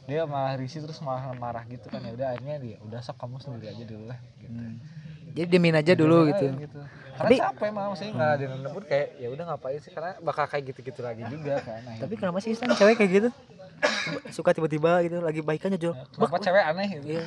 dia 0.05 0.27
malah 0.27 0.59
risih 0.59 0.83
terus 0.83 0.99
malah 0.99 1.31
marah 1.33 1.63
gitu 1.65 1.87
kan 1.87 2.03
ya 2.03 2.11
udah 2.11 2.27
akhirnya 2.35 2.59
dia 2.59 2.77
udah 2.83 2.99
sok 2.99 3.15
kamu 3.15 3.39
sendiri 3.39 3.71
aja 3.71 3.83
dulu 3.85 4.11
lah 4.11 4.19
gitu. 4.37 4.51
Hmm. 4.51 4.75
jadi 5.31 5.47
diemin 5.47 5.75
aja 5.75 5.93
dulu 5.93 6.27
gitu 6.27 6.47
aja 6.47 6.59
gitu. 6.61 6.79
Karena 7.15 7.31
Tapi- 7.31 7.39
capek 7.39 7.69
mah 7.71 7.83
maksudnya 7.87 8.11
nggak 8.11 8.31
ada 8.35 8.69
pun 8.69 8.83
kayak 8.83 9.07
ya 9.15 9.27
udah 9.31 9.43
ngapain 9.47 9.79
sih 9.79 9.91
karena 9.91 10.11
bakal 10.19 10.45
kayak 10.45 10.63
gitu-gitu 10.67 10.99
lagi 10.99 11.23
juga 11.25 11.55
kan. 11.63 11.79
Nah, 11.79 11.95
tapi 11.95 12.13
kenapa 12.15 12.37
sih 12.39 12.51
Stan 12.51 12.71
cewek 12.71 12.95
kayak 12.95 13.11
gitu 13.13 13.29
suka 14.31 14.51
tiba-tiba 14.51 14.99
gitu 15.01 15.19
lagi 15.19 15.39
baikannya 15.39 15.75
Jo 15.75 15.95
kenapa 16.11 16.39
cewek 16.39 16.63
aneh 16.65 16.87
gitu? 16.93 17.07
Iya. 17.15 17.23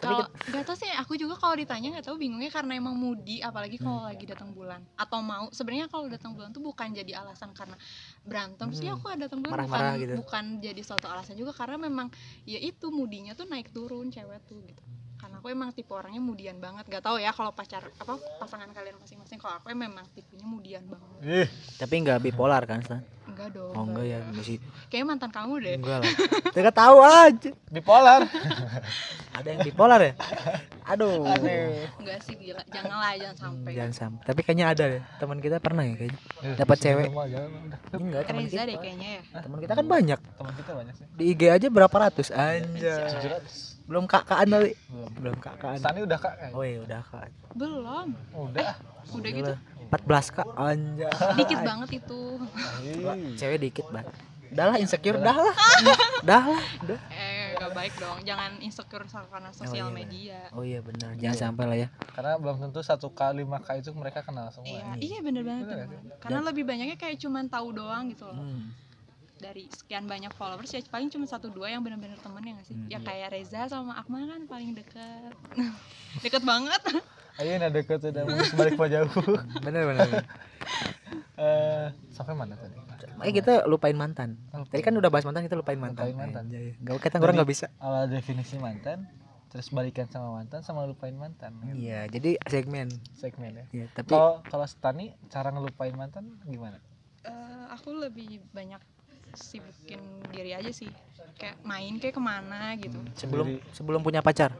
Tapi 0.00 0.16
kalau 0.16 0.26
nggak 0.32 0.64
tahu 0.64 0.76
sih 0.80 0.90
aku 0.96 1.12
juga 1.14 1.36
kalau 1.36 1.52
ditanya 1.52 1.92
nggak 1.92 2.06
tahu 2.08 2.16
bingungnya 2.16 2.48
karena 2.48 2.72
emang 2.80 2.96
moody 2.96 3.44
apalagi 3.44 3.76
kalau 3.76 4.08
lagi 4.08 4.24
datang 4.24 4.50
bulan. 4.56 4.80
Atau 4.96 5.20
mau 5.20 5.52
sebenarnya 5.52 5.92
kalau 5.92 6.08
datang 6.08 6.32
bulan 6.32 6.50
tuh 6.50 6.64
bukan 6.64 6.88
jadi 6.90 7.20
alasan 7.20 7.52
karena 7.52 7.76
berantem 8.24 8.72
sih 8.72 8.88
Hmm. 8.88 8.96
aku 8.96 9.06
ada 9.12 9.28
datang 9.28 9.44
bulan 9.44 9.54
Marah-marah 9.60 9.92
bukan 9.92 10.00
gitu. 10.00 10.14
bukan 10.24 10.44
jadi 10.64 10.80
suatu 10.80 11.06
alasan 11.06 11.36
juga 11.36 11.52
karena 11.52 11.76
memang 11.76 12.08
ya 12.48 12.56
itu 12.56 12.88
moodinya 12.88 13.36
tuh 13.36 13.44
naik 13.44 13.68
turun 13.70 14.08
cewek 14.08 14.40
tuh 14.48 14.64
gitu. 14.64 14.80
Karena 15.20 15.36
aku 15.36 15.52
emang 15.52 15.68
tipe 15.76 15.92
orangnya 15.92 16.24
mudian 16.24 16.56
banget 16.64 16.88
nggak 16.88 17.04
tahu 17.04 17.20
ya 17.20 17.28
kalau 17.36 17.52
pacar 17.52 17.84
apa 17.84 18.16
pasangan 18.40 18.72
kalian 18.72 18.96
masing-masing 18.96 19.36
kalau 19.36 19.60
aku 19.60 19.68
memang 19.76 20.08
tipenya 20.16 20.48
mudian 20.48 20.80
banget. 20.88 21.44
Ih, 21.44 21.48
tapi 21.76 22.00
nggak 22.00 22.24
bipolar 22.24 22.64
kan 22.64 22.80
Stan 22.80 23.04
enggak 23.40 23.56
dong 23.56 23.72
oh 23.72 23.84
enggak 23.88 24.04
ya 24.04 24.18
masih 24.36 24.56
kayaknya 24.92 25.06
mantan 25.08 25.30
kamu 25.32 25.52
deh. 25.64 25.74
Enggak 25.80 25.98
lah. 26.04 26.12
Kita 26.52 26.70
tahu 26.76 26.96
aja. 27.00 27.50
Bipolar. 27.72 28.20
ada 29.38 29.48
yang 29.48 29.60
bipolar 29.64 30.00
ya? 30.04 30.12
Aduh. 30.84 31.24
Aduh. 31.24 31.72
enggak 32.04 32.18
sih 32.20 32.36
gila. 32.36 32.60
Janganlah 32.68 33.16
jangan 33.16 33.36
sampai. 33.40 33.70
Jangan 33.72 33.94
sampai. 33.96 34.24
Tapi 34.28 34.40
kayaknya 34.44 34.66
ada 34.68 34.84
deh 34.92 35.02
teman 35.16 35.38
kita 35.40 35.56
pernah 35.56 35.82
ya 35.88 35.94
kayaknya. 35.96 36.20
Eh, 36.44 36.54
Dapat 36.60 36.76
cewek. 36.84 37.08
jangan, 37.08 37.60
udah. 37.64 37.80
enggak 37.96 38.22
teman 38.28 38.44
kita. 38.44 38.62
deh 38.68 38.76
kayaknya 38.76 39.08
ya. 39.08 39.22
Teman 39.40 39.58
kita 39.64 39.72
kan 39.72 39.86
banyak. 39.88 40.20
Teman 40.20 40.52
kita 40.52 40.70
banyak 40.76 40.94
sih. 41.00 41.06
di 41.16 41.24
IG 41.32 41.42
aja 41.48 41.66
berapa 41.72 41.96
ratus? 41.96 42.28
Anjay. 42.28 43.40
700. 43.40 43.79
Belum 43.90 44.06
kakaan 44.06 44.46
tapi 44.46 44.70
Belum. 44.86 45.10
belum 45.18 45.36
kakaan 45.42 45.76
Sani 45.82 46.06
udah 46.06 46.18
kak? 46.22 46.54
Oh 46.54 46.62
iya 46.62 46.78
udah 46.78 47.02
kak. 47.02 47.26
Belum. 47.58 48.14
Udah. 48.30 48.78
udah 49.10 49.30
gitu? 49.34 49.54
14 49.90 50.36
kak. 50.38 50.46
Anjay. 50.54 51.10
Dikit 51.34 51.58
banget 51.66 51.88
itu. 51.98 52.22
Ih. 52.86 53.34
cewek 53.34 53.58
dikit 53.58 53.90
banget 53.90 54.14
dah 54.50 54.66
lah 54.74 54.76
insecure 54.82 55.18
dah 55.18 55.36
lah. 55.36 55.54
Dah 56.20 56.42
lah. 56.42 56.64
Udah. 56.82 57.00
Eh 57.14 57.54
gak 57.56 57.70
baik 57.72 57.94
dong. 57.96 58.18
Jangan 58.26 58.58
insecure 58.58 59.06
karena 59.06 59.50
iya, 59.50 59.56
sosial 59.56 59.88
benar. 59.88 59.98
media. 60.02 60.38
Oh 60.50 60.62
iya 60.66 60.80
benar. 60.82 61.14
Jangan 61.16 61.38
sampai 61.38 61.64
lah 61.70 61.78
ya. 61.78 61.88
Karena 62.12 62.32
belum 62.36 62.56
tentu 62.58 62.80
satu 62.82 63.14
k 63.14 63.30
lima 63.30 63.62
k 63.62 63.78
itu 63.78 63.94
mereka 63.94 64.26
kenal 64.26 64.50
semua. 64.50 64.66
iya 64.66 64.84
iya. 64.98 65.18
bener 65.22 65.42
banget 65.46 65.64
Bener 65.70 65.86
bener. 65.86 66.14
karena 66.18 66.40
lebih 66.42 66.64
banyaknya 66.66 66.96
kayak 66.98 67.16
cuman 67.22 67.46
tahu 67.46 67.68
doang 67.72 68.10
gitu 68.10 68.26
loh. 68.26 68.36
Hmm. 68.36 68.74
Dari 69.40 69.64
sekian 69.66 70.04
banyak 70.04 70.30
followers 70.30 70.68
ya 70.68 70.84
paling 70.84 71.08
cuma 71.08 71.24
satu 71.24 71.48
dua 71.48 71.68
yang 71.68 71.80
bener-bener 71.80 72.16
temen 72.16 72.40
ya 72.40 72.52
gak 72.54 72.66
sih 72.66 72.74
Hmm, 72.74 72.86
ya 72.86 72.92
iya. 72.92 72.98
kayak 73.00 73.28
Reza 73.32 73.60
sama 73.66 73.92
Akmal 73.94 74.24
kan 74.24 74.44
paling 74.46 74.70
deket 74.72 75.32
deket 76.24 76.42
banget 76.42 76.82
Ayo 77.36 77.56
nah 77.56 77.68
deket 77.68 78.04
udah 78.04 78.22
mau 78.22 78.36
balik 78.54 78.76
pak 78.76 78.88
jauh. 78.90 79.08
bener 79.64 79.82
bener, 79.82 80.04
bener. 80.04 80.24
Eh, 81.34 81.86
sampai 82.10 82.36
mana 82.36 82.52
tadi? 82.52 82.76
Makanya 83.16 83.32
kita 83.34 83.54
lupain 83.64 83.96
mantan 83.96 84.36
tadi 84.68 84.82
kan 84.82 84.92
udah 84.92 85.08
bahas 85.08 85.24
mantan 85.24 85.42
kita 85.42 85.56
lupain 85.56 85.76
mantan 85.76 86.04
Lupain 86.04 86.20
mantan. 86.20 86.42
Anjay. 86.46 86.76
Nggak 86.76 87.00
kita 87.00 87.16
orang 87.16 87.40
nggak 87.40 87.48
bisa 87.48 87.66
Awal 87.78 88.12
definisi 88.12 88.56
mantan, 88.56 89.08
terus 89.48 89.68
balikan 89.68 90.04
sama 90.06 90.36
mantan 90.36 90.60
sama 90.60 90.84
lupain 90.84 91.12
mantan. 91.12 91.56
iya 91.72 92.04
jadi 92.06 92.36
segmen 92.44 92.92
Segmen 93.14 93.56
ya. 93.56 93.64
ya 93.74 93.86
tapi 93.90 94.12
Kalau 94.12 94.44
kalau 94.44 94.66
Stani 94.66 95.16
cara 95.26 95.48
ngelupain 95.48 95.92
mantan 95.92 96.36
gimana? 96.44 96.76
Eh, 97.22 97.32
aku 97.70 97.94
lebih 97.94 98.44
banyak 98.50 98.80
sibukin 99.32 100.00
diri 100.28 100.52
aja 100.52 100.68
sih 100.68 100.88
kayak 101.34 101.56
main 101.60 101.96
kayak 101.96 102.12
ke 102.12 102.22
mana 102.22 102.74
gitu 102.74 102.98
sebelum 103.14 103.46
Sendiri. 103.50 103.72
sebelum 103.72 104.00
punya 104.00 104.20
pacar 104.20 104.52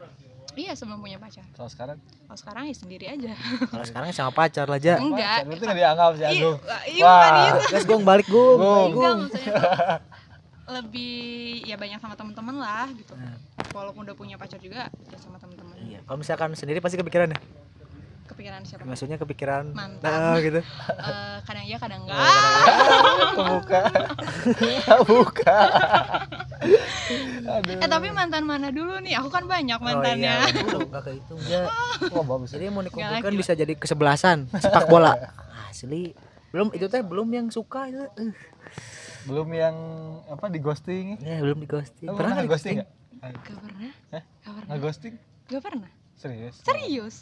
iya 0.53 0.73
sebelum 0.73 0.99
punya 0.99 1.17
pacar 1.17 1.45
Kalau 1.51 1.69
sekarang? 1.69 1.99
kalau 2.25 2.37
sekarang 2.37 2.63
ya 2.67 2.75
sendiri 2.75 3.07
aja 3.07 3.33
kalau 3.69 3.85
sekarang 3.85 4.09
sama 4.11 4.31
pacar 4.31 4.65
lah 4.65 4.77
aja 4.77 4.97
enggak 4.97 5.47
Itu 5.47 5.63
nggak 5.63 5.79
dianggap 5.79 6.11
sih 6.13 6.23
iya 6.23 6.31
Agung. 6.33 6.57
iya 6.87 7.03
Wah. 7.03 7.15
bukan 7.15 7.33
itu 7.39 7.61
Guys, 7.71 7.85
gue 7.85 7.99
balik 8.01 8.27
gue 8.27 8.45
Gong. 8.57 8.89
enggak 8.91 9.15
maksudnya 9.17 9.53
tuh 9.53 9.69
lebih 10.71 11.19
ya 11.65 11.75
banyak 11.75 11.99
sama 11.99 12.15
teman-teman 12.15 12.57
lah 12.57 12.87
gitu 12.93 13.13
Nah. 13.13 13.35
walaupun 13.71 14.03
udah 14.03 14.15
punya 14.15 14.35
pacar 14.35 14.59
juga 14.59 14.87
ya 15.05 15.17
sama 15.17 15.37
teman-teman 15.37 15.75
iya 15.81 15.99
kalau 16.01 16.19
misalkan 16.19 16.55
sendiri 16.55 16.79
pasti 16.79 16.97
kepikiran 16.97 17.29
ya 17.29 17.39
kepikiran 18.41 18.65
siapa 18.65 18.83
maksudnya 18.83 19.17
kepikiran 19.17 19.65
Mantan. 19.71 20.09
nah, 20.09 20.41
gitu 20.41 20.61
Eh, 20.61 21.37
kadang 21.45 21.65
iya 21.67 21.77
kadang 21.77 22.01
enggak 22.03 22.17
Kebuka. 23.31 23.81
Kebuka. 24.89 25.59
Aduh. 27.51 27.77
eh 27.77 27.89
tapi 27.89 28.09
mantan 28.11 28.45
mana 28.45 28.69
dulu 28.71 28.97
nih 28.99 29.13
aku 29.15 29.29
kan 29.29 29.45
banyak 29.45 29.77
mantannya 29.77 30.31
oh, 30.31 30.47
iya, 30.47 30.63
belum 30.63 30.89
nggak 30.89 31.03
kehitung 31.03 31.41
ya 31.43 31.61
Wah, 32.07 32.25
bagus. 32.27 32.49
jadi 32.51 32.69
mau 32.69 32.81
dikumpulkan 32.81 33.33
bisa 33.35 33.53
jadi 33.53 33.73
kesebelasan 33.75 34.49
sepak 34.55 34.87
bola 34.87 35.17
asli 35.67 36.13
belum 36.51 36.73
itu 36.73 36.87
teh 36.87 37.01
belum 37.01 37.29
yang 37.29 37.47
suka 37.49 37.87
itu 37.87 38.05
Eh, 38.17 38.33
Belum 39.23 39.49
yang 39.51 39.77
apa 40.27 40.49
di 40.49 40.57
ghosting? 40.59 41.17
ya 41.19 41.41
belum 41.41 41.59
di 41.59 41.69
ghosting 41.69 42.07
Kamu 42.07 42.17
pernah 42.17 42.33
nggak 42.39 42.49
ghosting 42.49 42.73
di 42.73 42.81
nggak? 42.81 42.89
gak 43.21 43.59
pernah 43.59 43.91
Hah? 44.11 44.23
gak 44.23 44.53
pernah 44.55 44.65
Nggak 44.67 44.81
ghosting? 44.83 45.15
gak 45.47 45.63
pernah 45.63 45.91
Serius? 46.15 46.57
serius. 46.61 47.17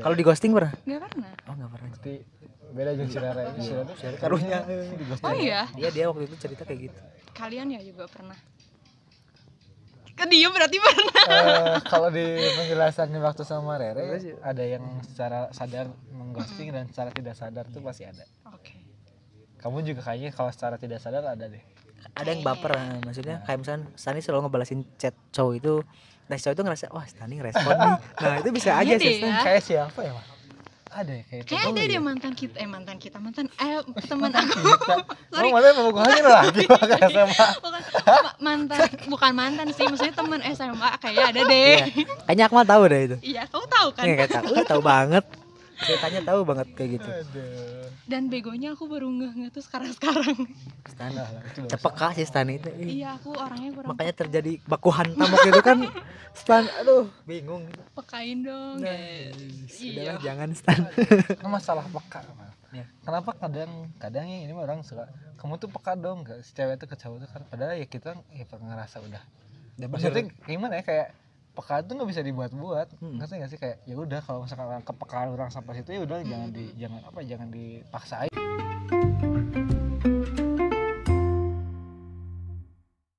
Kalau 0.00 0.16
di 0.16 0.24
ghosting 0.24 0.52
pernah 0.56 0.72
gak 0.72 1.00
pernah 1.12 1.32
oh 1.46 1.54
nggak 1.54 1.70
pernah 1.70 1.90
Berarti 1.92 2.14
beda 2.66 2.90
jeung 2.98 3.08
si 3.08 3.18
Rara 3.22 3.42
ini. 3.54 3.62
Si 3.62 3.72
Rara 3.72 3.92
Rara 3.94 4.18
karunya. 4.18 4.58
di 4.66 5.04
ghosting. 5.06 5.26
oh 5.28 5.34
iya 5.36 5.60
dia 5.76 5.88
dia 5.92 6.04
waktu 6.10 6.24
itu 6.26 6.36
cerita 6.40 6.62
kayak 6.66 6.90
gitu 6.90 7.00
kalian 7.36 7.68
ya 7.72 7.80
juga 7.84 8.08
pernah 8.08 8.36
Dia 10.16 10.48
berarti 10.48 10.80
pernah. 10.80 11.24
Eh, 11.28 11.76
kalau 11.92 12.08
di 12.08 12.24
penjelasan 12.56 13.12
waktu 13.20 13.44
sama 13.44 13.76
Rere 13.76 14.16
ya. 14.16 14.34
ada 14.40 14.64
yang 14.64 15.04
secara 15.04 15.52
sadar 15.52 15.92
mengghosting 16.08 16.72
dan 16.72 16.88
secara 16.88 17.12
tidak 17.12 17.36
sadar 17.36 17.68
tuh 17.68 17.84
pasti 17.84 18.08
ada. 18.08 18.24
Oke. 18.48 18.80
Kamu 19.60 19.84
juga 19.84 20.00
kayaknya 20.08 20.32
kalau 20.32 20.48
secara 20.48 20.80
tidak 20.80 21.04
sadar 21.04 21.20
ada 21.20 21.46
deh. 21.46 21.60
ada 22.16 22.28
yang 22.32 22.40
baper 22.46 22.70
nah, 22.72 23.02
maksudnya 23.02 23.42
kayak 23.44 23.58
misalnya 23.60 23.82
Stani 23.98 24.22
selalu 24.22 24.46
ngebalasin 24.46 24.86
chat 24.96 25.12
cowok 25.34 25.52
itu 25.58 25.74
nah 26.26 26.36
cowok 26.36 26.52
itu 26.52 26.62
ngerasa 26.62 26.84
wah 26.90 27.04
Stani 27.04 27.34
ngerespon 27.36 27.70
nih 27.72 27.92
nah 28.16 28.34
itu 28.36 28.48
bisa 28.50 28.70
Iya 28.74 28.82
aja 28.82 28.94
sih 28.98 29.14
ya. 29.20 29.40
Kayak 29.40 29.62
siapa 29.62 30.00
ya, 30.00 30.12
Mas? 30.12 30.26
Ada 30.88 31.12
ya 31.12 31.22
kayak 31.24 31.42
Kayak 31.44 31.60
itu. 31.62 31.70
ada 31.70 31.82
deh 31.84 32.00
mantan 32.00 32.32
kita, 32.32 32.54
eh 32.56 32.64
mantan 32.66 32.96
kita, 32.96 33.16
mantan 33.16 33.46
eh 33.52 33.78
teman 34.08 34.32
aku. 34.32 34.58
Sorry. 35.30 35.44
Oh, 35.44 35.52
mana 35.52 35.68
mau 35.76 35.88
gue 35.92 36.02
lagi 36.24 36.62
pakai 36.64 36.98
SMA. 37.06 37.46
bukan 37.58 37.82
ma- 38.16 38.36
mantan 38.38 38.80
bukan 39.06 39.32
mantan 39.32 39.66
sih 39.70 39.84
maksudnya 39.84 40.14
teman 40.14 40.40
SMA 40.48 40.88
kayaknya 40.96 41.24
ada 41.26 41.40
deh 41.42 41.76
Iya. 41.76 41.86
kayaknya 42.24 42.44
Akmal 42.44 42.64
tahu 42.64 42.82
deh 42.86 43.00
itu 43.04 43.16
iya 43.22 43.42
kamu 43.44 43.66
tahu 43.68 43.88
kan 43.92 44.04
Iya 44.04 44.14
kayak 44.16 44.30
tahu 44.32 44.46
uh, 44.50 44.64
tahu 44.64 44.80
banget 44.82 45.24
ceritanya 45.84 46.20
tahu 46.24 46.40
banget 46.48 46.68
kayak 46.72 46.90
gitu. 47.00 47.08
Aduh. 47.10 47.84
dan 48.06 48.30
begonya 48.30 48.72
aku 48.72 48.86
baru 48.86 49.10
ngeh 49.10 49.32
ngeh 49.34 49.50
tuh 49.50 49.60
sekarang 49.60 49.90
sekarang 49.90 50.36
Stan 50.86 51.10
Nah, 51.10 51.26
itu 51.42 51.66
cepeka 51.68 52.08
sih 52.16 52.24
Stan 52.24 52.48
itu. 52.48 52.70
Iya 52.78 53.18
aku 53.18 53.34
orangnya 53.34 53.70
kurang 53.74 53.88
makanya 53.92 54.14
terjadi 54.24 54.52
baku 54.64 54.88
hantam 54.94 55.28
waktu 55.28 55.50
itu 55.52 55.62
kan. 55.62 55.78
Stan 56.38 56.64
aduh 56.80 57.10
bingung. 57.28 57.68
Pekain 57.92 58.40
dong 58.46 58.80
nah, 58.80 58.88
guys. 58.88 59.36
sudahlah 59.68 60.16
iya. 60.16 60.24
jangan 60.24 60.48
Stan. 60.56 60.80
Kan 61.40 61.50
masalah 61.50 61.84
peka. 61.90 62.20
Ya. 62.72 62.84
Kenapa 63.04 63.30
kadang 63.36 63.70
kadang 63.96 64.24
yang 64.28 64.42
ini 64.48 64.52
mah 64.52 64.64
orang 64.64 64.80
suka 64.84 65.08
kamu 65.36 65.60
tuh 65.60 65.68
peka 65.72 65.92
dong 65.96 66.24
gak 66.24 66.40
si 66.44 66.52
cewek 66.56 66.80
tuh 66.80 66.88
ke 66.88 66.96
cowok 66.96 67.26
tuh 67.26 67.28
kan. 67.28 67.42
Padahal 67.52 67.76
ya 67.76 67.86
kita 67.90 68.16
ya 68.32 68.44
ngerasa 68.48 69.02
udah. 69.04 69.22
Udah 69.76 69.88
maksudnya 69.92 70.24
gimana 70.48 70.80
ya 70.80 70.84
kayak 70.86 71.08
peka 71.56 71.80
tuh 71.88 71.96
nggak 71.96 72.10
bisa 72.12 72.20
dibuat-buat 72.20 73.00
Hmm. 73.00 73.16
ngerti 73.16 73.32
nggak 73.40 73.50
sih 73.50 73.58
kayak 73.60 73.76
ya 73.88 73.96
udah 73.96 74.20
kalau 74.20 74.44
misalkan 74.44 74.68
orang 74.68 74.84
kepekaan 74.84 75.28
orang 75.32 75.48
sampai 75.48 75.80
situ 75.80 75.96
ya 75.96 76.00
udah 76.04 76.20
jangan 76.20 76.48
di 76.52 76.64
jangan 76.76 77.00
apa 77.08 77.18
jangan 77.24 77.48
dipaksain 77.48 78.30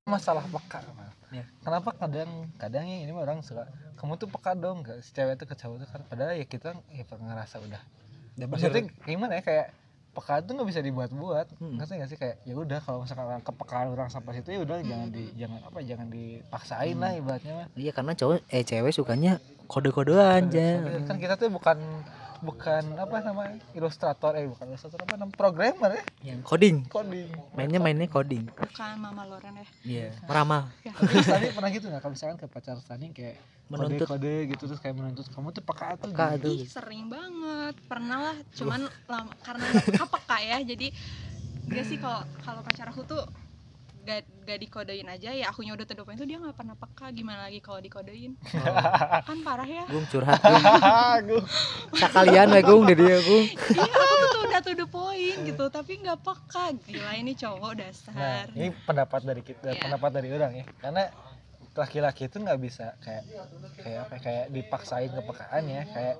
masalah 0.08 0.46
peka. 0.48 0.80
Ya. 1.28 1.44
kenapa 1.60 1.92
kadang 1.92 2.48
kadang 2.56 2.88
yang 2.88 3.04
ini 3.04 3.12
mah 3.12 3.28
orang 3.28 3.44
suka 3.44 3.68
kamu 4.00 4.16
tuh 4.16 4.32
peka 4.32 4.56
dong 4.56 4.80
gak 4.80 5.04
si 5.04 5.12
cewek 5.12 5.36
tuh 5.36 5.44
ke 5.44 5.60
cowok 5.60 5.84
tuh 5.84 5.88
kan 5.92 6.02
padahal 6.08 6.40
ya 6.40 6.46
kita 6.48 6.72
ya 6.88 7.04
ngerasa 7.04 7.60
udah 7.60 7.82
maksudnya 8.48 8.88
gimana 9.04 9.42
ya 9.42 9.44
kayak 9.44 9.68
peka 10.18 10.42
tuh 10.42 10.58
nggak 10.58 10.70
bisa 10.74 10.82
dibuat-buat. 10.82 11.48
Hmm. 11.62 11.78
ngerti 11.78 11.94
nggak 12.02 12.10
sih? 12.10 12.18
Kayak 12.18 12.36
ya 12.42 12.54
udah 12.58 12.80
kalau 12.82 13.06
misalkan 13.06 13.26
orang 13.30 13.44
kepekaan 13.46 13.88
orang 13.94 14.10
sampai 14.10 14.42
situ 14.42 14.50
ya 14.58 14.60
udah 14.66 14.82
jangan 14.82 15.10
di 15.14 15.24
jangan 15.38 15.60
apa 15.62 15.78
jangan 15.86 16.08
dipaksain 16.10 16.98
lah 16.98 17.12
ibaratnya 17.14 17.54
mah. 17.54 17.68
Iya 17.78 17.92
karena 17.94 18.14
cowok 18.18 18.36
eh 18.50 18.64
cewek 18.66 18.94
sukanya 18.98 19.38
kode-kodean 19.68 20.48
aja 20.48 20.68
kan 21.06 21.20
kita 21.20 21.36
tuh 21.36 21.52
bukan 21.52 21.78
bukan 22.40 22.84
apa 22.96 23.18
namanya? 23.20 23.58
Ilustrator 23.72 24.36
eh 24.36 24.46
bukan 24.46 24.66
ilustrator 24.68 25.00
apa 25.02 25.14
namanya? 25.16 25.36
Programmer 25.36 25.92
ya 25.94 26.04
yang 26.34 26.40
coding. 26.42 26.86
Coding. 26.88 27.30
Mainnya 27.54 27.80
mainnya 27.80 28.08
coding. 28.08 28.48
Bukan 28.50 28.94
mama 28.98 29.24
Loren 29.24 29.58
ya 29.58 29.66
iya 29.84 30.08
meramal 30.26 30.70
tapi 30.84 31.20
tadi 31.22 31.46
pernah 31.52 31.70
gitu 31.70 31.86
nggak? 31.88 32.02
Kalau 32.02 32.14
misalkan 32.14 32.38
ke 32.38 32.48
pacar 32.48 32.78
tadi 32.80 33.08
kayak 33.12 33.38
Menuntut. 33.68 34.08
kode 34.08 34.16
kode 34.16 34.36
gitu 34.48 34.64
terus 34.64 34.80
kayak 34.80 34.96
menuntut 34.96 35.28
kamu 35.28 35.52
tuh 35.52 35.60
peka 35.60 36.00
tuh 36.00 36.08
Peka 36.16 36.28
gini. 36.34 36.44
tuh. 36.44 36.54
ih 36.56 36.62
sering 36.66 37.04
banget. 37.12 37.76
Pernah 37.84 38.20
lah. 38.32 38.38
Cuman 38.56 38.80
lama 39.06 39.32
karena 39.44 39.68
apa 40.08 40.18
kak 40.24 40.42
ya. 40.42 40.58
Jadi 40.64 40.88
dia 41.68 41.84
sih 41.84 42.00
kalau 42.00 42.24
kalau 42.42 42.64
pacar 42.64 42.88
aku 42.88 43.04
tuh 43.04 43.28
gak, 44.08 44.24
gak 44.48 44.58
dikodein 44.58 45.04
aja 45.06 45.30
ya 45.30 45.52
akunya 45.52 45.76
udah 45.76 45.84
terdopain 45.84 46.16
tuh 46.16 46.24
dia 46.24 46.40
nggak 46.40 46.56
pernah 46.56 46.74
peka 46.74 47.12
gimana 47.12 47.44
lagi 47.44 47.60
kalau 47.60 47.84
dikodein. 47.84 48.40
Kan 49.28 49.44
parah 49.44 49.68
ya. 49.68 49.84
Gung 49.86 50.08
curhat 50.08 50.40
Gung. 50.40 50.64
Aduh. 51.20 51.44
Sekalian 51.92 52.56
we 52.56 52.62
Gung 52.64 52.88
dari 52.88 52.96
dia 52.96 53.20
Gung. 53.20 53.46
iya 53.52 53.84
aku 53.84 54.26
tuh 54.26 54.42
udah 54.48 54.60
to 54.64 54.72
the 54.74 54.88
point 54.88 55.40
gitu 55.44 55.66
tapi 55.68 56.00
nggak 56.00 56.24
peka. 56.24 56.72
Gila 56.80 57.12
ini 57.14 57.36
cowok 57.36 57.72
nah 57.76 57.80
dasar 57.84 58.48
ini 58.56 58.72
pendapat 58.88 59.22
dari 59.22 59.42
kita 59.44 59.68
Iya. 59.68 59.82
pendapat 59.84 60.10
dari 60.16 60.30
orang 60.32 60.52
ya. 60.56 60.66
Karena 60.80 61.04
laki-laki 61.76 62.26
itu 62.26 62.38
nggak 62.40 62.58
bisa 62.58 62.96
kayak 63.04 63.24
kayak 63.78 64.00
apa 64.08 64.14
ya, 64.16 64.22
kayak 64.24 64.46
dipaksain 64.50 65.12
kepekaan 65.12 65.64
ya. 65.68 65.84
Kayak 65.86 66.16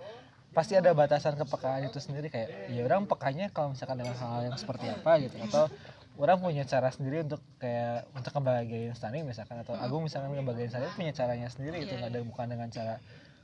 pasti 0.52 0.74
ada 0.76 0.92
batasan 0.92 1.40
kepekaan 1.40 1.88
itu 1.88 1.98
sendiri. 1.98 2.28
Kayak 2.28 2.68
ya 2.68 2.84
orang 2.84 3.08
pekanya 3.08 3.48
kalau 3.50 3.72
misalkan 3.72 3.96
dengan 3.96 4.14
hal 4.14 4.52
yang 4.52 4.58
seperti 4.60 4.92
apa 4.92 5.24
gitu. 5.24 5.40
Atau 5.40 5.72
orang 6.18 6.38
punya 6.42 6.64
cara 6.66 6.90
sendiri 6.90 7.22
untuk 7.24 7.42
kayak 7.62 8.10
untuk 8.18 8.34
ngebahagiain 8.34 8.94
Stani 8.98 9.22
misalkan 9.22 9.62
atau 9.62 9.78
Agung 9.78 10.06
misalkan 10.06 10.34
ngebahagiain 10.34 10.74
Stani 10.74 10.90
punya 10.98 11.14
caranya 11.14 11.48
sendiri 11.48 11.86
gitu. 11.86 11.94
Iya, 11.94 12.00
nggak 12.06 12.12
ada 12.14 12.20
bukan 12.26 12.46
dengan 12.50 12.68
cara 12.74 12.96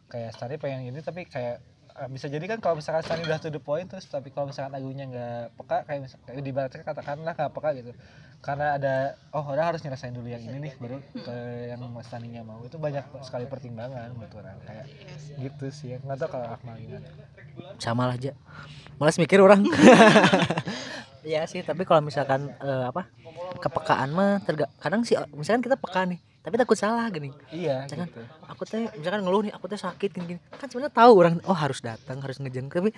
kayak 0.09 0.29
Stani 0.33 0.55
pengen 0.57 0.89
gini 0.89 0.99
tapi 1.05 1.29
kayak 1.29 1.61
eh, 1.93 2.09
bisa 2.09 2.27
jadi 2.27 2.45
kan 2.49 2.59
kalau 2.59 2.81
misalkan 2.81 3.05
Stani 3.05 3.21
udah 3.29 3.39
to 3.39 3.53
the 3.53 3.61
point 3.61 3.85
terus 3.85 4.09
tapi 4.09 4.33
kalau 4.33 4.49
misalkan 4.49 4.73
Agungnya 4.73 5.05
nggak 5.05 5.43
peka 5.61 5.77
kayak 5.85 6.01
misalkan 6.09 6.25
kayak 6.25 6.43
dibaratkan 6.43 6.81
katakanlah 6.81 7.33
nggak 7.37 7.51
peka 7.53 7.69
gitu. 7.77 7.91
Karena 8.43 8.75
ada 8.75 9.15
oh 9.31 9.45
orang 9.47 9.71
harus 9.71 9.81
nyelesain 9.87 10.11
dulu 10.11 10.27
yang 10.27 10.43
ini 10.43 10.67
nih 10.67 10.73
baru 10.75 10.99
ke 11.15 11.35
yang 11.71 11.79
Mas 11.93 12.09
Staninya 12.09 12.41
mau. 12.43 12.59
Itu 12.65 12.81
banyak 12.81 13.23
sekali 13.23 13.47
pertimbangan 13.47 14.11
menurut 14.17 14.33
orang 14.35 14.59
kayak 14.67 14.89
Iya 15.39 15.47
gitu 15.47 15.69
sih. 15.71 15.95
Nggak 16.01 16.25
tahu 16.25 16.29
kalau 16.41 16.47
Akmal 16.51 16.75
gimana. 16.81 17.07
Sama 17.79 18.09
lah 18.09 18.17
aja. 18.19 18.33
Malas 18.97 19.15
mikir 19.21 19.39
orang. 19.39 19.63
Iya 21.23 21.47
sih, 21.47 21.63
tapi 21.63 21.83
kalau 21.83 21.99
misalkan 21.99 22.51
eh, 22.53 22.83
apa? 22.85 23.07
Kepekaan 23.57 24.09
mah 24.11 24.43
terga 24.43 24.67
kadang 24.77 25.01
sih 25.01 25.15
misalkan 25.31 25.63
kita 25.63 25.79
peka 25.79 26.03
nih, 26.03 26.19
tapi 26.41 26.55
takut 26.55 26.75
salah 26.75 27.07
gini. 27.07 27.31
iya 27.49 27.87
Jangan. 27.87 28.07
gitu 28.09 28.21
Aku 28.51 28.63
teh 28.63 28.91
misalkan 28.93 29.23
ngeluh 29.23 29.41
nih, 29.41 29.53
aku 29.55 29.65
teh 29.65 29.79
sakit 29.79 30.09
gini, 30.11 30.25
gini. 30.35 30.39
Kan 30.51 30.67
sebenarnya 30.67 30.91
tahu 30.91 31.11
orang 31.15 31.33
oh 31.47 31.55
harus 31.55 31.79
datang, 31.79 32.19
harus 32.19 32.37
ngejeng 32.37 32.67
tapi 32.67 32.91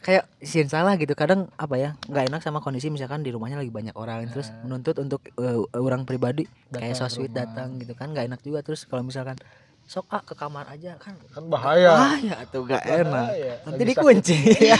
kayak 0.00 0.28
sih 0.38 0.68
salah 0.68 0.94
gitu. 0.94 1.16
Kadang 1.16 1.48
apa 1.56 1.74
ya? 1.74 1.90
nggak 2.06 2.28
enak 2.28 2.40
sama 2.40 2.60
kondisi 2.60 2.92
misalkan 2.92 3.24
di 3.24 3.32
rumahnya 3.32 3.56
lagi 3.56 3.72
banyak 3.72 3.96
orang 3.96 4.28
terus 4.28 4.52
Nah. 4.52 4.62
menuntut 4.68 4.96
untuk 5.00 5.24
eh, 5.24 5.58
orang 5.74 6.04
pribadi 6.04 6.44
kayak 6.70 6.92
Datang 6.92 7.08
so 7.08 7.08
sweet 7.08 7.32
rumah. 7.32 7.40
datang 7.42 7.68
gitu 7.80 7.92
kan 7.96 8.12
nggak 8.12 8.26
enak 8.28 8.40
juga 8.42 8.60
terus 8.60 8.84
kalau 8.84 9.00
misalkan 9.00 9.38
sok 9.86 10.06
ah 10.08 10.18
ke 10.18 10.34
kamar 10.34 10.66
aja 10.66 10.98
kan 10.98 11.14
kan 11.30 11.46
bahaya 11.46 11.94
ah 11.94 12.14
ya 12.18 12.42
tuh 12.44 12.62
gak 12.64 12.82
enak 12.82 13.06
Bahaya. 13.30 13.54
nanti 13.62 13.78
Lagi 13.78 13.88
dikunci. 13.88 14.36
Ya, 14.66 14.78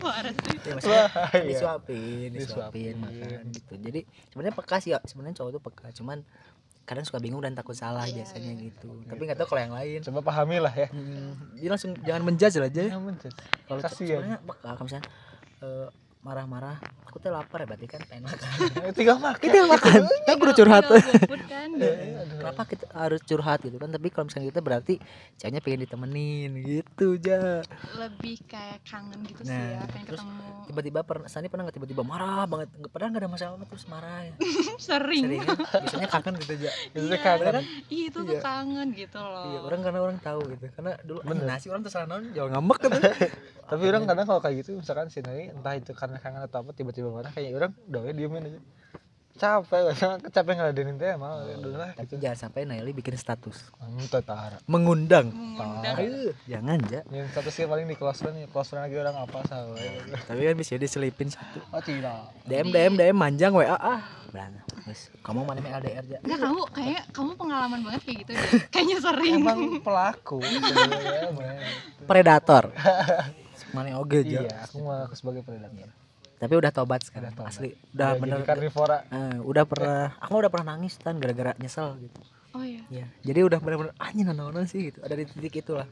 Bahaya. 0.00 0.32
disuapin, 1.42 2.28
disuapin 2.30 2.32
Disuapin. 2.32 2.94
makan 2.98 3.40
gitu. 3.50 3.74
Jadi 3.78 4.00
sebenarnya 4.28 4.54
peka 4.54 4.76
sih 4.78 4.90
ya, 4.92 4.98
sebenarnya 5.02 5.36
cowok 5.36 5.50
tuh 5.50 5.62
peka, 5.62 5.86
cuman 5.94 6.18
kadang 6.84 7.00
suka 7.02 7.16
bingung 7.16 7.40
dan 7.40 7.52
takut 7.52 7.72
salah 7.72 8.04
Iya, 8.04 8.20
biasanya 8.20 8.52
gitu. 8.58 8.88
Tapi 9.04 9.20
nggak 9.22 9.38
tahu 9.38 9.48
kalau 9.50 9.62
yang 9.62 9.74
lain. 9.74 9.98
coba 10.02 10.20
pahami 10.22 10.56
lah 10.60 10.68
ya 10.70 10.88
Hmm, 10.90 11.32
jadi 11.54 11.68
langsung 11.70 11.92
jangan 11.98 12.22
menjudge 12.22 12.56
lah 12.56 12.68
aja. 12.68 12.82
Ya, 12.84 12.96
bener. 12.96 13.32
Kalau 13.64 13.80
sebenarnya 13.86 14.38
peka, 14.42 14.68
kalau 14.70 14.84
misalnya 14.84 15.06
eh, 15.60 15.88
marah-marah, 16.24 16.76
aku 17.04 17.20
tuh 17.20 17.28
lapar 17.28 17.62
ya 17.62 17.66
berarti 17.68 17.84
kan 17.84 18.00
pengen 18.08 18.24
makan. 18.24 18.48
tinggal 18.98 19.20
makan 19.20 19.38
kita 19.38 19.56
yang 19.60 19.68
makan, 19.68 20.00
kan 20.24 20.34
kudu 20.34 20.52
curhat. 20.56 20.82
Tinggal 20.88 21.04
GoFood 21.20 21.42
kan 21.44 21.68
Kenapa 22.40 22.62
kita 22.64 22.84
harus 22.90 23.20
curhat 23.22 23.58
gitu 23.60 23.76
kan? 23.76 23.88
Tapi 23.88 24.08
kalau 24.08 24.24
misalnya 24.26 24.48
kita 24.48 24.60
berarti 24.60 24.94
ceweknya 25.36 25.60
pengen 25.60 25.80
ditemenin 25.84 26.50
gitu 26.58 27.16
aja. 27.16 27.60
lebih 27.94 28.40
kayak 28.44 28.80
kangen 28.82 29.20
gitu 29.24 29.44
sih 29.44 29.52
Nah, 29.52 29.64
ya 29.70 29.80
pengen 29.86 30.06
terus 30.08 30.20
ketemu 30.20 30.52
Tiba-tiba 30.64 31.00
pernah, 31.04 31.26
Sani 31.28 31.46
pernah 31.46 31.68
nggak 31.68 31.76
tiba-tiba 31.76 32.02
marah 32.02 32.48
banget? 32.48 32.68
Nggak 32.72 32.88
pernah 32.90 33.08
nggak 33.12 33.20
ada 33.20 33.30
masalah 33.30 33.56
terus 33.68 33.84
marah 33.84 34.18
ya. 34.24 34.32
sering, 34.88 35.24
Sering 35.28 35.40
kan? 35.44 35.56
Biasanya 35.60 36.08
kangen 36.08 36.34
gitu 36.40 36.52
aja. 36.56 36.70
itu 36.88 37.04
Iya. 37.04 37.18
kangen 37.20 37.46
kan? 37.52 37.64
Ih, 37.92 38.02
itu 38.08 38.18
tuh 38.18 38.32
Iya. 38.32 38.40
kangen 38.40 38.88
gitu 38.96 39.20
loh 39.20 39.44
Iya, 39.44 39.58
orang 39.62 39.80
karena 39.84 39.98
orang 40.00 40.18
tahu 40.18 40.40
gitu. 40.50 40.64
Karena 40.72 40.92
dulu 41.04 41.20
nasi 41.38 41.66
orang 41.68 41.82
terserah 41.84 42.08
non, 42.08 42.24
jangan 42.32 42.50
ngambek 42.56 42.78
gitu. 42.80 42.98
Tapi 43.74 43.84
orang 43.90 44.04
kadang 44.06 44.26
kalau 44.30 44.40
kayak 44.40 44.56
gitu 44.62 44.78
misalkan 44.78 45.10
si 45.10 45.18
Nai 45.20 45.50
entah 45.50 45.74
itu 45.74 45.90
karena 45.92 46.22
kangen 46.22 46.46
atau 46.46 46.62
apa 46.62 46.70
tiba-tiba 46.70 47.10
marah 47.10 47.34
kayak 47.34 47.50
orang 47.58 47.72
doa 47.90 48.10
diemin 48.14 48.46
aja 48.46 48.60
capek 49.34 49.90
capek 50.34 50.52
ngeladenin 50.54 50.94
teh 50.94 51.18
mau 51.18 51.42
dulu 51.42 51.74
lah 51.74 51.90
Tapi 51.98 52.22
jangan 52.22 52.38
sampai 52.38 52.70
Naili 52.70 52.94
bikin 52.94 53.18
status 53.18 53.66
entah 53.82 54.22
tara 54.22 54.58
mengundang. 54.70 55.34
mengundang 55.34 55.94
Aduh, 55.98 56.30
jangan 56.46 56.78
ja. 56.86 57.02
yang 57.10 57.26
statusnya 57.34 57.66
paling 57.66 57.90
di 57.90 57.98
close 57.98 58.22
friend 58.22 58.38
ya 58.38 58.46
close 58.46 58.70
friend 58.70 58.86
lagi 58.86 58.94
orang 58.94 59.18
apa 59.18 59.42
sama 59.50 59.74
Tapi 60.30 60.38
kan 60.38 60.54
bisa 60.54 60.78
diselipin 60.78 61.34
satu. 61.34 61.58
oh 61.74 61.82
tidak 61.82 62.30
DM 62.46 62.70
DM 62.70 62.94
DM 62.94 63.16
manjang 63.18 63.50
WA 63.50 63.74
ah. 63.74 64.06
Berana. 64.30 64.66
Guys, 64.82 65.14
kamu 65.22 65.46
mana 65.46 65.62
main 65.62 65.78
LDR 65.78 66.04
ja? 66.10 66.18
Enggak 66.26 66.38
kamu 66.42 66.60
kayak 66.74 67.02
kamu 67.14 67.30
pengalaman 67.38 67.80
banget 67.86 68.02
kayak 68.02 68.18
gitu 68.26 68.30
deh. 68.34 68.50
Kayaknya 68.66 68.96
sering. 68.98 69.34
emang 69.38 69.60
pelaku 69.78 70.42
emang. 71.30 71.58
Predator. 72.02 72.74
Mana 73.74 73.98
oge 73.98 74.22
ja. 74.22 74.46
iya 74.46 74.54
aku 74.62 74.80
mengaku 74.86 75.14
sebagai 75.18 75.42
predator 75.42 75.90
Tapi 76.34 76.54
udah 76.60 76.72
tobat 76.74 77.00
sekarang. 77.02 77.34
Udah 77.34 77.38
tobat. 77.42 77.50
Asli. 77.50 77.70
Udah 77.94 78.08
Udah 78.14 78.20
bener. 78.20 78.38
karnivora 78.46 78.98
Eh, 79.10 79.38
udah 79.42 79.64
pernah 79.66 80.14
aku 80.22 80.32
udah 80.38 80.50
pernah 80.52 80.66
nangis 80.76 80.94
kan 81.02 81.18
gara-gara 81.18 81.52
nyesel 81.58 81.98
gitu. 81.98 82.20
Oh 82.54 82.62
iya. 82.62 82.82
Iya. 82.92 83.06
Jadi 83.26 83.40
udah 83.42 83.58
bener-bener 83.58 83.94
anjing 83.98 84.26
nanaonan 84.30 84.66
sih 84.70 84.92
gitu. 84.92 85.02
Ada 85.02 85.18
di 85.18 85.24
titik 85.26 85.64
itulah. 85.64 85.88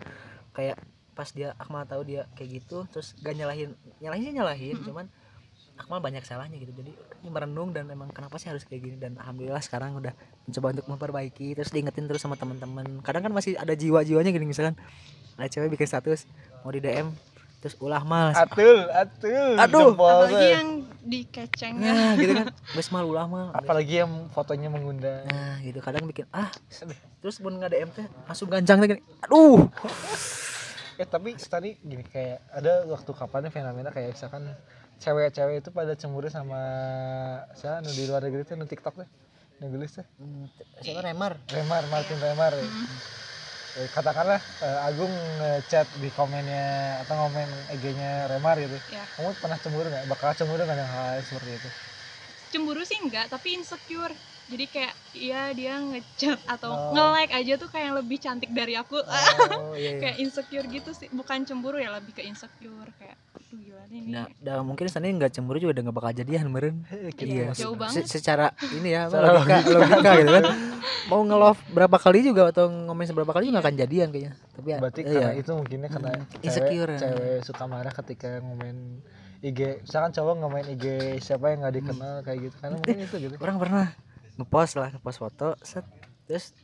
Kayak 0.54 0.78
pas 1.12 1.28
dia 1.32 1.52
Akmal 1.60 1.84
tahu 1.84 2.02
dia 2.08 2.24
kayak 2.32 2.64
gitu 2.64 2.88
terus 2.88 3.12
gak 3.20 3.36
nyalahin 3.36 3.76
nyalahin 4.00 4.22
sih 4.24 4.32
nyalahin 4.32 4.76
cuman 4.80 5.06
Akmal 5.76 6.00
banyak 6.00 6.24
salahnya 6.24 6.56
gitu 6.56 6.72
jadi 6.72 6.92
ini 6.92 7.28
merenung 7.28 7.72
dan 7.72 7.88
emang 7.88 8.08
kenapa 8.12 8.40
sih 8.40 8.48
harus 8.48 8.64
kayak 8.64 8.80
gini 8.80 8.96
dan 8.96 9.16
alhamdulillah 9.20 9.60
sekarang 9.60 9.96
udah 9.96 10.12
mencoba 10.48 10.66
untuk 10.72 10.86
memperbaiki 10.88 11.52
terus 11.56 11.68
diingetin 11.72 12.08
terus 12.08 12.20
sama 12.24 12.36
teman-teman 12.36 13.04
kadang 13.04 13.28
kan 13.28 13.32
masih 13.32 13.56
ada 13.60 13.76
jiwa-jiwanya 13.76 14.32
gini 14.32 14.48
misalkan 14.48 14.76
ada 15.36 15.48
cewek 15.48 15.76
bikin 15.76 15.88
status 15.88 16.24
mau 16.64 16.72
di 16.72 16.80
DM 16.80 17.12
terus 17.62 17.78
ulah 17.78 18.02
mal 18.02 18.34
atul 18.34 18.90
atul 18.90 19.54
Aduh. 19.54 19.94
jempol 19.94 20.10
apalagi 20.10 20.34
teh. 20.34 20.50
yang 20.50 20.68
dikeceng 21.02 21.74
ya 21.78 21.92
nah 21.94 22.12
gitu 22.14 22.32
kan. 22.34 22.46
Bes 22.74 22.88
mal 22.90 23.06
ulah 23.06 23.26
mal. 23.26 23.54
Apalagi 23.54 24.02
yang 24.02 24.10
fotonya 24.28 24.66
mengundang. 24.66 25.22
Nah 25.26 25.58
gitu. 25.58 25.78
Kadang 25.78 26.02
bikin 26.04 26.26
ah. 26.30 26.50
Terus 27.18 27.38
pun 27.38 27.54
nggak 27.54 27.70
DM 27.70 27.90
teh 27.90 28.06
langsung 28.26 28.50
gancang 28.50 28.82
teh 28.82 28.88
gini 28.90 29.02
aduh. 29.22 29.62
Eh 31.00 31.08
tapi 31.08 31.32
tadi 31.34 31.78
gini 31.78 32.04
kayak 32.04 32.52
ada 32.52 32.84
waktu 32.84 33.10
kapan 33.10 33.48
fenomena 33.48 33.88
kayak 33.88 34.12
misalkan 34.12 34.52
cewek-cewek 34.98 35.64
itu 35.64 35.70
pada 35.72 35.96
cemburu 35.96 36.28
sama 36.28 36.60
saya 37.56 37.80
nu 37.80 37.88
di 37.88 38.04
luar 38.04 38.20
negeri 38.20 38.44
tuh 38.44 38.54
nu 38.54 38.68
TikTok 38.68 39.00
tuh 39.00 39.08
nu 39.58 39.72
gelis 39.72 39.96
tuh 39.96 40.04
Hmm, 40.20 40.46
siapa 40.78 41.00
Remar? 41.00 41.40
Remar 41.48 41.82
Martin 41.88 42.18
Remar. 42.18 42.52
Ya. 42.52 42.66
Eh, 43.72 43.88
katakanlah 43.88 44.36
eh, 44.60 44.78
Agung 44.84 45.08
ngechat 45.40 45.88
di 45.96 46.12
komennya 46.12 47.00
atau 47.00 47.16
ngomen 47.24 47.48
IG-nya 47.72 48.28
Remar 48.28 48.60
gitu 48.60 48.76
Ya. 48.92 49.00
kamu 49.16 49.32
pernah 49.40 49.56
cemburu 49.56 49.88
nggak 49.88 50.04
bakal 50.12 50.28
cemburu 50.36 50.60
nggak 50.68 50.76
dengan 50.76 50.92
hal 50.92 51.24
seperti 51.24 51.50
itu 51.56 51.68
cemburu 52.52 52.84
sih 52.84 53.00
enggak 53.00 53.32
tapi 53.32 53.56
insecure 53.56 54.12
jadi 54.52 54.64
kayak 54.68 54.94
iya 55.16 55.42
dia 55.56 55.80
ngechat 55.80 56.44
atau 56.44 56.68
Oh. 56.76 56.92
nge-like 56.92 57.32
aja 57.32 57.56
tuh 57.56 57.72
kayak 57.72 58.04
lebih 58.04 58.20
cantik 58.20 58.52
dari 58.52 58.76
aku 58.76 59.00
oh 59.00 59.72
iya, 59.72 59.88
iya. 59.88 60.00
kayak 60.04 60.16
insecure 60.20 60.68
gitu 60.68 60.92
sih 60.92 61.08
bukan 61.08 61.48
cemburu 61.48 61.80
ya 61.80 61.96
lebih 61.96 62.12
ke 62.12 62.22
insecure 62.28 62.92
kayak 63.00 63.16
gila 63.54 63.82
ini 63.88 64.10
Nah, 64.10 64.24
dah 64.38 64.60
mungkin 64.60 64.88
sana 64.88 65.06
nggak 65.06 65.32
cemburu 65.32 65.56
juga 65.56 65.76
udah 65.76 65.82
nggak 65.88 65.96
bakal 65.96 66.12
jadian 66.14 66.46
meren. 66.48 66.76
Iya, 67.18 67.52
jauh 67.52 67.76
banget. 67.76 68.04
Se- 68.08 68.18
secara 68.18 68.50
ini 68.72 68.92
ya, 68.92 69.06
apa, 69.12 69.16
logika, 69.18 69.56
logika 69.66 70.10
gitu 70.18 70.30
kan. 70.32 70.44
Mau 71.10 71.20
nge-love 71.22 71.60
berapa 71.68 71.96
kali 71.98 72.18
juga 72.22 72.48
atau 72.48 72.70
ngomen 72.70 73.04
seberapa 73.04 73.30
kali 73.30 73.48
juga 73.48 73.58
nggak 73.58 73.66
akan 73.68 73.76
jadian 73.78 74.08
kayaknya. 74.10 74.32
Tapi 74.54 74.68
ya, 74.68 74.78
berarti 74.78 75.00
iya. 75.02 75.10
karena 75.10 75.32
itu 75.34 75.50
mungkinnya 75.52 75.88
karena 75.90 76.10
Hmm, 76.12 76.24
cewek, 76.30 76.44
insecure 76.46 76.90
ya. 76.90 76.98
cewek 76.98 77.36
suka 77.42 77.64
marah 77.66 77.92
ketika 77.92 78.28
ngomen 78.38 78.76
IG 79.42 79.60
misalkan 79.82 80.10
cowok 80.14 80.34
ngomen 80.38 80.64
IG 80.70 80.86
siapa 81.18 81.50
yang 81.50 81.66
nggak 81.66 81.74
dikenal 81.74 82.14
kayak 82.22 82.38
gitu 82.46 82.56
karena 82.62 82.74
mungkin 82.78 82.98
itu 83.02 83.16
gitu 83.18 83.34
orang 83.42 83.58
pernah 83.58 83.86
ngepost 84.32 84.74
lah, 84.78 84.88
ngepost 84.94 85.18
foto, 85.18 85.48
set, 85.60 85.84
terus 86.24 86.54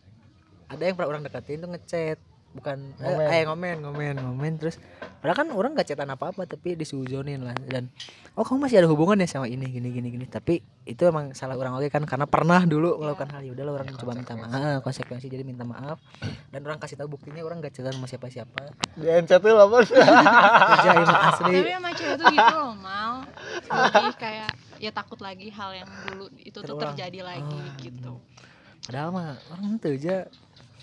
ada 0.66 0.80
yang 0.80 0.94
pernah 0.94 1.10
orang 1.12 1.22
deketin 1.26 1.58
tuh 1.58 1.70
ngechat 1.74 2.18
bukan 2.48 2.96
Ngomen. 2.96 3.26
eh, 3.28 3.38
eh 3.38 3.42
ngomen 3.44 3.76
ngomen 3.84 4.14
ngomen. 4.24 4.52
Terus 4.56 4.76
padahal 5.20 5.36
kan 5.44 5.48
orang 5.52 5.76
nggak 5.76 5.88
chatan 5.92 6.08
apa 6.08 6.32
apa 6.32 6.42
tapi 6.48 6.74
disuzonin 6.74 7.44
lah. 7.44 7.54
Dan 7.56 7.92
oh 8.34 8.44
kamu 8.46 8.66
masih 8.66 8.80
ada 8.82 8.88
hubungan 8.88 9.20
ya 9.20 9.28
sama 9.28 9.46
ini 9.46 9.68
gini 9.68 9.92
gini 9.92 10.08
gini. 10.08 10.26
Tapi 10.26 10.60
itu 10.88 11.02
emang 11.04 11.36
salah 11.36 11.54
orang 11.60 11.76
oke 11.76 11.88
kan? 11.92 12.02
Karena 12.08 12.24
pernah 12.24 12.64
dulu 12.64 12.96
melakukan 12.98 13.28
hal 13.36 13.44
ya 13.44 13.52
udahlah 13.52 13.74
orang 13.76 13.88
Ya, 13.88 13.96
coba 14.00 14.12
minta 14.16 14.34
maaf 14.36 14.80
konsekuensi 14.80 15.28
jadi 15.28 15.44
minta 15.44 15.64
maaf. 15.68 16.00
Dan 16.48 16.60
orang 16.64 16.80
kasih 16.80 16.96
tahu 16.96 17.18
buktinya 17.18 17.44
orang 17.44 17.60
gak 17.60 17.76
chatan 17.76 17.96
sama 17.96 18.08
siapa 18.08 18.28
siapa 18.32 18.72
di 18.96 19.06
chat 19.28 19.40
tuh 19.42 19.54
apa 19.54 19.76
kerja 19.84 20.90
asli. 21.32 21.54
Tapi 21.60 21.70
emang 21.72 21.94
cewek 21.94 22.16
tuh 22.16 22.26
gitu 22.32 22.54
loh 22.56 22.74
mal. 22.78 23.24
Lebih 23.68 24.16
kayak 24.16 24.50
ya 24.78 24.90
takut 24.94 25.18
lagi 25.18 25.50
hal 25.50 25.70
yang 25.74 25.90
dulu 26.06 26.30
itu 26.38 26.58
tuh 26.62 26.76
terjadi 26.78 27.20
lagi 27.26 27.58
Oh, 27.58 27.74
gitu. 27.82 28.12
Padahal 28.86 29.10
mah 29.12 29.36
orang 29.52 29.76
itu 29.76 29.88
aja 30.00 30.16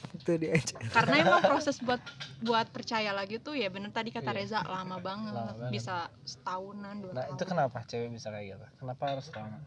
itu 0.07 0.31
dia 0.35 0.51
aja. 0.53 0.75
Karena 0.89 1.15
emang 1.19 1.41
proses 1.49 1.77
buat 1.79 2.01
buat 2.39 2.67
percaya 2.67 3.09
lagi 3.09 3.37
tuh 3.37 3.53
ya 3.53 3.67
bener 3.67 3.89
tadi 3.89 4.09
kata 4.09 4.29
Iya. 4.29 4.37
Reza 4.37 4.59
lama 4.61 4.97
banget, 4.97 5.31
Lama 5.31 5.51
banget. 5.51 5.71
bisa 5.71 5.95
setahunan 6.21 6.95
dua 6.99 7.11
nah 7.11 7.23
tahun. 7.23 7.33
itu 7.33 7.43
kenapa 7.45 7.77
cewek 7.83 8.09
bisa 8.11 8.27
kayak 8.29 8.45
gitu? 8.51 8.65
Kenapa 8.77 9.03
harus 9.07 9.27
lama? 9.31 9.57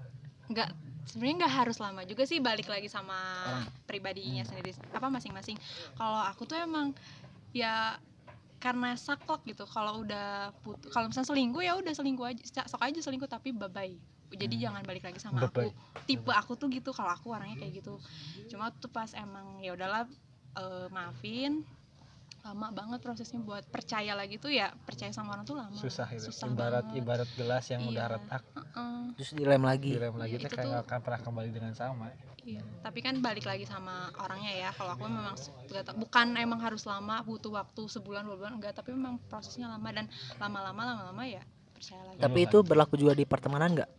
Nggak 0.46 0.68
sebenarnya 1.04 1.36
nggak 1.38 1.54
harus 1.56 1.76
lama 1.78 2.00
juga 2.02 2.22
sih 2.22 2.38
balik 2.38 2.66
lagi 2.66 2.86
sama 2.86 3.16
pribadinya 3.84 4.42
sendiri 4.42 4.70
apa 4.88 5.06
masing-masing. 5.06 5.56
Kalau 5.92 6.20
aku 6.22 6.44
tuh 6.44 6.56
emang 6.56 6.92
ya 7.50 7.96
karena 8.58 8.92
saklek 8.92 9.46
gitu 9.46 9.64
kalau 9.64 10.02
udah 10.02 10.50
put 10.60 10.74
kalau 10.88 11.06
misalnya 11.06 11.30
selingkuh 11.30 11.62
ya 11.62 11.72
udah 11.74 11.92
selingkuh 11.92 12.26
aja 12.26 12.42
sok 12.66 12.82
aja 12.82 12.98
selingkuh 12.98 13.24
tapi 13.26 13.54
bye 13.54 13.70
bye 13.70 13.94
jadi 14.28 14.50
Hmm. 14.50 14.60
jangan 14.60 14.82
balik 14.82 15.00
lagi 15.02 15.16
sama 15.16 15.40
Bye-bye. 15.40 15.70
aku 15.70 15.72
tipe 16.04 16.28
aku 16.28 16.52
tuh 16.52 16.68
gitu 16.68 16.90
kalau 16.90 17.08
aku 17.08 17.30
orangnya 17.30 17.56
kayak 17.56 17.80
gitu. 17.80 17.96
Cuma 18.46 18.68
tuh 18.70 18.88
pas 18.88 19.08
emang 19.14 19.56
ya 19.58 19.72
udahlah 19.72 20.04
eh, 20.56 20.86
maafin 20.88 21.64
lama 22.46 22.70
banget 22.72 23.02
prosesnya 23.02 23.42
buat 23.42 23.66
percaya 23.68 24.14
lagi 24.14 24.38
tuh 24.40 24.48
ya 24.48 24.70
percaya 24.86 25.10
sama 25.12 25.34
orang 25.36 25.44
tuh 25.44 25.58
lama 25.58 25.74
susah 25.74 26.06
itu 26.14 26.30
Susah 26.32 26.48
ibarat 26.48 26.86
banget. 26.86 27.00
ibarat 27.02 27.30
gelas 27.36 27.64
yang 27.68 27.82
udah 27.84 28.06
Iya. 28.08 28.14
retak 28.16 28.42
Heeh. 28.56 28.98
terus 29.18 29.30
dilem 29.34 29.62
lagi 29.66 29.90
direm 29.92 30.14
lagi 30.16 30.34
Iya, 30.38 30.46
teh 30.46 30.50
itu 30.50 30.56
kayak 30.56 30.80
akan 30.86 30.98
pernah 31.02 31.20
kembali 31.20 31.50
dengan 31.52 31.72
sama 31.74 32.08
Iya, 32.38 32.64
tapi 32.80 33.04
kan 33.04 33.20
balik 33.20 33.44
lagi 33.44 33.68
sama 33.68 34.08
orangnya 34.24 34.54
ya. 34.56 34.70
Kalau 34.72 34.96
aku 34.96 35.04
memang 35.04 35.36
bukan 36.00 36.26
emang 36.32 36.56
harus 36.64 36.88
lama, 36.88 37.20
butuh 37.20 37.52
waktu 37.52 37.82
sebulan 37.92 38.24
dua 38.24 38.40
bulan 38.40 38.56
enggak, 38.56 38.72
tapi 38.72 38.96
memang 38.96 39.20
prosesnya 39.28 39.68
lama 39.68 39.84
dan 39.92 40.08
lama-lama 40.40 40.96
lama-lama 40.96 41.28
ya 41.28 41.44
percaya 41.76 42.08
lagi. 42.08 42.18
tapi 42.18 42.38
itu 42.48 42.58
berlaku 42.64 42.94
juga 42.96 43.12
di 43.12 43.28
pertemanan 43.28 43.76
nggak 43.76 43.90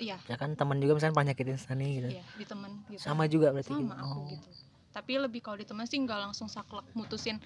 Iya, 0.00 0.16
ya 0.16 0.36
kan 0.40 0.56
teman 0.56 0.80
juga 0.80 0.96
misalnya 0.96 1.12
pernah 1.12 1.28
nyakitin 1.34 1.58
Sani 1.60 1.88
gitu 2.00 2.08
iya 2.08 2.24
di 2.32 2.44
temen 2.48 2.72
gitu. 2.88 3.04
sama 3.04 3.28
juga 3.28 3.52
berarti 3.52 3.68
Sama 3.68 3.84
gitu. 3.84 4.00
aku 4.00 4.16
Oh. 4.16 4.26
gitu. 4.32 4.50
Tapi 4.90 5.12
lebih 5.16 5.38
kalau 5.38 5.54
di 5.54 5.64
temen 5.64 5.84
sih 5.84 5.96
nggak 5.96 6.20
langsung 6.22 6.46
saklek 6.46 6.86
mutusin 6.92 7.38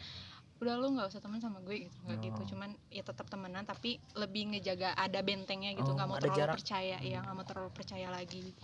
udah 0.56 0.74
lu 0.74 0.86
nggak 0.92 1.08
usah 1.08 1.18
temen 1.18 1.38
sama 1.38 1.60
gue 1.60 1.76
gitu. 1.82 1.96
Nggak 2.02 2.14
Oh. 2.14 2.24
gitu 2.24 2.40
cuman 2.50 2.70
ya 2.88 3.02
tetap 3.02 3.26
temenan 3.26 3.62
tapi 3.62 3.96
lebih 4.14 4.48
ngejaga 4.50 4.94
ada 4.94 5.20
bentengnya 5.20 5.72
gitu. 5.72 5.86
Oh, 5.86 5.94
nggak 5.94 6.06
mau 6.06 6.14
ada 6.14 6.24
terlalu 6.24 6.38
jarak. 6.40 6.54
percaya. 6.56 6.96
Ya 7.00 7.18
nggak 7.20 7.34
mau 7.34 7.44
terlalu 7.44 7.70
percaya 7.70 8.08
lagi. 8.08 8.54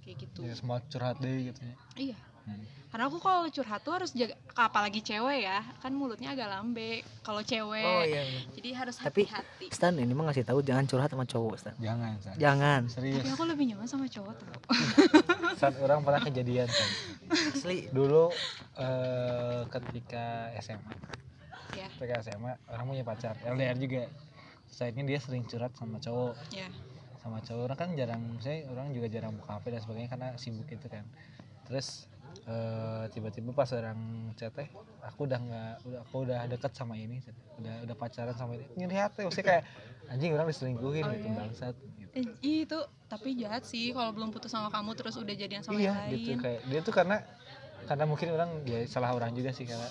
Kayak 0.00 0.16
gitu. 0.20 0.40
Ya 0.42 0.54
semua 0.54 0.80
curhat 0.82 1.16
deh 1.18 1.48
gitu 1.48 1.60
ya. 1.60 1.76
Iya. 1.96 2.18
Hmm. 2.42 2.58
karena 2.90 3.06
aku 3.06 3.22
kalau 3.22 3.46
curhat 3.46 3.80
tuh 3.80 3.94
harus 3.94 4.10
jaga 4.10 4.34
apalagi 4.52 4.98
cewek 4.98 5.46
ya 5.46 5.62
kan 5.78 5.94
mulutnya 5.94 6.34
agak 6.34 6.50
lambe 6.50 7.00
kalau 7.22 7.38
cewek. 7.40 7.86
Oh 7.86 8.02
iya, 8.02 8.18
iya. 8.20 8.40
jadi 8.52 8.68
harus 8.74 8.98
Tapi- 8.98 9.24
hati-hati. 9.24 9.70
Stan 9.70 9.94
ini 9.94 10.10
mah 10.10 10.26
ngasih 10.26 10.42
tahu 10.42 10.58
jangan 10.60 10.84
curhat 10.84 11.08
sama 11.08 11.22
cowok 11.22 11.54
Stan. 11.54 11.74
Jangan 11.78 12.18
San. 12.18 12.34
jangan. 12.36 12.80
Serius 12.90 13.22
tapi 13.22 13.30
aku 13.30 13.44
lebih 13.46 13.64
nyaman 13.70 13.86
sama 13.86 14.04
cowok 14.04 14.34
tuh 14.34 14.46
saat 15.60 15.74
orang 15.80 16.04
pernah 16.06 16.22
kejadian 16.22 16.68
San. 16.68 16.90
asli. 17.32 17.88
Dulu 17.90 18.32
eh, 18.78 19.60
ketika 19.68 20.52
SMA 20.60 20.92
ya 21.72 21.88
ketika 21.96 22.20
SMA 22.20 22.52
orang 22.68 22.84
punya 22.88 23.04
pacar 23.04 23.34
LDR 23.44 23.76
juga. 23.80 24.04
Saatnya 24.72 25.04
dia 25.04 25.20
sering 25.20 25.44
curhat 25.44 25.76
sama 25.76 26.00
cowok. 26.00 26.32
Ya 26.48 26.68
sama 27.22 27.38
cowok 27.38 27.62
orang 27.70 27.78
kan 27.78 27.90
jarang 27.94 28.22
saya 28.42 28.66
orang 28.66 28.90
juga 28.90 29.06
jarang 29.06 29.38
buka 29.38 29.54
HP 29.62 29.64
dan 29.70 29.80
sebagainya 29.86 30.10
karena 30.10 30.28
sibuk 30.34 30.66
itu 30.66 30.86
kan. 30.90 31.06
Terus 31.70 32.10
eh, 32.46 33.04
tiba-tiba 33.14 33.50
pas 33.54 33.70
orang 33.72 34.32
chat 34.34 34.50
teh 34.54 34.68
aku 35.02 35.26
udah 35.26 35.38
nggak 35.38 35.74
udah 35.86 36.00
aku 36.02 36.16
udah 36.26 36.38
deket 36.50 36.72
sama 36.74 36.94
ini 36.98 37.18
udah 37.58 37.74
udah 37.86 37.96
pacaran 37.98 38.34
sama 38.34 38.58
ini 38.58 38.66
nyeri 38.78 38.96
hati 38.98 39.26
maksudnya 39.26 39.46
kayak 39.46 39.64
anjing 40.10 40.30
orang 40.34 40.48
diselingkuhin 40.50 41.04
Oh, 41.06 41.12
gitu 41.14 41.28
iya. 41.30 41.36
bangsat 41.38 41.74
gitu. 41.78 42.10
eh, 42.18 42.26
itu 42.64 42.78
tapi 43.06 43.36
jahat 43.36 43.62
sih 43.68 43.92
kalau 43.92 44.10
belum 44.16 44.32
putus 44.32 44.50
sama 44.50 44.72
kamu 44.72 44.96
terus 44.96 45.14
udah 45.20 45.34
jadian 45.36 45.62
sama 45.62 45.78
iya 45.78 45.92
yang 45.92 46.16
gitu 46.16 46.30
lain 46.32 46.38
kayak 46.40 46.60
dia 46.66 46.80
tuh 46.80 46.94
karena 46.94 47.16
karena 47.86 48.04
mungkin 48.06 48.28
orang 48.32 48.50
ya 48.64 48.78
salah 48.88 49.10
orang 49.12 49.34
juga 49.34 49.50
sih 49.52 49.66
karena 49.68 49.88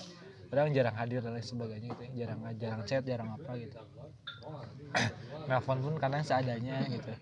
orang 0.52 0.72
jarang 0.76 0.96
hadir 0.96 1.20
dan 1.24 1.32
lain 1.32 1.44
sebagainya 1.44 1.88
gitu 1.96 2.02
ya. 2.04 2.10
jarang 2.24 2.40
jarang 2.60 2.82
chat 2.84 3.02
jarang 3.04 3.28
apa 3.32 3.50
gitu 3.56 3.76
nelfon 5.48 5.78
pun 5.80 5.94
kadang 5.96 6.22
seadanya 6.24 6.84
gitu 6.88 7.12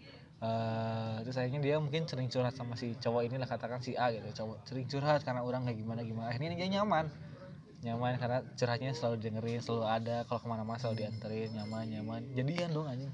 Eh, 0.40 1.14
terus 1.20 1.36
akhirnya 1.36 1.60
dia 1.60 1.76
mungkin 1.76 2.08
sering 2.08 2.32
curhat 2.32 2.56
sama 2.56 2.72
si 2.72 2.96
cowok 2.96 3.28
inilah 3.28 3.44
katakan 3.44 3.84
si 3.84 3.92
A 3.92 4.08
gitu 4.08 4.24
cowok 4.40 4.64
sering 4.64 4.88
curhat 4.88 5.20
karena 5.20 5.44
orang 5.44 5.68
kayak 5.68 5.84
gimana 5.84 6.00
gimana. 6.00 6.32
Akhirnya 6.32 6.56
dia 6.56 6.80
nyaman. 6.80 7.12
Nyaman 7.84 8.16
karena 8.16 8.40
curhatnya 8.56 8.96
selalu 8.96 9.20
dengerin 9.20 9.60
selalu 9.60 9.84
ada. 9.84 10.16
Kalau 10.24 10.40
ke 10.40 10.48
mana-mana 10.48 10.80
selalu 10.80 11.04
dianterin 11.04 11.52
nyaman 11.52 11.84
nyaman. 11.92 12.20
Jadian 12.32 12.72
dong 12.72 12.88
anjing. 12.88 13.12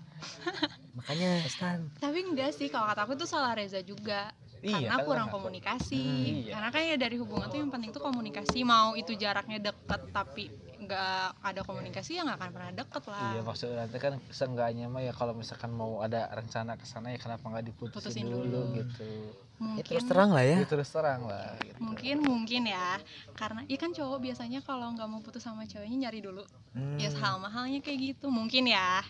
Makanya 1.02 1.30
Stan. 1.50 1.90
Tapi 1.98 2.18
enggak 2.30 2.54
sih 2.54 2.70
kalau 2.70 2.86
kata 2.94 3.10
aku 3.10 3.18
itu 3.18 3.26
salah 3.26 3.58
Reza 3.58 3.82
juga. 3.82 4.30
Iya, 4.62 4.88
karena 4.88 5.04
kurang 5.06 5.28
aku. 5.28 5.34
komunikasi. 5.38 6.00
Hmm, 6.00 6.26
iya. 6.46 6.52
karena 6.58 6.68
kan 6.72 6.82
ya 6.82 6.96
dari 6.96 7.16
hubungan 7.20 7.46
tuh 7.50 7.58
yang 7.58 7.70
penting 7.74 7.90
tuh 7.90 8.02
komunikasi. 8.02 8.62
Mau 8.62 8.94
itu 8.94 9.18
jaraknya 9.18 9.58
deket 9.58 10.14
tapi 10.14 10.46
nggak 10.86 11.18
ada 11.42 11.60
komunikasi 11.60 12.16
ya 12.16 12.22
nggak 12.22 12.38
akan 12.38 12.50
pernah 12.50 12.72
deket 12.72 13.02
lah 13.04 13.28
Iya 13.28 13.40
maksud 13.42 13.68
nanti 13.70 13.96
kan 13.96 14.14
seenggaknya 14.28 14.86
mah 14.86 15.00
ya 15.00 15.10
kalau 15.10 15.32
misalkan 15.32 15.70
mau 15.70 15.98
ada 15.98 16.30
rencana 16.30 16.74
ke 16.74 16.84
sana 16.84 17.10
ya 17.10 17.18
kenapa 17.18 17.42
nggak 17.44 17.66
diputusin 17.66 17.98
Putusin 17.98 18.26
dulu, 18.26 18.46
dulu. 18.46 18.60
gitu. 18.78 19.10
ya 19.56 19.64
mungkin 19.64 19.84
terus 19.88 20.04
terang 20.04 20.30
lah 20.30 20.44
ya 20.44 20.56
Ya 20.56 20.66
terus 20.66 20.88
terang 20.88 21.22
lah 21.24 21.48
gitu. 21.58 21.78
mungkin 21.78 22.16
mungkin 22.20 22.62
ya 22.66 23.00
karena 23.34 23.60
ya 23.64 23.76
kan 23.76 23.90
cowok 23.90 24.18
biasanya 24.22 24.60
kalau 24.60 24.86
nggak 24.90 25.06
mau 25.06 25.18
putus 25.18 25.40
sama 25.40 25.64
ceweknya 25.64 26.06
nyari 26.06 26.20
dulu 26.20 26.44
Hmm, 26.70 27.00
ya 27.00 27.08
sama 27.08 27.48
halnya 27.48 27.80
kayak 27.80 27.98
gitu 28.12 28.28
mungkin 28.28 28.68
ya 28.68 29.00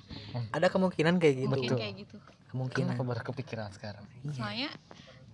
ada 0.49 0.67
kemungkinan 0.67 1.19
kayak 1.19 1.35
gitu 1.37 1.51
mungkin 1.51 1.67
Betul. 1.67 1.83
kayak 1.83 1.95
gitu 1.99 2.17
kemungkinan 2.47 2.95
Kenapa 2.95 3.03
baru 3.05 3.23
kepikiran 3.27 3.69
sekarang? 3.71 4.07
Iya. 4.23 4.33
soalnya 4.33 4.71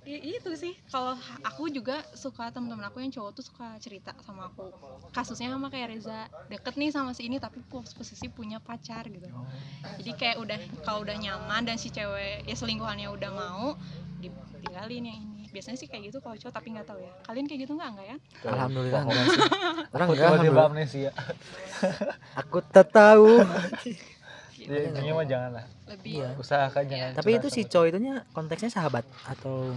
ya 0.02 0.18
itu 0.18 0.50
sih. 0.58 0.74
Kalau 0.90 1.14
aku 1.42 1.70
juga 1.70 2.02
suka 2.12 2.50
teman-teman 2.50 2.90
aku 2.90 2.98
yang 2.98 3.12
cowok 3.14 3.30
tuh 3.38 3.44
suka 3.46 3.78
cerita 3.78 4.10
sama 4.26 4.50
aku. 4.50 4.68
Kasusnya 5.14 5.52
sama 5.52 5.70
kayak 5.70 5.94
Reza. 5.94 6.26
Deket 6.50 6.74
nih 6.74 6.90
sama 6.90 7.14
si 7.14 7.26
ini 7.30 7.38
tapi 7.38 7.62
pos- 7.66 7.94
posisi 7.94 8.26
punya 8.26 8.58
pacar 8.58 9.06
gitu. 9.06 9.28
Jadi 10.02 10.10
kayak 10.18 10.36
udah 10.42 10.58
kalau 10.82 11.06
udah 11.06 11.14
nyaman 11.14 11.62
dan 11.66 11.76
si 11.78 11.88
cewek 11.90 12.42
ya 12.46 12.54
selingkuhannya 12.54 13.08
udah 13.10 13.30
mau 13.30 13.78
ditinggalin 14.18 15.04
yang 15.06 15.18
ini. 15.18 15.42
Biasanya 15.52 15.78
sih 15.78 15.86
kayak 15.86 16.10
gitu 16.10 16.18
kalau 16.18 16.34
cowok 16.34 16.54
tapi 16.54 16.68
nggak 16.74 16.86
tahu 16.88 16.98
ya. 16.98 17.12
Kalian 17.28 17.46
kayak 17.46 17.60
gitu 17.68 17.72
nggak? 17.78 17.88
Enggak 17.92 18.06
ya? 18.08 18.16
Alhamdulillah 18.48 19.00
enggak 19.06 19.24
sih. 19.30 19.40
Orang 19.94 20.08
enggak 20.08 20.66
amnesia. 20.66 21.10
Aku 22.40 22.58
tak 22.64 22.88
tahu 22.90 23.38
ya, 24.64 24.78
intinya 24.84 25.12
mah 25.14 25.26
jangan 25.26 25.50
lah 25.52 25.64
lebih 25.86 26.12
Iya. 26.18 26.28
usahakan 26.36 26.84
jangan 26.84 27.10
tapi 27.14 27.30
itu 27.34 27.48
si 27.48 27.60
cowok 27.64 27.86
itunya 27.88 28.14
konteksnya 28.30 28.70
sahabat 28.70 29.04
atau? 29.24 29.72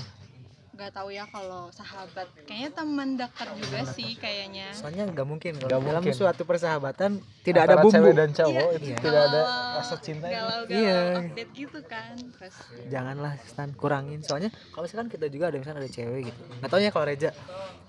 Nggak 0.72 0.92
tahu 0.92 1.08
ya 1.08 1.24
kalau 1.26 1.72
sahabat. 1.72 2.28
Kayaknya 2.44 2.70
teman 2.70 3.16
dekat 3.16 3.48
juga 3.56 3.80
sih 3.88 4.12
kayaknya. 4.14 4.76
Soalnya 4.76 5.08
nggak 5.08 5.24
mungkin 5.24 5.56
kalau 5.56 5.72
Nggak 5.72 5.88
dalam 5.88 6.04
mungkin. 6.04 6.12
suatu 6.14 6.44
persahabatan 6.44 7.12
tidak 7.42 7.62
ada 7.64 7.68
Antara 7.72 7.84
bumbu. 7.88 7.96
cewek 7.96 8.12
dan 8.14 8.30
cowok 8.30 8.52
Iya, 8.52 8.76
itu 8.76 8.84
iya. 8.86 8.98
tidak 8.98 9.22
ada 9.22 9.32
galau- 9.40 9.76
rasa 9.80 9.96
cinta 9.98 10.26
itu. 10.26 10.36
galau-galau 10.36 10.84
Iya. 10.84 11.00
update 11.18 11.52
gitu 11.56 11.80
kan 11.86 12.14
terus. 12.30 12.56
Janganlah 12.86 13.34
Stan 13.42 13.72
kurangin. 13.72 14.20
Soalnya 14.20 14.52
kalau 14.68 14.84
misalkan 14.84 15.08
kita 15.08 15.26
juga 15.30 15.46
ada 15.48 15.58
misalkan 15.58 15.80
ada 15.80 15.88
cewek 15.90 16.22
gitu. 16.28 16.42
Nggak 16.60 16.68
taunya 16.70 16.92
kalau 16.92 17.06
Reja 17.08 17.30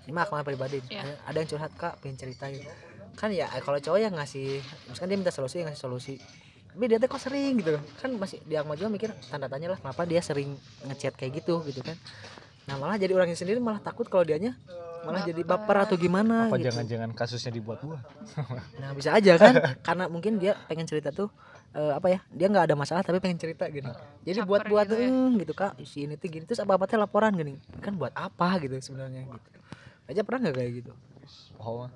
ini 0.00 0.12
mah 0.12 0.22
akmal 0.22 0.42
pribadi. 0.44 0.78
Iya. 0.86 1.02
ada, 1.02 1.12
ada 1.26 1.36
yang 1.36 1.48
curhat 1.48 1.72
kak 1.74 1.94
pengen 1.98 2.16
cerita 2.16 2.46
gitu. 2.48 2.70
Kan 3.14 3.34
ya 3.34 3.50
kalau 3.58 3.82
cowok 3.82 3.98
yang 3.98 4.14
ngasih 4.14 4.62
misalkan 4.86 5.10
dia 5.10 5.18
minta 5.18 5.32
solusi 5.32 5.58
yang 5.58 5.66
ngasih 5.66 5.82
solusi 5.82 6.14
tapi 6.76 6.92
dia 6.92 7.00
tuh 7.00 7.08
kok 7.08 7.24
sering 7.24 7.56
gitu 7.56 7.80
kan 7.96 8.12
masih 8.20 8.36
di 8.44 8.52
akmal 8.52 8.76
juga 8.76 8.92
mikir 8.92 9.08
tanda 9.32 9.48
tanya 9.48 9.72
lah 9.72 9.80
kenapa 9.80 10.04
dia 10.04 10.20
sering 10.20 10.60
ngechat 10.84 11.16
kayak 11.16 11.40
gitu 11.40 11.64
gitu 11.64 11.80
kan 11.80 11.96
nah 12.68 12.76
malah 12.76 13.00
jadi 13.00 13.16
orangnya 13.16 13.32
sendiri 13.32 13.56
malah 13.64 13.80
takut 13.80 14.04
kalau 14.12 14.28
dianya 14.28 14.52
malah 15.00 15.24
jadi 15.24 15.40
baper 15.40 15.88
atau 15.88 15.96
gimana 15.96 16.52
apa 16.52 16.60
gitu. 16.60 16.68
jangan-jangan 16.68 17.16
kasusnya 17.16 17.56
dibuat-buat 17.56 18.04
Nah 18.82 18.92
bisa 18.92 19.16
aja 19.16 19.40
kan 19.40 19.54
karena 19.80 20.04
mungkin 20.12 20.36
dia 20.36 20.52
pengen 20.68 20.84
cerita 20.84 21.16
tuh 21.16 21.32
eh, 21.72 21.96
apa 21.96 22.12
ya 22.12 22.18
dia 22.28 22.46
nggak 22.52 22.68
ada 22.68 22.76
masalah 22.76 23.00
tapi 23.00 23.24
pengen 23.24 23.40
cerita 23.40 23.64
gini. 23.72 23.88
Jadi 24.26 24.44
Caper 24.44 24.48
buat 24.50 24.62
buat 24.68 24.86
gitu 24.90 24.96
ya. 25.00 25.08
"Hmm, 25.08 25.32
gitu 25.40 25.52
kak 25.56 25.72
si 25.88 26.04
ini 26.04 26.20
tuh 26.20 26.28
gini 26.28 26.44
terus 26.44 26.60
apa 26.60 26.76
apa 26.76 26.84
teh 26.84 27.00
laporan 27.00 27.32
gini 27.32 27.56
kan 27.80 27.96
buat 27.96 28.12
apa 28.12 28.60
gitu 28.60 28.76
sebenarnya 28.82 29.24
gitu. 29.24 29.48
Aja 30.12 30.20
pernah 30.26 30.50
nggak 30.50 30.56
kayak 30.60 30.72
gitu? 30.84 30.92
oh 31.56 31.88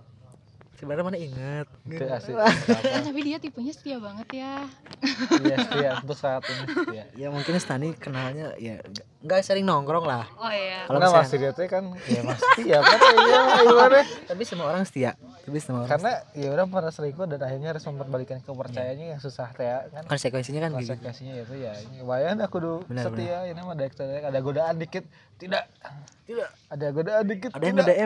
Sebenarnya 0.80 1.04
mana 1.04 1.18
inget. 1.18 1.66
itu 1.84 2.00
asik. 2.02 2.32
Eh, 2.90 3.00
tapi 3.04 3.20
dia 3.20 3.36
tipenya 3.36 3.68
setia 3.70 4.00
banget 4.00 4.28
ya. 4.32 4.64
Iya 5.44 5.56
setia. 5.60 5.90
Untuk 6.00 6.16
saat 6.16 6.40
ini 6.42 6.64
setia. 6.66 7.04
Ya 7.14 7.28
mungkin 7.28 7.52
Stani 7.56 7.92
kenalnya 7.92 8.56
ya 8.56 8.80
nggak- 8.80 9.08
nggak 9.20 9.40
sering 9.44 9.62
nongkrong 9.62 10.02
lah. 10.02 10.24
oh 10.34 10.48
iya. 10.48 10.88
Kalau 10.88 10.96
karena 10.96 11.12
misalnya- 11.12 11.28
mas 11.28 11.36
dia 11.36 11.50
tuh 11.52 11.64
kan 11.68 11.84
ya 12.08 12.20
mas 12.22 12.40
setia 12.40 12.78
kan 12.80 12.98
iya 13.20 13.40
gimana? 13.60 14.00
Tapi 14.26 14.42
semua 14.42 14.66
orang 14.66 14.82
setia. 14.82 15.10
Tapi 15.40 15.58
semua 15.60 15.84
orang 15.84 15.90
karena 15.90 16.12
ya 16.32 16.48
udah 16.50 16.64
pernah 16.64 16.88
selingkuh 16.90 17.26
dan 17.28 17.40
akhirnya 17.40 17.68
harus 17.70 17.84
memperbalikan 17.84 18.38
kepercayaannya 18.40 19.06
yang 19.12 19.20
susah 19.20 19.52
teh 19.52 19.68
ya 19.68 19.84
kan? 19.86 20.02
Konsekuensinya 20.08 20.60
kan 20.62 20.70
gitu. 20.74 20.96
konsekuensinya 20.96 21.34
itu 21.36 21.54
ya 21.58 21.72
ini 21.76 22.00
wayan 22.00 22.40
aku 22.40 22.56
dulu 22.56 22.78
Benar, 22.86 23.04
setia 23.06 23.44
ini 23.44 23.60
mah 23.60 23.76
ada 23.76 23.84
ada 24.26 24.38
godaan 24.40 24.74
dikit. 24.76 25.04
Tidak. 25.36 25.64
Tidak. 26.24 26.48
ada 26.68 26.86
godaan 26.88 27.24
dikit 27.26 27.50
Ada 27.52 27.64
yang 27.66 27.76
tidak. 27.76 27.96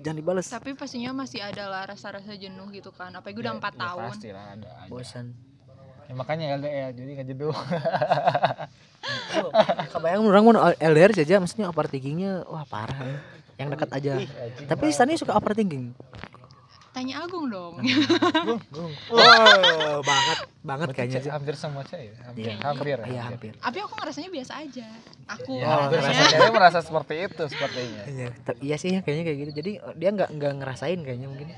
Jangan 0.00 0.16
dibales. 0.16 0.46
tapi 0.46 0.72
pastinya 0.72 1.12
masih 1.14 1.38
ada 1.38 1.64
lah 1.66 1.82
rasa-rasa 1.84 2.32
jenuh 2.32 2.68
gitu 2.70 2.90
kan 2.90 3.10
apalagi 3.10 3.38
udah 3.38 3.52
Ya, 3.52 3.58
empat 3.58 3.72
ya 3.72 3.80
tahun 3.82 4.02
pasti 4.08 4.28
lah 4.30 4.44
ada 4.52 4.68
aja. 4.78 4.88
Bosan. 4.88 5.26
Ya, 6.04 6.14
makanya 6.14 6.44
LDR 6.56 6.90
jadi 6.90 7.10
nggak 7.14 7.28
jenuh 7.28 7.54
Oh, 9.32 9.50
Kebayang 9.90 10.22
orang 10.22 10.42
mau 10.44 10.52
LDR 10.70 11.10
saja 11.12 11.40
maksudnya 11.40 11.66
overthinkingnya 11.66 12.44
wah 12.44 12.64
parah 12.64 12.98
ya. 12.98 13.16
Yang 13.56 13.68
dekat 13.74 13.90
aja. 13.92 14.12
Tapi 14.66 14.84
Stani 14.90 15.16
suka 15.16 15.32
overthinking. 15.32 15.92
Tanya 16.90 17.14
Agung 17.20 17.46
dong 17.46 17.78
Wow, 19.06 20.02
banget 20.10 20.38
banget 20.60 20.86
Berarti 20.86 20.98
kayaknya 21.00 21.20
sih. 21.20 21.30
hampir 21.30 21.54
semua 21.54 21.82
cewek 21.82 22.18
hampir 22.20 22.44
Iya. 22.44 22.54
hampir 22.60 22.96
Iya 23.04 23.22
hampir. 23.24 23.52
tapi 23.56 23.78
aku 23.78 23.94
ngerasanya 23.94 24.30
biasa 24.30 24.52
aja 24.58 24.86
aku 25.28 25.52
Ya, 25.56 25.70
semua 25.88 26.26
cewek 26.34 26.50
merasa 26.50 26.78
seperti 26.80 27.14
itu 27.24 27.42
sepertinya 27.46 28.02
Iya, 28.04 28.26
iya 28.58 28.76
sih 28.76 28.92
kayaknya 28.98 29.24
kayak 29.24 29.38
gitu. 29.40 29.52
Jadi 29.56 29.70
dia 29.94 30.10
nggak 30.10 30.30
nggak 30.30 30.52
ngerasain 30.56 30.98
kayaknya 30.98 31.28
mungkin. 31.28 31.48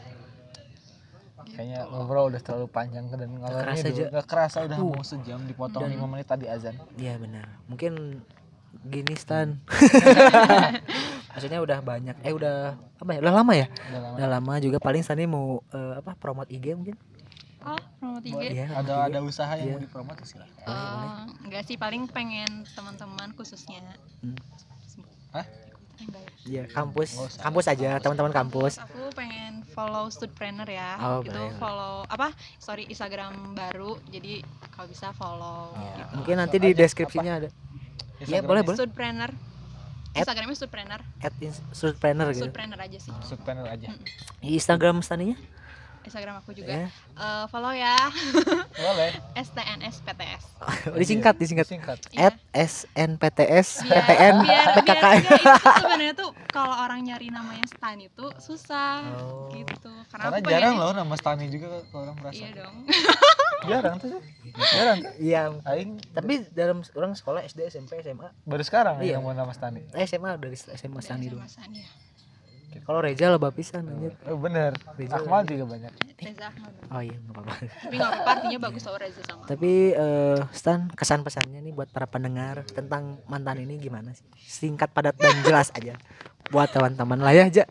kayaknya 1.45 1.85
ngobrol 1.87 2.29
udah 2.29 2.41
terlalu 2.41 2.65
panjang 2.67 3.05
dan 3.09 3.29
ngalor 3.31 3.61
kerasa 3.63 3.77
ngidul. 3.83 3.93
aja. 3.95 4.05
nggak 4.11 4.27
kerasa 4.27 4.59
udah 4.63 4.79
Uh. 4.79 4.89
mau 4.91 5.03
sejam 5.03 5.41
dipotong 5.43 5.85
lima 5.87 6.07
menit 6.07 6.25
tadi 6.25 6.45
azan 6.47 6.77
Iya 6.95 7.17
benar. 7.17 7.45
Mungkin 7.67 8.25
gini 8.85 9.13
Stan. 9.15 9.61
Maksudnya 11.33 11.59
udah 11.59 11.79
banyak. 11.81 12.17
Eh 12.21 12.31
udah 12.31 12.57
apa 12.95 13.11
ya? 13.11 13.21
Udah 13.21 13.33
lama 13.35 13.53
ya? 13.53 13.67
udah 13.89 14.01
lama 14.01 14.15
Udah 14.15 14.29
lama 14.31 14.53
juga 14.59 14.77
paling 14.79 15.01
Stani 15.01 15.25
mau 15.25 15.65
eh, 15.69 15.95
apa 15.97 16.13
promote 16.15 16.49
IG 16.49 16.67
mungkin? 16.73 16.97
oh 17.63 17.79
promote 17.97 18.27
IG 18.27 18.43
Iya, 18.53 18.67
ada 18.75 18.95
IG. 18.99 19.07
ada 19.07 19.19
usaha 19.23 19.53
yang 19.53 19.65
Iya. 19.65 19.73
mau 19.73 19.81
dipromot 19.81 20.17
silahkan 20.21 20.67
Eh, 20.67 21.19
enggak 21.43 21.63
sih 21.65 21.77
paling 21.77 22.05
pengen 22.07 22.51
teman-teman 22.69 23.33
khususnya 23.33 23.81
Hmm. 24.19 24.35
Hah? 25.33 25.41
Eh, 25.41 25.47
enggak 26.03 26.21
ya. 26.21 26.31
Iya, 26.43 26.63
kampus. 26.69 27.15
Kampus 27.39 27.65
aja, 27.67 27.97
teman-teman 27.97 28.31
kampus. 28.31 28.77
aku 28.77 29.09
pengen 29.13 29.63
follow 29.69 30.05
studpreneur 30.07 30.67
ya 30.67 30.99
Oh, 30.99 31.23
itu 31.23 31.31
boleh. 31.33 31.55
follow 31.57 32.03
apa 32.05 32.29
sorry 32.59 32.85
Instagram 32.85 33.55
baru 33.55 33.95
jadi 34.07 34.43
kalau 34.69 34.87
bisa 34.87 35.11
follow 35.13 35.71
Oh. 35.71 35.79
gitu. 35.79 36.03
Mungkin 36.19 36.35
nanti 36.37 36.57
di 36.59 36.71
deskripsinya 36.73 37.33
ada. 37.37 37.49
Iya, 38.21 38.39
boleh, 38.41 38.63
boleh. 38.63 38.75
studpreneur 38.77 39.31
Instagramnya 40.13 40.57
studpreneur 40.57 41.01
At 41.25 41.33
Surpreneur 41.73 42.29
gitu. 42.37 42.45
studpreneur 42.45 42.81
aja 42.81 42.99
sih. 43.01 43.13
Subpanel 43.25 43.65
aja. 43.65 43.89
Di 44.45 44.49
Instagram 44.61 45.01
Staninya? 45.01 45.37
Instagram 46.05 46.35
aku 46.39 46.51
juga. 46.53 46.73
Ya. 46.73 46.89
Eh, 47.15 47.45
follow 47.47 47.71
ya. 47.71 47.97
Boleh. 48.73 49.11
STNS 49.47 50.03
PTS 50.03 50.43
disingkat, 50.95 51.35
disingkat. 51.37 51.67
singkat 51.67 51.99
At 52.15 52.37
SNPTS 52.53 53.83
Biar- 53.83 54.05
PTN 54.05 54.35
biar, 54.43 54.67
biar 54.79 55.19
sebenarnya 55.79 56.15
tuh 56.15 56.31
kalau 56.47 56.75
orang 56.77 57.01
nyari 57.03 57.29
namanya 57.29 57.65
Stan 57.67 57.97
itu 57.97 58.27
susah 58.39 59.03
Oh. 59.15 59.51
gitu. 59.51 59.91
Karena, 60.09 60.31
karena 60.31 60.39
jarang 60.45 60.75
loh 60.77 60.93
nama 60.93 61.15
Stani 61.15 61.49
juga 61.49 61.83
kalau 61.89 62.07
orang 62.07 62.17
merasa. 62.19 62.39
Iya 62.39 62.51
dong. 62.57 62.77
Jarang 63.63 63.95
tuh 63.97 64.19
jarang. 64.75 64.99
Tuh 65.01 65.15
Iya, 65.17 65.55
Aing 65.65 65.95
tapi 66.11 66.43
dalam 66.51 66.83
orang 66.93 67.15
sekolah 67.15 67.47
SD, 67.47 67.71
SMP, 67.71 68.03
SMA, 68.03 68.35
baru 68.43 68.59
sekarang 68.61 68.99
Iya. 68.99 69.17
yang 69.17 69.23
mau 69.23 69.31
nama 69.31 69.55
Stani. 69.55 69.87
Eh, 69.95 70.03
SMA 70.03 70.35
dari 70.35 70.59
SMA 70.59 70.99
Stani 70.99 71.31
dulu. 71.31 71.39
Stan, 71.47 71.71
ya. 71.71 71.87
Kalau 72.81 73.01
Reza 73.05 73.27
lah 73.29 73.37
bapisan 73.37 73.85
anjir. 73.85 74.17
oh, 74.25 74.41
bener. 74.41 74.73
Reza. 74.97 75.21
Akmal 75.21 75.45
juga 75.45 75.65
banyak. 75.69 75.93
Reza 76.17 76.49
Ahmad 76.49 76.73
Oh 76.89 77.03
iya, 77.05 77.17
enggak 77.19 77.35
apa-apa. 77.37 77.55
tapi 77.61 77.95
nggak 77.99 78.11
apa-apa 78.11 78.31
artinya 78.33 78.59
bagus 78.65 78.83
tau 78.89 78.97
Reza 78.97 79.21
sama. 79.29 79.43
Tapi 79.45 79.73
eh 79.93 80.39
Stan 80.57 80.81
kesan 80.97 81.21
pesannya 81.27 81.61
nih 81.61 81.73
buat 81.77 81.93
para 81.93 82.09
pendengar 82.09 82.65
tentang 82.71 83.21
mantan 83.29 83.61
ini 83.61 83.77
gimana 83.77 84.17
sih? 84.17 84.25
Singkat, 84.41 84.89
padat 84.97 85.19
dan 85.21 85.37
jelas 85.45 85.69
aja. 85.77 86.01
Buat 86.49 86.73
teman-teman 86.73 87.21
lah 87.21 87.33
ya 87.37 87.45
aja 87.49 87.65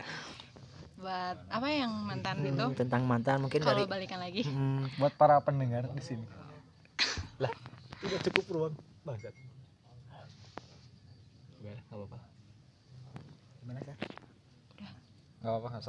buat 1.02 1.38
apa 1.50 1.68
yang 1.74 1.92
mantan 2.06 2.46
itu? 2.46 2.62
Hmm, 2.62 2.78
tentang 2.78 3.02
mantan 3.10 3.42
mungkin 3.42 3.66
dari 3.66 3.84
kalau 3.84 3.90
balikan 3.90 4.22
lagi. 4.22 4.46
Hmm, 4.46 4.86
buat 5.02 5.18
para 5.18 5.42
pendengar 5.42 5.90
di 5.90 6.02
sini. 6.06 6.26
Lah. 7.42 7.50
Udah 8.06 8.20
cukup 8.30 8.46
ruang. 8.54 8.74
Banget 9.02 9.34
Udah, 11.58 11.74
nggak 11.74 11.98
apa-apa. 11.98 12.18
Gimana 13.66 13.80
sih? 13.82 14.21
Nggak 15.42 15.52
apa-apa 15.52 15.70
nggak 15.78 15.86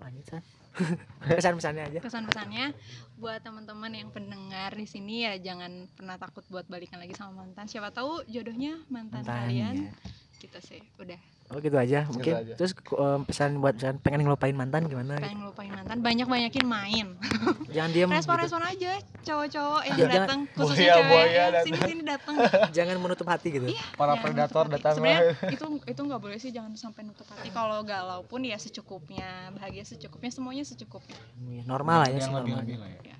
Lanjut 0.00 0.24
Stan. 0.24 0.44
Pesan-pesannya 1.26 1.82
aja. 1.92 1.98
pesan-pesannya 2.00 2.72
buat 3.18 3.42
teman-teman 3.42 3.90
yang 3.90 4.08
pendengar 4.14 4.72
di 4.72 4.86
sini 4.86 5.26
ya 5.28 5.36
jangan 5.36 5.90
pernah 5.92 6.16
takut 6.16 6.46
buat 6.48 6.64
balikan 6.70 7.02
lagi 7.02 7.12
sama 7.12 7.44
mantan 7.44 7.66
siapa 7.68 7.90
tahu 7.92 8.24
jodohnya 8.30 8.80
mantan, 8.88 9.26
Mantan, 9.26 9.50
kalian 9.50 9.76
ya. 9.90 9.92
gitu 10.40 10.58
sih 10.62 10.80
udah 10.96 11.18
Oh 11.50 11.58
gitu 11.58 11.74
aja 11.74 12.06
mungkin. 12.06 12.30
aja. 12.32 12.54
Terus 12.54 12.70
eh, 12.72 13.18
pesan 13.24 13.58
buat 13.58 13.74
pesan 13.74 13.98
pengen 13.98 14.22
ngelupain 14.22 14.52
mantan 14.52 14.86
gimana? 14.86 15.14
gitu. 15.14 15.24
pengen 15.24 15.38
ngelupain 15.42 15.70
mantan 15.72 15.98
banyak-banyakin 15.98 16.62
main 16.64 17.06
Jangan 17.74 17.90
diam. 17.90 18.06
gitu. 18.06 18.16
respon-respon 18.16 18.62
aja 18.64 18.90
cowok-cowok 19.20 19.82
yang 19.82 19.90
Ya, 19.90 19.98
jangan- 20.00 20.14
datang 20.20 20.40
khususnya 20.48 20.78
Buaya- 20.80 20.94
cewek 20.94 21.10
buaya 21.10 21.26
yang 21.26 21.50
datang. 21.50 21.64
sini-sini 21.66 22.02
datang 22.04 22.34
Jangan 22.76 22.96
menutup 22.96 23.26
hati 23.26 23.48
gitu. 23.50 23.66
para 23.92 24.12
Jangan 24.12 24.22
predator 24.22 24.64
datang 24.68 24.94
sebenarnya 24.94 25.34
itu 25.50 25.64
itu 25.84 26.00
nggak 26.00 26.20
boleh 26.20 26.38
sih 26.38 26.50
jangan 26.50 26.70
sampai 26.72 27.02
nutup 27.02 27.26
hati 27.26 27.48
kalau 27.50 27.82
galau 27.82 28.22
pun 28.22 28.40
ya 28.40 28.54
secukupnya 28.54 29.26
bahagia 29.52 29.82
secukupnya 29.84 30.30
semuanya 30.30 30.62
secukupnya 30.62 31.18
Iya, 31.40 31.62
Normal 31.64 31.98
lah 32.00 32.08
ya 32.08 32.16
sih 32.16 32.24
normal. 32.24 32.40
lebih-lebih 32.40 32.76
lah 32.78 32.88
ya. 32.94 33.14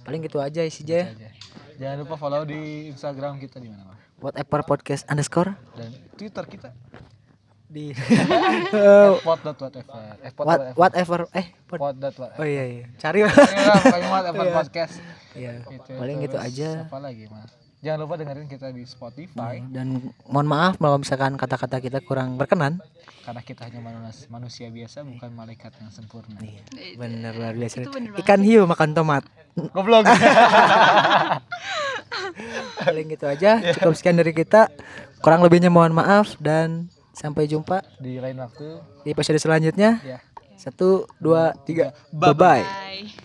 Paling 0.00 0.20
gitu 0.22 0.38
aja 0.38 0.62
isi 0.62 0.86
aja. 0.86 1.10
Jangan 1.76 1.96
lupa 1.98 2.14
follow 2.14 2.42
di 2.42 2.60
Instagram 2.88 3.36
kita 3.36 3.58
di 3.58 3.66
mana 3.66 3.84
Bang? 3.84 3.98
Whatever 4.16 4.62
podcast 4.64 5.02
underscore 5.06 5.58
dan 5.74 5.90
Twitter 6.14 6.46
kita 6.46 6.70
di 7.66 7.90
pod.whatever 9.12 10.14
eh 10.22 10.32
what 10.36 10.60
whatever. 10.74 11.20
eh 11.32 11.46
pod- 11.66 11.80
pod 11.80 11.94
dot 11.98 12.14
oh 12.16 12.42
iya 12.42 12.64
iya. 12.64 12.84
Cari. 12.96 13.20
Lah 13.20 13.34
Iya, 13.34 13.72
pokoknya 13.76 14.08
mah 14.08 14.20
apa 14.24 14.38
Iya. 14.40 14.54
podcast. 14.54 14.94
Iya 15.32 15.50
Itu, 15.68 15.90
paling 15.92 16.16
gitu 16.22 16.36
aja. 16.36 16.68
apa 16.82 16.98
lagi 16.98 17.26
mas? 17.26 17.50
Jangan 17.76 17.98
lupa 18.00 18.14
dengerin 18.16 18.46
kita 18.46 18.70
di 18.70 18.82
Spotify. 18.82 19.60
Dan 19.62 20.00
mohon 20.24 20.48
maaf 20.48 20.74
kalau 20.76 20.96
misalkan 20.96 21.34
kata-kata 21.34 21.78
kita 21.78 21.98
kurang 22.00 22.34
berkenan. 22.34 22.80
Karena 23.20 23.42
kita 23.42 23.62
hanya 23.62 23.78
manusia, 23.80 24.26
manusia 24.28 24.66
biasa 24.68 25.02
bukan 25.02 25.30
malaikat 25.30 25.74
yang 25.76 25.90
sempurna. 25.90 26.38
Iya, 26.38 26.62
bener 26.96 27.32
luar 27.32 27.52
biasa. 27.52 27.82
ikan 28.16 28.40
hiu 28.40 28.64
makan 28.64 28.90
tomat. 28.92 29.22
Goblok. 29.70 30.06
Paling 32.78 33.06
gitu 33.08 33.26
aja. 33.26 33.58
Cukup 33.72 33.92
sekian 33.92 34.16
dari 34.16 34.32
kita. 34.32 34.70
Kurang 35.18 35.42
lebihnya 35.42 35.68
mohon 35.68 35.92
maaf 35.92 36.38
dan 36.38 36.86
sampai 37.16 37.48
jumpa 37.48 37.80
di 37.96 38.20
lain 38.20 38.36
waktu. 38.36 38.76
di 39.00 39.16
episode 39.16 39.40
selanjutnya. 39.40 40.04
Ya 40.04 40.20
satu 40.56 41.04
dua 41.20 41.52
tiga. 41.68 41.92
Bye 42.12 42.32
bye 42.32 42.64
Bye. 42.64 43.24